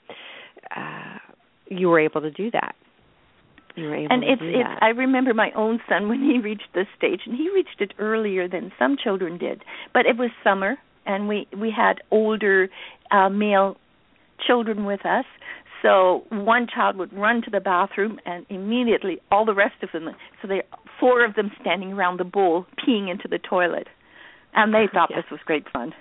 uh, 0.76 1.18
you 1.68 1.88
were 1.88 2.00
able 2.00 2.20
to 2.20 2.30
do 2.30 2.50
that. 2.50 2.74
You 3.76 3.85
were 3.87 3.96
able 3.96 4.12
and 4.12 4.22
to 4.22 4.33
it's 4.33 4.42
do 4.42 4.48
it's. 4.48 4.59
that. 4.62 4.83
I 4.83 4.88
remember 4.88 5.33
my 5.33 5.50
own 5.56 5.80
son 5.88 6.09
when 6.09 6.20
he 6.20 6.38
reached 6.38 6.68
this 6.74 6.87
stage, 6.98 7.20
and 7.24 7.35
he 7.35 7.48
reached 7.48 7.80
it 7.80 7.94
earlier 7.98 8.46
than 8.46 8.72
some 8.78 8.96
children 9.02 9.38
did. 9.38 9.64
But 9.94 10.04
it 10.04 10.18
was 10.18 10.30
summer, 10.44 10.76
and 11.06 11.28
we 11.28 11.46
we 11.59 11.72
had 11.74 11.94
older 12.11 12.68
uh, 13.11 13.30
male 13.30 13.76
children 14.46 14.85
with 14.85 15.05
us, 15.05 15.24
so 15.83 16.24
one 16.31 16.66
child 16.72 16.96
would 16.96 17.12
run 17.12 17.42
to 17.42 17.50
the 17.50 17.61
bathroom, 17.61 18.18
and 18.26 18.44
immediately 18.48 19.18
all 19.31 19.44
the 19.44 19.55
rest 19.55 19.83
of 19.83 19.90
them. 19.92 20.09
So 20.42 20.48
they 20.48 20.62
four 20.98 21.24
of 21.24 21.35
them 21.35 21.50
standing 21.61 21.92
around 21.92 22.18
the 22.18 22.24
bowl, 22.24 22.66
peeing 22.87 23.11
into 23.11 23.29
the 23.29 23.38
toilet, 23.38 23.87
and 24.55 24.74
they 24.74 24.87
thought 24.92 25.09
yeah. 25.11 25.16
this 25.16 25.31
was 25.31 25.40
great 25.46 25.64
fun. 25.72 25.92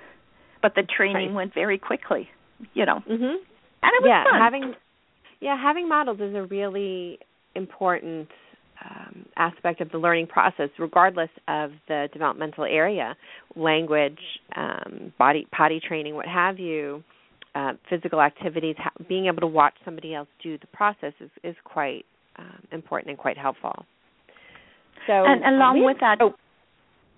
But 0.62 0.76
the 0.76 0.84
training 0.84 1.30
right. 1.30 1.36
went 1.36 1.54
very 1.54 1.78
quickly, 1.78 2.30
you 2.74 2.86
know, 2.86 3.00
mhm. 3.10 3.36
and 3.84 3.92
it 3.94 4.04
was 4.04 4.08
yeah, 4.08 4.24
fun. 4.26 4.42
having 4.42 4.74
yeah 5.40 5.62
having 5.62 5.88
models 5.88 6.20
is 6.20 6.36
a 6.36 6.44
really 6.44 7.20
important 7.56 8.28
um, 8.84 9.26
aspect 9.38 9.80
of 9.82 9.92
the 9.92 9.98
learning 9.98 10.28
process, 10.28 10.70
regardless 10.78 11.30
of 11.48 11.72
the 11.88 12.10
developmental 12.12 12.66
area, 12.66 13.16
language, 13.56 14.20
um, 14.56 15.14
body 15.18 15.48
potty 15.56 15.82
training, 15.86 16.16
what 16.16 16.28
have 16.28 16.60
you 16.60 17.04
uh, 17.56 17.74
physical 17.90 18.22
activities, 18.22 18.76
ha- 18.78 18.92
being 19.08 19.28
able 19.28 19.42
to 19.42 19.48
watch 19.48 19.74
somebody 19.84 20.14
else 20.14 20.28
do 20.42 20.58
the 20.58 20.68
process 20.68 21.14
is, 21.20 21.30
is 21.44 21.56
quite 21.64 22.06
um, 22.38 22.62
important 22.72 23.10
and 23.10 23.18
quite 23.18 23.38
helpful. 23.38 23.86
So, 25.08 25.14
and 25.14 25.44
along 25.56 25.84
with 25.84 25.98
that, 26.02 26.18
oh, 26.22 26.34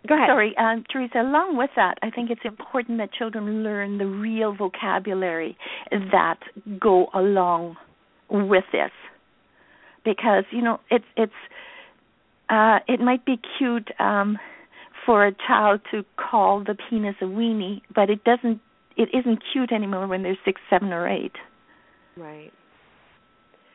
go 0.08 0.16
ahead. 0.16 0.30
Sorry, 0.30 0.56
um, 0.58 0.84
Teresa. 0.92 1.20
Along 1.22 1.58
with 1.58 1.72
that, 1.76 1.98
I 2.02 2.10
think 2.10 2.30
it's 2.30 2.42
important 2.46 3.00
that 3.00 3.12
children 3.14 3.64
learn 3.64 3.98
the 3.98 4.06
real 4.06 4.56
vocabulary 4.56 5.58
that 5.90 6.40
go 6.80 7.08
along 7.14 7.76
with 8.30 8.64
this, 8.72 8.92
because 10.06 10.46
you 10.52 10.62
know 10.62 10.80
it's 10.90 11.06
it's 11.18 11.34
uh, 12.50 12.80
it 12.88 13.00
might 13.00 13.26
be 13.26 13.40
cute 13.58 13.90
um, 14.00 14.38
for 15.06 15.26
a 15.26 15.34
child 15.48 15.82
to 15.92 16.06
call 16.16 16.64
the 16.64 16.76
penis 16.90 17.16
a 17.22 17.26
weenie, 17.26 17.82
but 17.94 18.10
it 18.10 18.24
doesn't 18.24 18.62
it 18.98 19.10
isn't 19.14 19.42
cute 19.54 19.72
anymore 19.72 20.08
when 20.08 20.24
they're 20.24 20.38
six, 20.46 20.60
seven, 20.70 20.92
or 20.94 21.08
eight. 21.08 21.34
Right. 22.18 22.52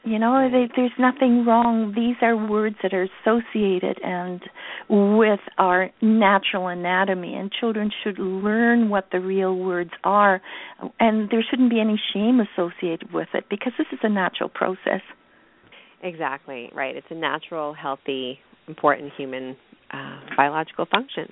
You 0.04 0.20
know, 0.20 0.48
they, 0.48 0.68
there's 0.76 0.92
nothing 1.00 1.44
wrong. 1.44 1.92
These 1.96 2.14
are 2.22 2.36
words 2.36 2.76
that 2.84 2.94
are 2.94 3.08
associated 3.24 3.98
and 4.04 4.40
with 4.88 5.40
our 5.58 5.90
natural 6.00 6.68
anatomy, 6.68 7.34
and 7.34 7.50
children 7.50 7.90
should 8.04 8.16
learn 8.20 8.88
what 8.88 9.08
the 9.10 9.18
real 9.18 9.56
words 9.56 9.90
are, 10.04 10.40
and 11.00 11.28
there 11.30 11.44
shouldn't 11.50 11.70
be 11.70 11.80
any 11.80 12.00
shame 12.14 12.38
associated 12.40 13.12
with 13.12 13.26
it 13.34 13.46
because 13.50 13.72
this 13.76 13.88
is 13.92 13.98
a 14.04 14.08
natural 14.08 14.48
process. 14.48 15.00
Exactly 16.04 16.70
right. 16.72 16.94
It's 16.94 17.06
a 17.10 17.16
natural, 17.16 17.74
healthy, 17.74 18.38
important 18.68 19.12
human 19.16 19.56
uh, 19.92 20.20
biological 20.36 20.86
function. 20.86 21.28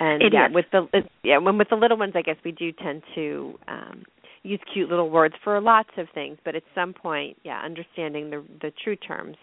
And 0.00 0.22
it 0.22 0.32
yeah, 0.32 0.48
is. 0.48 0.54
with 0.54 0.66
the 0.72 0.86
yeah, 1.22 1.38
when 1.38 1.58
with 1.58 1.68
the 1.70 1.76
little 1.76 1.96
ones, 1.96 2.12
I 2.16 2.22
guess 2.22 2.36
we 2.44 2.52
do 2.52 2.72
tend 2.72 3.02
to 3.14 3.54
um, 3.68 4.04
use 4.42 4.60
cute 4.72 4.88
little 4.88 5.10
words 5.10 5.34
for 5.42 5.60
lots 5.60 5.90
of 5.96 6.06
things, 6.14 6.38
but 6.44 6.54
at 6.54 6.62
some 6.74 6.92
point, 6.92 7.36
yeah, 7.44 7.60
understanding 7.64 8.30
the 8.30 8.44
the 8.60 8.72
true 8.82 8.96
terms 8.96 9.36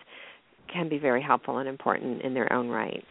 can 0.71 0.89
be 0.89 0.97
very 0.97 1.21
helpful 1.21 1.57
and 1.57 1.67
important 1.67 2.21
in 2.21 2.33
their 2.33 2.51
own 2.51 2.69
right. 2.69 3.03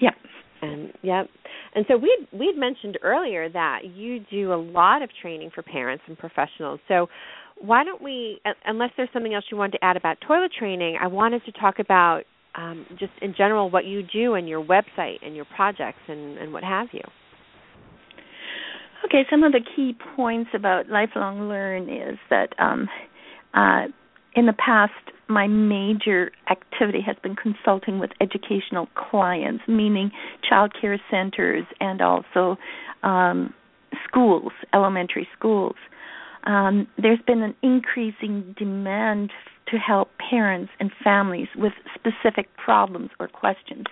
Yep. 0.00 0.14
And 0.62 0.92
yep. 1.02 1.28
And 1.74 1.84
so 1.88 1.96
we 1.96 2.26
we'd 2.32 2.56
mentioned 2.56 2.98
earlier 3.02 3.48
that 3.50 3.80
you 3.84 4.20
do 4.30 4.52
a 4.52 4.60
lot 4.60 5.02
of 5.02 5.10
training 5.20 5.50
for 5.54 5.62
parents 5.62 6.04
and 6.06 6.16
professionals. 6.18 6.80
So 6.88 7.08
why 7.60 7.84
don't 7.84 8.02
we 8.02 8.40
unless 8.64 8.90
there's 8.96 9.08
something 9.12 9.34
else 9.34 9.44
you 9.50 9.56
wanted 9.56 9.78
to 9.78 9.84
add 9.84 9.96
about 9.96 10.18
toilet 10.26 10.52
training, 10.56 10.98
I 11.00 11.06
wanted 11.06 11.44
to 11.46 11.52
talk 11.52 11.78
about 11.78 12.22
um, 12.54 12.86
just 12.98 13.12
in 13.20 13.34
general 13.36 13.70
what 13.70 13.84
you 13.84 14.02
do 14.02 14.34
and 14.34 14.48
your 14.48 14.62
website 14.62 15.18
and 15.24 15.34
your 15.34 15.46
projects 15.56 16.00
and, 16.08 16.38
and 16.38 16.52
what 16.52 16.64
have 16.64 16.88
you. 16.92 17.02
Okay, 19.04 19.24
some 19.30 19.42
of 19.42 19.52
the 19.52 19.60
key 19.74 19.96
points 20.14 20.50
about 20.54 20.88
lifelong 20.88 21.48
learn 21.48 21.88
is 21.88 22.18
that 22.30 22.54
um, 22.58 22.88
uh, 23.52 23.86
in 24.34 24.46
the 24.46 24.52
past, 24.52 24.92
my 25.28 25.46
major 25.46 26.30
activity 26.50 27.00
has 27.04 27.16
been 27.22 27.34
consulting 27.34 27.98
with 27.98 28.10
educational 28.20 28.88
clients, 28.94 29.64
meaning 29.66 30.10
child 30.48 30.72
care 30.78 31.00
centers 31.10 31.64
and 31.80 32.00
also 32.00 32.56
um, 33.02 33.52
schools, 34.08 34.52
elementary 34.72 35.28
schools. 35.36 35.76
Um, 36.44 36.86
there's 36.98 37.20
been 37.26 37.42
an 37.42 37.54
increasing 37.62 38.54
demand 38.58 39.30
to 39.72 39.78
help 39.78 40.10
parents 40.30 40.70
and 40.78 40.90
families 41.02 41.48
with 41.56 41.72
specific 41.94 42.48
problems 42.56 43.10
or 43.18 43.26
questions. 43.26 43.86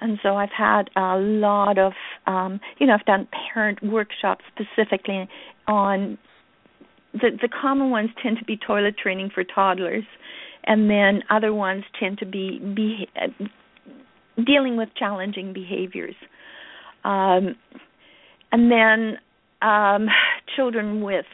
And 0.00 0.18
so 0.22 0.36
I've 0.36 0.50
had 0.56 0.90
a 0.94 1.16
lot 1.18 1.78
of 1.78 1.92
um 2.26 2.60
you 2.78 2.86
know 2.86 2.94
I've 2.94 3.06
done 3.06 3.26
parent 3.52 3.82
workshops 3.82 4.44
specifically 4.54 5.28
on 5.66 6.18
the 7.12 7.30
the 7.40 7.48
common 7.48 7.90
ones 7.90 8.10
tend 8.22 8.38
to 8.38 8.44
be 8.44 8.56
toilet 8.56 8.96
training 8.98 9.30
for 9.34 9.42
toddlers 9.42 10.04
and 10.64 10.90
then 10.90 11.22
other 11.30 11.54
ones 11.54 11.84
tend 11.98 12.18
to 12.18 12.26
be, 12.26 12.58
be 12.58 13.08
uh, 13.20 13.28
dealing 14.44 14.76
with 14.76 14.88
challenging 14.96 15.52
behaviors. 15.52 16.16
Um 17.04 17.56
and 18.52 18.70
then 18.70 19.16
um 19.62 20.08
children 20.54 21.00
with 21.02 21.26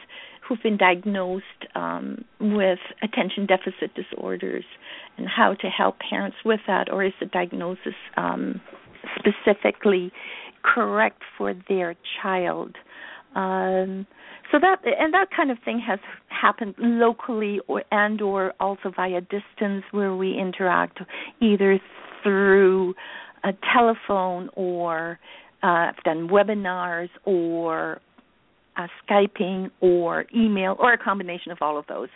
who've 0.47 0.61
been 0.61 0.77
diagnosed 0.77 1.43
um, 1.75 2.25
with 2.39 2.79
attention 3.01 3.45
deficit 3.45 3.91
disorders 3.95 4.65
and 5.17 5.27
how 5.27 5.53
to 5.53 5.67
help 5.67 5.97
parents 5.99 6.37
with 6.43 6.59
that, 6.67 6.91
or 6.91 7.03
is 7.03 7.13
the 7.19 7.25
diagnosis 7.27 7.93
um, 8.17 8.59
specifically 9.17 10.11
correct 10.63 11.21
for 11.37 11.53
their 11.69 11.95
child? 12.21 12.75
Um, 13.35 14.05
so 14.51 14.59
that 14.59 14.77
and 14.85 15.13
that 15.13 15.29
kind 15.35 15.49
of 15.49 15.57
thing 15.65 15.79
has 15.79 15.99
happened 16.27 16.75
locally 16.77 17.59
or 17.67 17.83
and 17.91 18.21
or 18.21 18.53
also 18.59 18.91
via 18.95 19.21
distance 19.21 19.83
where 19.91 20.15
we 20.15 20.37
interact 20.37 20.99
either 21.41 21.79
through 22.21 22.93
a 23.43 23.53
telephone 23.73 24.49
or 24.55 25.19
uh, 25.63 25.67
I've 25.89 26.03
done 26.03 26.27
webinars 26.27 27.09
or 27.25 27.99
uh, 28.77 28.87
Skyping 29.07 29.69
or 29.81 30.25
email 30.35 30.75
or 30.79 30.93
a 30.93 30.97
combination 30.97 31.51
of 31.51 31.59
all 31.61 31.77
of 31.77 31.85
those. 31.87 32.09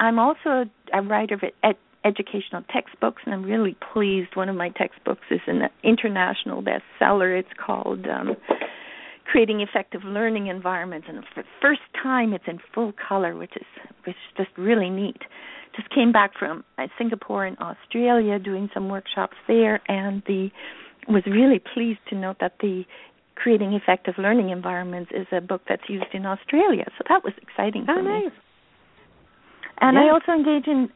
I'm 0.00 0.18
also 0.18 0.64
a 0.92 1.02
writer 1.02 1.34
of 1.34 1.42
ed- 1.62 1.76
educational 2.04 2.62
textbooks, 2.72 3.22
and 3.24 3.34
I'm 3.34 3.42
really 3.42 3.76
pleased. 3.92 4.36
One 4.36 4.48
of 4.48 4.56
my 4.56 4.70
textbooks 4.70 5.24
is 5.30 5.40
an 5.46 5.62
international 5.82 6.62
bestseller. 6.62 7.38
It's 7.38 7.48
called 7.64 8.06
um, 8.06 8.36
Creating 9.30 9.60
Effective 9.60 10.02
Learning 10.04 10.46
Environments, 10.46 11.06
and 11.08 11.24
for 11.34 11.42
the 11.42 11.48
first 11.60 11.80
time, 12.00 12.32
it's 12.32 12.44
in 12.46 12.58
full 12.74 12.92
color, 13.08 13.36
which 13.36 13.52
is 13.56 13.66
which 14.04 14.14
is 14.14 14.36
just 14.36 14.56
really 14.56 14.90
neat. 14.90 15.18
Just 15.76 15.90
came 15.90 16.12
back 16.12 16.32
from 16.38 16.64
Singapore 16.96 17.44
and 17.44 17.58
Australia, 17.58 18.38
doing 18.38 18.70
some 18.72 18.88
workshops 18.88 19.36
there, 19.46 19.80
and 19.88 20.22
the 20.26 20.50
was 21.08 21.22
really 21.26 21.60
pleased 21.74 22.00
to 22.10 22.14
note 22.14 22.36
that 22.40 22.54
the 22.60 22.84
creating 23.38 23.72
effective 23.72 24.14
learning 24.18 24.50
environments 24.50 25.10
is 25.14 25.26
a 25.30 25.40
book 25.40 25.62
that's 25.68 25.88
used 25.88 26.12
in 26.12 26.26
Australia. 26.26 26.84
So 26.98 27.04
that 27.08 27.22
was 27.22 27.32
exciting 27.40 27.86
oh, 27.88 27.94
for 27.94 28.02
nice. 28.02 28.24
me. 28.24 28.30
And. 29.80 29.96
I 29.96 30.10
also 30.10 30.32
engage 30.32 30.66
in 30.66 30.90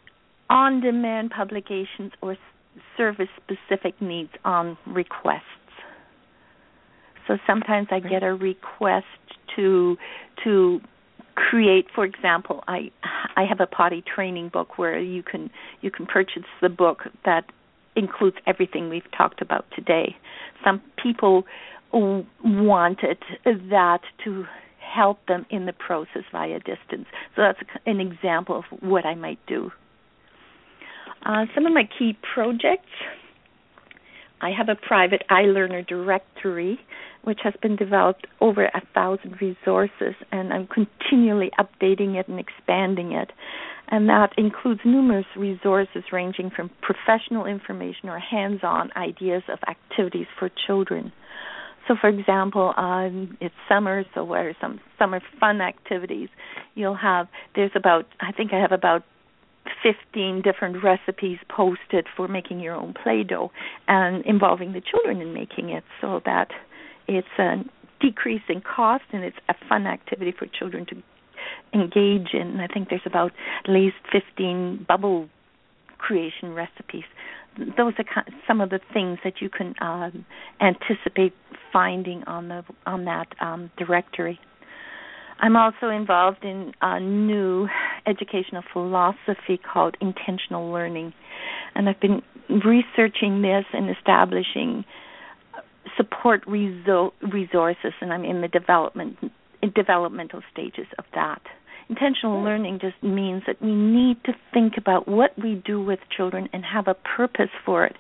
on-demand 0.51 1.31
publications 1.31 2.13
or 2.21 2.37
service-specific 2.97 4.01
needs 4.03 4.31
on 4.45 4.77
requests. 4.87 5.43
So 7.29 7.39
sometimes 7.47 7.89
I 7.93 8.01
get 8.01 8.25
a 8.25 8.35
request 8.35 9.07
to 9.57 9.97
to 10.43 10.81
create 11.35 11.87
for 11.95 12.05
example 12.05 12.63
i 12.69 12.91
i 13.37 13.45
have 13.49 13.59
a 13.59 13.67
potty 13.67 14.03
training 14.15 14.51
book 14.51 14.77
where 14.77 14.99
you 14.99 15.23
can 15.23 15.51
you 15.81 15.91
can 15.91 16.05
purchase 16.05 16.43
the 16.61 16.69
book 16.69 17.05
that 17.25 17.45
includes 17.97 18.37
everything 18.47 18.91
we've 18.91 19.11
talked 19.17 19.41
about 19.41 19.65
today 19.75 20.15
some 20.63 20.83
people 21.03 21.45
wanted 21.93 23.19
that 23.45 24.01
to 24.25 24.45
help 24.79 25.25
them 25.27 25.47
in 25.51 25.67
the 25.67 25.73
process 25.73 26.23
via 26.33 26.59
distance. 26.59 27.07
So 27.35 27.43
that's 27.43 27.59
an 27.87 28.01
example 28.01 28.59
of 28.59 28.65
what 28.81 29.07
I 29.07 29.15
might 29.15 29.39
do. 29.47 29.71
Uh, 31.25 31.47
some 31.55 31.67
of 31.67 31.73
my 31.73 31.89
key 31.99 32.17
projects. 32.35 32.89
I 34.41 34.51
have 34.51 34.69
a 34.69 34.75
private 34.75 35.23
iLearner 35.31 35.87
directory, 35.87 36.81
which 37.23 37.39
has 37.45 37.55
been 37.63 37.77
developed 37.77 38.27
over 38.41 38.65
a 38.65 38.83
thousand 38.93 39.41
resources, 39.41 40.15
and 40.33 40.53
I'm 40.53 40.67
continually 40.67 41.53
updating 41.61 42.17
it 42.17 42.27
and 42.27 42.41
expanding 42.41 43.13
it. 43.13 43.31
And 43.87 44.09
that 44.09 44.31
includes 44.37 44.81
numerous 44.85 45.27
resources 45.37 46.03
ranging 46.11 46.51
from 46.51 46.71
professional 46.81 47.47
information 47.47 48.09
or 48.09 48.19
hands 48.19 48.61
on 48.65 48.91
ideas 48.97 49.45
of 49.49 49.61
activities 49.69 50.27
for 50.39 50.51
children. 50.67 51.13
So, 51.89 51.97
for 52.01 52.09
example, 52.09 52.73
um, 52.77 53.37
it's 53.41 53.55
summer, 53.69 54.05
so 54.15 54.25
where 54.25 54.55
some 54.61 54.81
summer 54.99 55.21
fun 55.41 55.61
activities, 55.61 56.29
you'll 56.75 56.97
have 56.97 57.29
there's 57.55 57.73
about 57.75 58.07
I 58.21 58.33
think 58.33 58.53
I 58.53 58.61
have 58.61 58.73
about 58.73 59.03
15 59.83 60.43
different 60.43 60.83
recipes 60.83 61.39
posted 61.49 62.07
for 62.17 62.29
making 62.29 62.61
your 62.61 62.75
own 62.75 62.95
play-doh 63.01 63.51
and 63.89 64.25
involving 64.27 64.73
the 64.73 64.81
children 64.81 65.21
in 65.21 65.33
making 65.33 65.71
it, 65.71 65.85
so 66.01 66.21
that 66.25 66.49
it's 67.09 67.29
a 67.39 67.65
decrease 68.01 68.43
in 68.49 68.61
cost 68.61 69.05
and 69.13 69.25
it's 69.25 69.37
a 69.49 69.55
fun 69.69 69.87
activity 69.87 70.33
for 70.37 70.47
children 70.47 70.87
to 70.87 70.97
engage 71.73 72.35
in. 72.35 72.61
I 72.61 72.67
think 72.67 72.89
there's 72.89 73.01
about 73.07 73.33
at 73.65 73.71
least 73.71 73.97
15 74.11 74.85
bubble 74.89 75.29
creation 75.99 76.53
recipes 76.53 77.05
those 77.59 77.93
are 77.99 78.25
some 78.47 78.61
of 78.61 78.71
the 78.71 78.81
things 78.93 79.19
that 79.25 79.35
you 79.41 79.49
can 79.49 79.75
um, 79.81 80.25
anticipate 80.61 81.35
finding 81.73 82.23
on 82.25 82.49
the 82.49 82.63
on 82.87 83.05
that 83.05 83.29
um, 83.41 83.71
directory. 83.77 84.39
I'm 85.41 85.57
also 85.57 85.89
involved 85.89 86.45
in 86.45 86.73
a 86.81 87.01
new 87.01 87.69
educational 88.07 88.63
philosophy 88.73 89.59
called 89.73 89.97
intentional 90.01 90.71
learning, 90.71 91.13
and 91.75 91.89
I've 91.89 92.01
been 92.01 92.23
researching 92.49 93.43
this 93.43 93.65
and 93.73 93.91
establishing 93.91 94.85
support 95.97 96.45
resources, 96.47 97.93
and 98.01 98.13
I'm 98.13 98.25
in 98.25 98.41
the 98.41 98.49
development 98.49 99.19
developmental 99.75 100.43
stages 100.53 100.87
of 100.99 101.05
that. 101.15 101.41
Intentional 101.93 102.43
learning 102.43 102.79
just 102.81 103.03
means 103.03 103.43
that 103.47 103.61
we 103.61 103.75
need 103.75 104.17
to 104.25 104.33
think 104.55 104.75
about 104.79 105.07
what 105.07 105.31
we 105.39 105.63
do 105.63 105.79
with 105.79 105.99
children 106.17 106.49
and 106.55 106.65
have 106.65 106.89
a 106.89 106.95
purpose 106.95 107.51
for 107.67 107.85
it. 107.85 107.97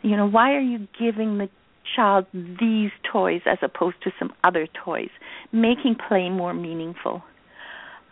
You 0.00 0.16
know, 0.16 0.26
why 0.26 0.52
are 0.52 0.62
you 0.62 0.88
giving 0.98 1.36
the 1.36 1.50
child 1.94 2.24
these 2.32 2.90
toys 3.12 3.42
as 3.44 3.58
opposed 3.60 3.96
to 4.04 4.10
some 4.18 4.32
other 4.44 4.66
toys? 4.82 5.10
Making 5.52 5.96
play 6.08 6.30
more 6.30 6.54
meaningful. 6.54 7.22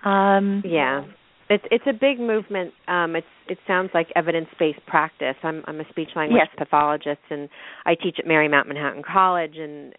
Um, 0.05 0.63
yeah. 0.67 1.05
It's 1.49 1.65
it's 1.71 1.85
a 1.87 1.95
big 1.95 2.21
movement. 2.21 2.75
Um, 2.87 3.17
it's 3.17 3.27
it 3.49 3.57
sounds 3.67 3.89
like 3.95 4.09
evidence 4.15 4.49
based 4.59 4.85
practice. 4.87 5.37
I'm 5.43 5.63
I'm 5.67 5.81
a 5.81 5.89
speech 5.89 6.11
language 6.15 6.43
yes. 6.45 6.55
pathologist 6.59 7.23
and 7.31 7.49
I 7.87 7.95
teach 7.95 8.17
at 8.19 8.27
Marymount 8.27 8.69
Manhattan 8.69 9.03
College 9.03 9.57
and 9.57 9.95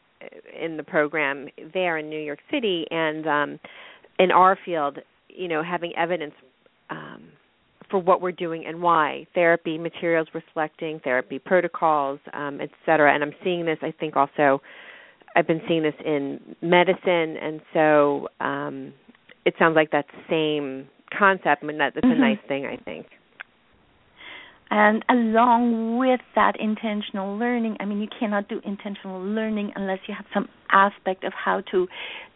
in 0.61 0.77
the 0.77 0.83
program 0.83 1.47
there 1.73 1.97
in 1.97 2.09
New 2.09 2.21
York 2.21 2.39
City 2.51 2.85
and 2.91 3.27
um 3.27 3.59
in 4.19 4.31
our 4.31 4.57
field, 4.63 4.99
you 5.35 5.47
know, 5.47 5.63
having 5.63 5.93
evidence 5.95 6.33
um, 6.89 7.23
for 7.89 7.99
what 8.01 8.21
we're 8.21 8.31
doing 8.31 8.65
and 8.65 8.81
why 8.81 9.25
therapy 9.33 9.77
materials 9.77 10.27
we're 10.33 10.43
therapy 11.03 11.39
protocols, 11.39 12.19
um, 12.33 12.59
et 12.61 12.69
cetera. 12.85 13.13
And 13.13 13.23
I'm 13.23 13.33
seeing 13.43 13.65
this, 13.65 13.77
I 13.81 13.91
think, 13.91 14.15
also. 14.15 14.61
I've 15.35 15.47
been 15.47 15.61
seeing 15.67 15.81
this 15.81 15.95
in 16.05 16.39
medicine, 16.61 17.37
and 17.37 17.59
so 17.73 18.27
um, 18.39 18.93
it 19.45 19.55
sounds 19.57 19.75
like 19.75 19.89
that 19.89 20.05
same 20.29 20.87
concept. 21.17 21.63
I 21.63 21.65
mean, 21.65 21.79
that, 21.79 21.93
that's 21.95 22.05
mm-hmm. 22.05 22.21
a 22.21 22.27
nice 22.29 22.37
thing, 22.47 22.67
I 22.67 22.77
think. 22.77 23.07
And 24.75 25.05
along 25.07 25.99
with 25.99 26.21
that 26.33 26.59
intentional 26.59 27.37
learning, 27.37 27.77
I 27.79 27.85
mean, 27.85 28.01
you 28.01 28.07
cannot 28.19 28.49
do 28.49 28.59
intentional 28.65 29.21
learning 29.21 29.71
unless 29.75 29.99
you 30.07 30.15
have 30.15 30.25
some 30.33 30.49
aspect 30.71 31.23
of 31.23 31.31
how 31.31 31.61
to 31.69 31.87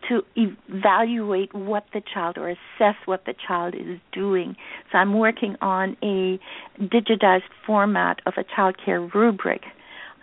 to 0.07 0.21
evaluate 0.35 1.51
what 1.55 1.85
the 1.95 2.01
child 2.13 2.37
or 2.37 2.49
assess 2.49 2.93
what 3.05 3.25
the 3.25 3.33
child 3.47 3.73
is 3.73 3.99
doing. 4.11 4.55
So 4.91 4.99
I'm 4.99 5.17
working 5.17 5.55
on 5.61 5.97
a 6.03 6.39
digitized 6.79 7.49
format 7.65 8.19
of 8.27 8.33
a 8.37 8.43
child 8.55 8.75
care 8.85 9.01
rubric. 9.01 9.63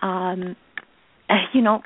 Um, 0.00 0.54
you 1.52 1.62
know, 1.62 1.82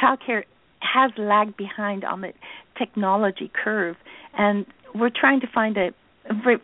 child 0.00 0.18
care 0.26 0.44
has 0.80 1.12
lagged 1.16 1.56
behind 1.56 2.02
on 2.02 2.22
the 2.22 2.32
technology 2.76 3.48
curve, 3.54 3.94
and 4.36 4.66
we're 4.92 5.12
trying 5.14 5.38
to 5.42 5.46
find 5.46 5.76
a 5.76 5.90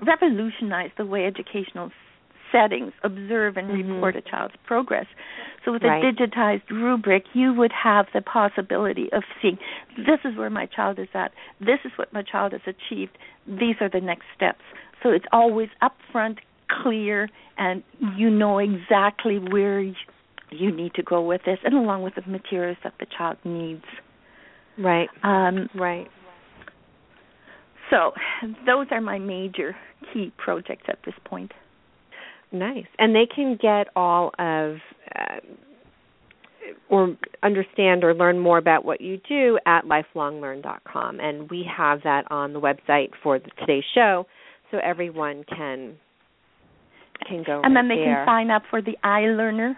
revolutionize 0.04 0.90
the 0.98 1.06
way 1.06 1.26
educational 1.26 1.92
settings 2.54 2.92
observe 3.02 3.56
and 3.56 3.68
mm-hmm. 3.68 3.92
report 3.92 4.16
a 4.16 4.22
child's 4.22 4.54
progress. 4.66 5.06
So 5.64 5.72
with 5.72 5.82
right. 5.82 6.04
a 6.04 6.12
digitized 6.12 6.70
rubric, 6.70 7.24
you 7.32 7.52
would 7.54 7.72
have 7.72 8.06
the 8.14 8.20
possibility 8.20 9.08
of 9.12 9.22
seeing 9.40 9.58
this 9.96 10.20
is 10.24 10.36
where 10.36 10.50
my 10.50 10.66
child 10.66 10.98
is 10.98 11.08
at, 11.14 11.32
this 11.58 11.78
is 11.84 11.92
what 11.96 12.12
my 12.12 12.22
child 12.22 12.52
has 12.52 12.60
achieved, 12.66 13.16
these 13.46 13.76
are 13.80 13.88
the 13.88 14.00
next 14.00 14.24
steps. 14.36 14.62
So 15.02 15.10
it's 15.10 15.24
always 15.32 15.68
upfront, 15.82 16.38
clear, 16.82 17.28
and 17.58 17.82
you 18.16 18.30
know 18.30 18.58
exactly 18.58 19.38
where 19.38 19.80
you 19.80 20.70
need 20.74 20.94
to 20.94 21.02
go 21.02 21.22
with 21.22 21.42
this, 21.44 21.58
and 21.64 21.74
along 21.74 22.02
with 22.02 22.14
the 22.14 22.22
materials 22.30 22.78
that 22.84 22.94
the 23.00 23.06
child 23.16 23.38
needs. 23.44 23.84
Right. 24.78 25.08
Um, 25.22 25.68
right. 25.74 26.08
So 27.90 28.12
those 28.66 28.86
are 28.90 29.00
my 29.00 29.18
major 29.18 29.76
key 30.12 30.32
projects 30.36 30.84
at 30.88 30.98
this 31.04 31.14
point. 31.24 31.52
Nice. 32.54 32.86
And 33.00 33.14
they 33.14 33.26
can 33.26 33.58
get 33.60 33.88
all 33.96 34.28
of 34.38 34.76
uh, 35.14 35.40
or 36.88 37.16
understand 37.42 38.04
or 38.04 38.14
learn 38.14 38.38
more 38.38 38.58
about 38.58 38.84
what 38.84 39.00
you 39.00 39.20
do 39.28 39.58
at 39.66 39.82
lifelonglearn.com 39.84 41.18
and 41.20 41.50
we 41.50 41.66
have 41.76 42.00
that 42.04 42.24
on 42.30 42.52
the 42.52 42.60
website 42.60 43.10
for 43.22 43.40
the, 43.40 43.50
today's 43.58 43.82
show 43.92 44.24
so 44.70 44.78
everyone 44.84 45.44
can 45.48 45.96
can 47.28 47.42
go 47.44 47.60
and 47.62 47.74
right 47.74 47.82
then 47.82 47.88
they 47.88 47.96
there. 47.96 48.24
can 48.24 48.26
sign 48.26 48.50
up 48.50 48.62
for 48.70 48.80
the 48.80 48.96
iLearner. 49.04 49.74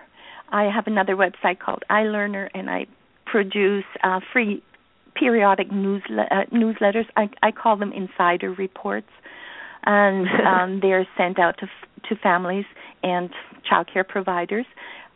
I 0.51 0.65
have 0.65 0.87
another 0.87 1.17
website 1.17 1.59
called 1.59 1.83
iLearner 1.91 2.49
and 2.55 2.69
I 2.69 2.87
produce 3.25 3.85
uh, 4.05 4.21
free 4.33 4.63
periodic 5.15 5.71
newsle- 5.71 6.31
uh, 6.31 6.45
newsletters. 6.53 7.07
I, 7.17 7.31
I 7.43 7.53
call 7.53 7.79
them 7.79 7.93
insider 7.93 8.53
reports 8.53 9.09
and 9.87 10.27
um, 10.47 10.81
they're 10.81 11.07
sent 11.17 11.39
out 11.39 11.59
to 11.59 11.67
to 12.09 12.17
families 12.23 12.67
and 13.03 13.31
childcare 13.71 14.07
providers. 14.07 14.67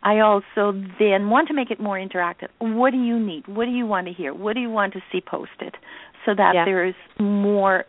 I 0.03 0.19
also 0.19 0.73
then 0.99 1.29
want 1.29 1.47
to 1.49 1.53
make 1.53 1.69
it 1.69 1.79
more 1.79 1.95
interactive. 1.95 2.47
What 2.59 2.91
do 2.91 2.97
you 2.97 3.19
need? 3.19 3.47
What 3.47 3.65
do 3.65 3.71
you 3.71 3.85
want 3.85 4.07
to 4.07 4.13
hear? 4.13 4.33
What 4.33 4.55
do 4.55 4.59
you 4.59 4.69
want 4.69 4.93
to 4.93 4.99
see 5.11 5.21
posted? 5.21 5.75
So 6.25 6.33
that 6.35 6.53
yeah. 6.55 6.65
there 6.65 6.85
is 6.85 6.95
more 7.19 7.85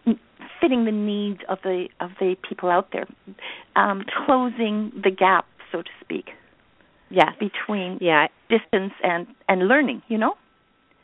fitting 0.60 0.84
the 0.84 0.92
needs 0.92 1.40
of 1.48 1.58
the 1.64 1.88
of 2.00 2.10
the 2.20 2.36
people 2.48 2.70
out 2.70 2.88
there, 2.92 3.06
um, 3.76 4.04
closing 4.26 4.92
the 5.02 5.10
gap, 5.10 5.46
so 5.70 5.82
to 5.82 5.90
speak. 6.00 6.26
Yes. 7.10 7.32
Between 7.38 7.98
yeah. 8.00 8.28
distance 8.48 8.92
and 9.02 9.26
and 9.48 9.68
learning, 9.68 10.02
you 10.08 10.18
know. 10.18 10.34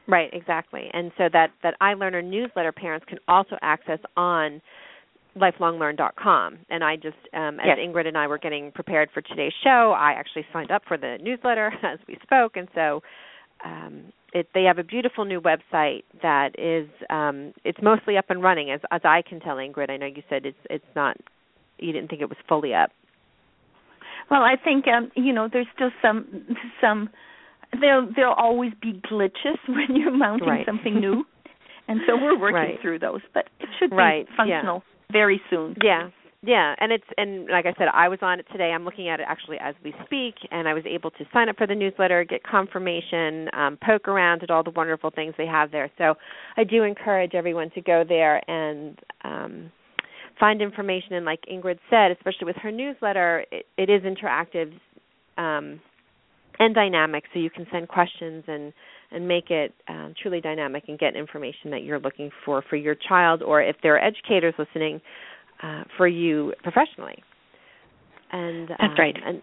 Right, 0.06 0.30
exactly. 0.32 0.88
And 0.92 1.10
so 1.18 1.24
that 1.32 1.50
that 1.62 1.74
iLearner 1.80 2.24
newsletter 2.24 2.72
parents 2.72 3.06
can 3.08 3.18
also 3.28 3.56
access 3.60 3.98
on 4.16 4.62
lifelonglearn.com. 5.39 6.59
And 6.68 6.84
I 6.84 6.97
just, 6.97 7.16
um, 7.32 7.61
as 7.61 7.66
yes. 7.66 7.78
Ingrid 7.78 8.07
and 8.07 8.16
I 8.16 8.26
were 8.26 8.39
getting 8.39 8.72
prepared 8.72 9.11
for 9.12 9.20
today's 9.22 9.53
show, 9.62 9.95
I 9.97 10.12
actually 10.12 10.47
signed 10.53 10.70
up 10.70 10.82
for 10.86 10.97
the 10.97 11.18
newsletter 11.22 11.72
as 11.82 11.99
we 12.07 12.18
spoke, 12.22 12.57
and 12.57 12.68
so 12.74 13.03
um, 13.64 14.12
it, 14.32 14.49
they 14.55 14.64
have 14.64 14.78
a 14.78 14.84
beautiful 14.84 15.24
new 15.24 15.41
website 15.41 16.03
that 16.22 16.51
is 16.59 16.89
um, 17.11 17.53
it's 17.64 17.78
mostly 17.82 18.16
up 18.16 18.26
and 18.28 18.43
running, 18.43 18.70
as 18.70 18.80
as 18.91 19.01
I 19.05 19.22
can 19.26 19.41
tell, 19.41 19.57
Ingrid. 19.57 19.91
I 19.91 19.97
know 19.97 20.07
you 20.07 20.22
said 20.28 20.45
it's 20.45 20.59
it's 20.68 20.84
not, 20.95 21.16
you 21.78 21.93
didn't 21.93 22.09
think 22.09 22.22
it 22.22 22.28
was 22.28 22.39
fully 22.49 22.74
up. 22.74 22.91
Well, 24.30 24.43
I 24.43 24.57
think 24.62 24.86
um, 24.86 25.11
you 25.16 25.32
know 25.32 25.49
there's 25.51 25.66
still 25.74 25.91
some 26.03 26.47
some 26.80 27.09
there'll 27.80 28.09
there'll 28.14 28.34
always 28.34 28.72
be 28.80 29.01
glitches 29.11 29.57
when 29.68 29.97
you're 29.97 30.16
mounting 30.16 30.49
right. 30.49 30.66
something 30.66 31.01
new. 31.01 31.24
and 31.89 32.01
so 32.07 32.16
we're 32.16 32.39
working 32.39 32.55
right. 32.55 32.78
through 32.82 32.99
those, 32.99 33.20
but 33.32 33.49
it 33.61 33.68
should 33.78 33.91
be 33.91 33.97
right. 33.97 34.26
functional 34.36 34.82
Yeah 34.86 34.95
very 35.12 35.40
soon. 35.50 35.76
Yeah. 35.82 36.11
Yeah, 36.40 36.76
and 36.78 36.92
it's 36.92 37.04
and 37.16 37.48
like 37.48 37.66
I 37.66 37.74
said, 37.76 37.88
I 37.92 38.06
was 38.09 38.20
on 38.22 38.38
it 38.38 38.46
today. 38.52 38.70
I'm 38.72 38.84
looking 38.84 39.09
at 39.09 39.18
it 39.18 39.26
actually 39.28 39.56
as 39.61 39.74
we 39.82 39.92
speak, 40.04 40.36
and 40.52 40.68
I 40.68 40.72
was 40.72 40.84
able 40.86 41.11
to 41.11 41.24
sign 41.32 41.48
up 41.48 41.56
for 41.56 41.66
the 41.66 41.74
newsletter, 41.74 42.22
get 42.22 42.44
confirmation, 42.44 43.48
um, 43.54 43.76
poke 43.84 44.06
around 44.06 44.44
at 44.44 44.50
all 44.50 44.62
the 44.62 44.70
wonderful 44.70 45.11
things 45.11 45.34
they 45.36 45.46
have 45.46 45.72
there. 45.72 45.90
So 45.98 46.14
I 46.56 46.62
do 46.62 46.84
encourage 46.84 47.34
everyone 47.34 47.70
to 47.70 47.80
go 47.80 48.04
there 48.09 48.48
and 48.48 48.96
um, 49.24 49.72
find 50.38 50.62
information. 50.62 51.14
And 51.14 51.26
like 51.26 51.40
Ingrid 51.52 51.80
said, 51.90 52.12
especially 52.12 52.44
with 52.44 52.56
her 52.62 52.70
newsletter, 52.70 53.44
it, 53.50 53.66
it 53.76 53.90
is 53.90 54.02
interactive 54.02 54.72
um, 55.38 55.80
and 56.61 56.72
dynamic, 56.72 57.24
so 57.32 57.40
you 57.40 57.50
can 57.50 57.66
send 57.72 57.88
questions 57.88 58.44
and 58.46 58.72
and 59.11 59.26
make 59.26 59.50
it 59.50 59.74
um, 59.88 60.14
truly 60.20 60.40
dynamic 60.40 60.84
and 60.88 60.98
get 60.98 61.16
information 61.16 61.70
that 61.70 61.82
you're 61.82 61.98
looking 61.98 62.30
for 62.44 62.62
for 62.68 62.76
your 62.76 62.94
child, 62.94 63.42
or 63.42 63.62
if 63.62 63.76
there 63.82 63.96
are 63.96 64.04
educators 64.04 64.54
listening, 64.59 65.00
uh, 65.62 65.84
for 65.96 66.06
you 66.06 66.52
professionally. 66.62 67.22
And 68.30 68.68
that's 68.68 68.82
um, 68.82 68.94
right. 68.98 69.16
And 69.24 69.42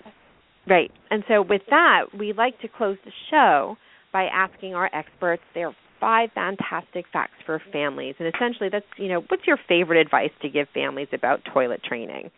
right. 0.68 0.92
And 1.10 1.24
so 1.28 1.42
with 1.42 1.64
that, 1.70 2.06
we 2.18 2.34
like 2.34 2.60
to 2.62 2.68
close 2.68 2.98
the 3.04 3.12
show 3.32 3.78
by 4.14 4.26
asking 4.26 4.76
our 4.76 4.90
experts 4.94 5.44
their 5.54 5.76
five 6.00 6.30
fantastic 6.36 7.06
facts 7.12 7.34
for 7.46 7.62
families. 7.72 8.16
And 8.20 8.32
essentially, 8.34 8.70
that's 8.72 8.86
you 8.98 9.08
know, 9.08 9.24
what's 9.28 9.48
your 9.48 9.58
favorite 9.68 10.00
advice 10.00 10.32
to 10.42 10.50
give 10.50 10.68
families 10.74 11.08
about 11.14 11.42
toilet 11.54 11.84
training? 11.84 12.30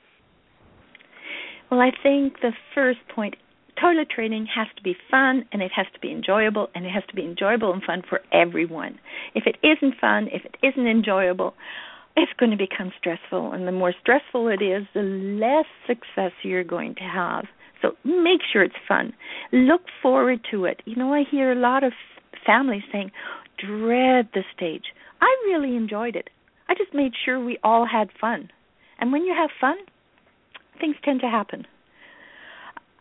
Well, 1.69 1.81
I 1.81 1.91
think 2.01 2.39
the 2.41 2.51
first 2.73 2.99
point 3.13 3.35
toilet 3.79 4.09
training 4.09 4.47
has 4.53 4.67
to 4.75 4.83
be 4.83 4.95
fun 5.09 5.45
and 5.51 5.61
it 5.61 5.71
has 5.75 5.85
to 5.93 5.99
be 5.99 6.11
enjoyable 6.11 6.69
and 6.75 6.85
it 6.85 6.89
has 6.89 7.03
to 7.09 7.15
be 7.15 7.23
enjoyable 7.23 7.73
and 7.73 7.83
fun 7.83 8.01
for 8.07 8.21
everyone. 8.31 8.99
If 9.35 9.45
it 9.45 9.57
isn't 9.63 9.99
fun, 9.99 10.27
if 10.31 10.43
it 10.45 10.55
isn't 10.63 10.87
enjoyable, 10.87 11.53
it's 12.15 12.31
going 12.39 12.51
to 12.51 12.57
become 12.57 12.91
stressful 12.97 13.51
and 13.51 13.67
the 13.67 13.71
more 13.71 13.93
stressful 14.01 14.47
it 14.47 14.61
is, 14.63 14.85
the 14.93 15.01
less 15.01 15.65
success 15.85 16.31
you're 16.43 16.63
going 16.63 16.95
to 16.95 17.03
have. 17.03 17.45
So 17.81 17.91
make 18.03 18.41
sure 18.51 18.63
it's 18.63 18.75
fun. 18.87 19.13
Look 19.51 19.81
forward 20.01 20.39
to 20.51 20.65
it. 20.65 20.81
You 20.85 20.95
know, 20.95 21.13
I 21.13 21.23
hear 21.29 21.51
a 21.51 21.59
lot 21.59 21.83
of 21.83 21.93
families 22.45 22.83
saying, 22.91 23.11
dread 23.59 24.29
the 24.33 24.43
stage. 24.55 24.85
I 25.21 25.27
really 25.45 25.75
enjoyed 25.75 26.15
it. 26.15 26.29
I 26.69 26.73
just 26.73 26.93
made 26.93 27.13
sure 27.23 27.43
we 27.43 27.59
all 27.63 27.85
had 27.85 28.09
fun. 28.19 28.49
And 28.99 29.11
when 29.11 29.23
you 29.23 29.35
have 29.35 29.49
fun, 29.61 29.77
things 30.79 30.95
tend 31.03 31.21
to 31.21 31.27
happen 31.27 31.65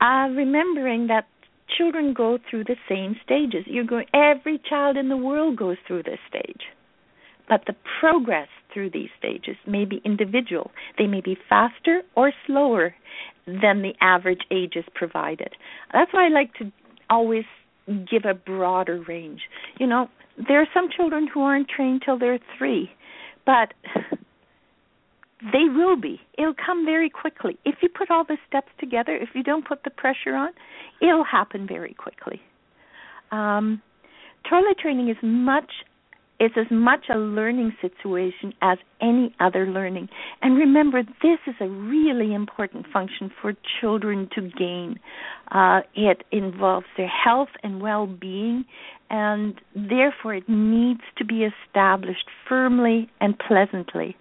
uh, 0.00 0.28
remembering 0.34 1.06
that 1.08 1.26
children 1.76 2.14
go 2.14 2.38
through 2.48 2.64
the 2.64 2.76
same 2.88 3.16
stages. 3.24 3.64
You're 3.66 3.84
going, 3.84 4.06
every 4.14 4.60
child 4.68 4.96
in 4.96 5.08
the 5.08 5.16
world 5.16 5.56
goes 5.56 5.76
through 5.86 6.04
this 6.04 6.18
stage. 6.28 6.62
But 7.48 7.62
the 7.66 7.74
progress 8.00 8.48
through 8.72 8.90
these 8.90 9.08
stages 9.18 9.56
may 9.66 9.84
be 9.84 10.00
individual. 10.04 10.70
They 10.98 11.06
may 11.06 11.20
be 11.20 11.36
faster 11.48 12.02
or 12.14 12.32
slower 12.46 12.94
than 13.46 13.82
the 13.82 13.92
average 14.00 14.40
ages 14.50 14.84
provided. 14.94 15.50
That's 15.92 16.12
why 16.12 16.26
I 16.26 16.28
like 16.28 16.52
to 16.54 16.72
always 17.08 17.44
give 17.86 18.24
a 18.24 18.34
broader 18.34 19.02
range. 19.06 19.42
You 19.78 19.86
know, 19.86 20.08
there 20.48 20.60
are 20.60 20.68
some 20.74 20.88
children 20.94 21.28
who 21.32 21.40
aren't 21.42 21.68
trained 21.68 22.02
till 22.04 22.18
they're 22.18 22.40
three, 22.58 22.90
but 23.44 23.72
they 25.40 25.68
will 25.68 25.96
be. 25.96 26.20
It'll 26.38 26.54
come 26.54 26.84
very 26.84 27.10
quickly. 27.10 27.58
If 27.64 27.76
you 27.82 27.88
put 27.88 28.10
all 28.10 28.24
the 28.24 28.38
steps 28.48 28.68
together, 28.78 29.14
if 29.14 29.30
you 29.34 29.42
don't 29.42 29.66
put 29.66 29.84
the 29.84 29.90
pressure 29.90 30.34
on, 30.34 30.50
it'll 31.00 31.24
happen 31.24 31.66
very 31.66 31.94
quickly. 31.94 32.40
Um, 33.30 33.82
toilet 34.48 34.78
training 34.78 35.08
is 35.08 35.16
much 35.22 35.70
is 36.38 36.50
as 36.56 36.66
much 36.70 37.06
a 37.08 37.16
learning 37.16 37.74
situation 37.80 38.52
as 38.60 38.78
any 39.00 39.34
other 39.40 39.66
learning. 39.66 40.08
And 40.42 40.58
remember, 40.58 41.02
this 41.02 41.38
is 41.46 41.54
a 41.60 41.68
really 41.68 42.34
important 42.34 42.86
function 42.92 43.32
for 43.40 43.54
children 43.80 44.28
to 44.34 44.42
gain. 44.42 45.00
Uh, 45.50 45.80
it 45.94 46.24
involves 46.32 46.86
their 46.96 47.08
health 47.08 47.48
and 47.62 47.80
well 47.80 48.06
being, 48.06 48.64
and 49.08 49.54
therefore 49.74 50.34
it 50.34 50.48
needs 50.48 51.00
to 51.16 51.24
be 51.24 51.46
established 51.46 52.28
firmly 52.48 53.08
and 53.20 53.38
pleasantly. 53.38 54.16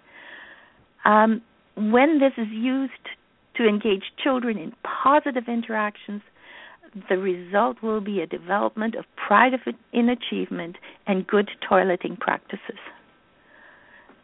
Um, 1.06 1.40
when 1.76 2.18
this 2.18 2.32
is 2.36 2.48
used 2.50 2.92
to 3.56 3.66
engage 3.66 4.02
children 4.22 4.58
in 4.58 4.72
positive 4.82 5.44
interactions, 5.48 6.20
the 7.08 7.16
result 7.16 7.82
will 7.82 8.00
be 8.00 8.20
a 8.20 8.26
development 8.26 8.94
of 8.94 9.04
pride 9.16 9.52
in 9.92 10.08
achievement 10.08 10.76
and 11.06 11.26
good 11.26 11.48
toileting 11.68 12.18
practices. 12.18 12.78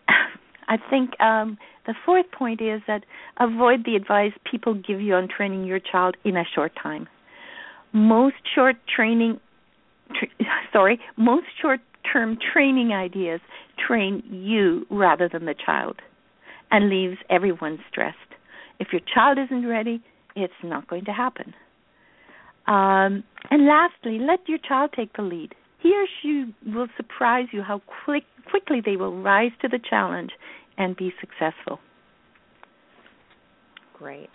I 0.68 0.76
think 0.90 1.18
um, 1.20 1.58
the 1.86 1.94
fourth 2.04 2.26
point 2.32 2.60
is 2.60 2.80
that 2.86 3.04
avoid 3.38 3.84
the 3.84 3.96
advice 3.96 4.32
people 4.50 4.74
give 4.74 5.00
you 5.00 5.14
on 5.14 5.28
training 5.28 5.64
your 5.64 5.80
child 5.80 6.16
in 6.24 6.36
a 6.36 6.44
short 6.54 6.72
time. 6.80 7.08
Most 7.92 8.36
short 8.54 8.76
training, 8.94 9.38
tr- 10.18 10.44
sorry, 10.72 10.98
most 11.16 11.46
short-term 11.60 12.38
training 12.52 12.92
ideas 12.92 13.40
train 13.86 14.22
you 14.30 14.86
rather 14.90 15.28
than 15.28 15.44
the 15.44 15.54
child, 15.54 16.00
and 16.72 16.88
leaves 16.88 17.18
everyone 17.30 17.78
stressed. 17.88 18.16
If 18.80 18.88
your 18.92 19.02
child 19.14 19.38
isn't 19.38 19.68
ready, 19.68 20.02
it's 20.34 20.52
not 20.64 20.88
going 20.88 21.04
to 21.04 21.12
happen. 21.12 21.54
Um, 22.66 23.22
and 23.50 23.66
lastly, 23.66 24.18
let 24.18 24.48
your 24.48 24.58
child 24.66 24.90
take 24.96 25.14
the 25.14 25.22
lead. 25.22 25.54
He 25.80 25.94
or 25.94 26.06
she 26.20 26.54
will 26.70 26.88
surprise 26.96 27.46
you 27.52 27.62
how 27.62 27.82
quick, 28.04 28.24
quickly 28.48 28.80
they 28.84 28.96
will 28.96 29.20
rise 29.20 29.50
to 29.60 29.68
the 29.68 29.78
challenge 29.88 30.30
and 30.78 30.96
be 30.96 31.12
successful. 31.20 31.78
Great. 33.98 34.30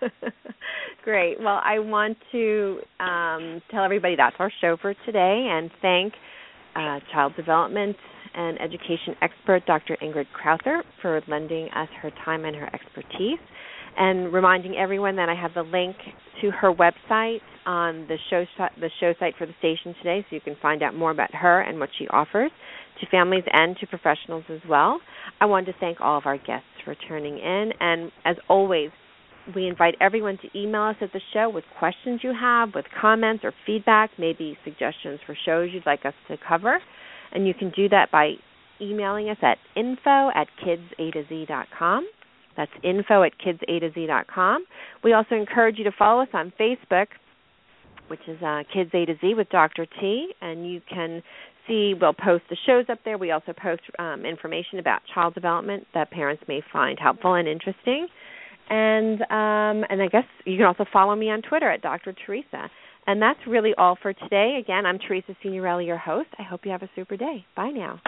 Great. 1.04 1.40
Well, 1.40 1.60
I 1.64 1.78
want 1.78 2.18
to 2.32 2.80
um, 3.00 3.62
tell 3.70 3.84
everybody 3.84 4.16
that's 4.16 4.36
our 4.38 4.52
show 4.60 4.76
for 4.80 4.94
today 5.06 5.48
and 5.50 5.70
thank 5.80 6.12
uh, 6.76 7.00
child 7.12 7.34
development 7.36 7.96
and 8.34 8.60
education 8.60 9.14
expert 9.22 9.64
Dr. 9.66 9.96
Ingrid 10.02 10.26
Crowther 10.32 10.82
for 11.02 11.20
lending 11.28 11.68
us 11.70 11.88
her 12.02 12.10
time 12.24 12.44
and 12.44 12.56
her 12.56 12.68
expertise 12.74 13.38
and 13.98 14.32
reminding 14.32 14.76
everyone 14.76 15.16
that 15.16 15.28
I 15.28 15.34
have 15.34 15.54
the 15.54 15.62
link 15.62 15.96
to 16.40 16.50
her 16.52 16.72
website 16.72 17.40
on 17.66 18.06
the 18.06 18.16
show 18.30 18.44
the 18.80 18.90
show 19.00 19.12
site 19.18 19.34
for 19.36 19.46
the 19.46 19.54
station 19.58 19.94
today, 20.02 20.24
so 20.28 20.36
you 20.36 20.40
can 20.40 20.56
find 20.62 20.82
out 20.82 20.94
more 20.94 21.10
about 21.10 21.34
her 21.34 21.62
and 21.62 21.78
what 21.78 21.90
she 21.98 22.06
offers 22.08 22.50
to 23.00 23.06
families 23.10 23.44
and 23.52 23.76
to 23.78 23.86
professionals 23.86 24.44
as 24.48 24.60
well. 24.68 25.00
I 25.40 25.46
want 25.46 25.66
to 25.66 25.72
thank 25.80 26.00
all 26.00 26.16
of 26.16 26.26
our 26.26 26.38
guests 26.38 26.66
for 26.84 26.94
tuning 27.08 27.38
in, 27.38 27.72
and 27.80 28.12
as 28.24 28.36
always, 28.48 28.90
we 29.54 29.66
invite 29.66 29.94
everyone 30.00 30.38
to 30.38 30.58
email 30.58 30.82
us 30.82 30.96
at 31.00 31.12
the 31.12 31.20
show 31.32 31.48
with 31.48 31.64
questions 31.78 32.20
you 32.22 32.32
have, 32.38 32.70
with 32.74 32.84
comments 33.00 33.44
or 33.44 33.52
feedback, 33.66 34.10
maybe 34.18 34.56
suggestions 34.64 35.18
for 35.26 35.36
shows 35.44 35.70
you'd 35.72 35.86
like 35.86 36.04
us 36.04 36.14
to 36.28 36.36
cover. 36.46 36.78
And 37.32 37.46
you 37.46 37.54
can 37.54 37.70
do 37.70 37.88
that 37.90 38.10
by 38.10 38.34
emailing 38.80 39.28
us 39.28 39.38
at 39.42 39.58
info 39.76 40.30
at 40.34 40.48
kidsa 40.64 41.12
to 41.12 41.24
z.com. 41.28 42.08
That's 42.56 42.72
info 42.82 43.22
at 43.22 43.32
kidsa 43.38 43.80
to 43.80 43.92
z.com. 43.92 44.64
We 45.04 45.12
also 45.12 45.34
encourage 45.34 45.78
you 45.78 45.84
to 45.84 45.92
follow 45.96 46.22
us 46.22 46.28
on 46.32 46.52
Facebook, 46.58 47.06
which 48.08 48.20
is 48.26 48.42
uh, 48.42 48.62
Kids 48.72 48.90
A 48.94 49.04
to 49.04 49.14
Z 49.20 49.34
with 49.34 49.48
Dr. 49.50 49.86
T, 50.00 50.32
and 50.40 50.70
you 50.70 50.80
can 50.92 51.22
see 51.66 51.94
we'll 52.00 52.14
post 52.14 52.44
the 52.50 52.56
shows 52.66 52.86
up 52.88 52.98
there. 53.04 53.18
We 53.18 53.30
also 53.30 53.52
post 53.52 53.82
um, 53.98 54.24
information 54.24 54.78
about 54.78 55.02
child 55.14 55.34
development 55.34 55.86
that 55.94 56.10
parents 56.10 56.42
may 56.48 56.62
find 56.72 56.98
helpful 56.98 57.34
and 57.34 57.46
interesting. 57.46 58.08
And 58.70 59.22
um, 59.22 59.86
and 59.88 60.02
I 60.02 60.08
guess 60.10 60.24
you 60.44 60.56
can 60.56 60.66
also 60.66 60.84
follow 60.92 61.14
me 61.14 61.30
on 61.30 61.42
Twitter 61.42 61.70
at 61.70 61.80
Dr. 61.80 62.14
Teresa. 62.26 62.70
And 63.08 63.22
that's 63.22 63.40
really 63.46 63.72
all 63.78 63.96
for 64.02 64.12
today. 64.12 64.58
Again, 64.60 64.84
I'm 64.84 64.98
Teresa 64.98 65.34
Signorelli, 65.42 65.86
your 65.86 65.96
host. 65.96 66.28
I 66.38 66.42
hope 66.42 66.66
you 66.66 66.72
have 66.72 66.82
a 66.82 66.90
super 66.94 67.16
day. 67.16 67.46
Bye 67.56 67.70
now. 67.70 68.02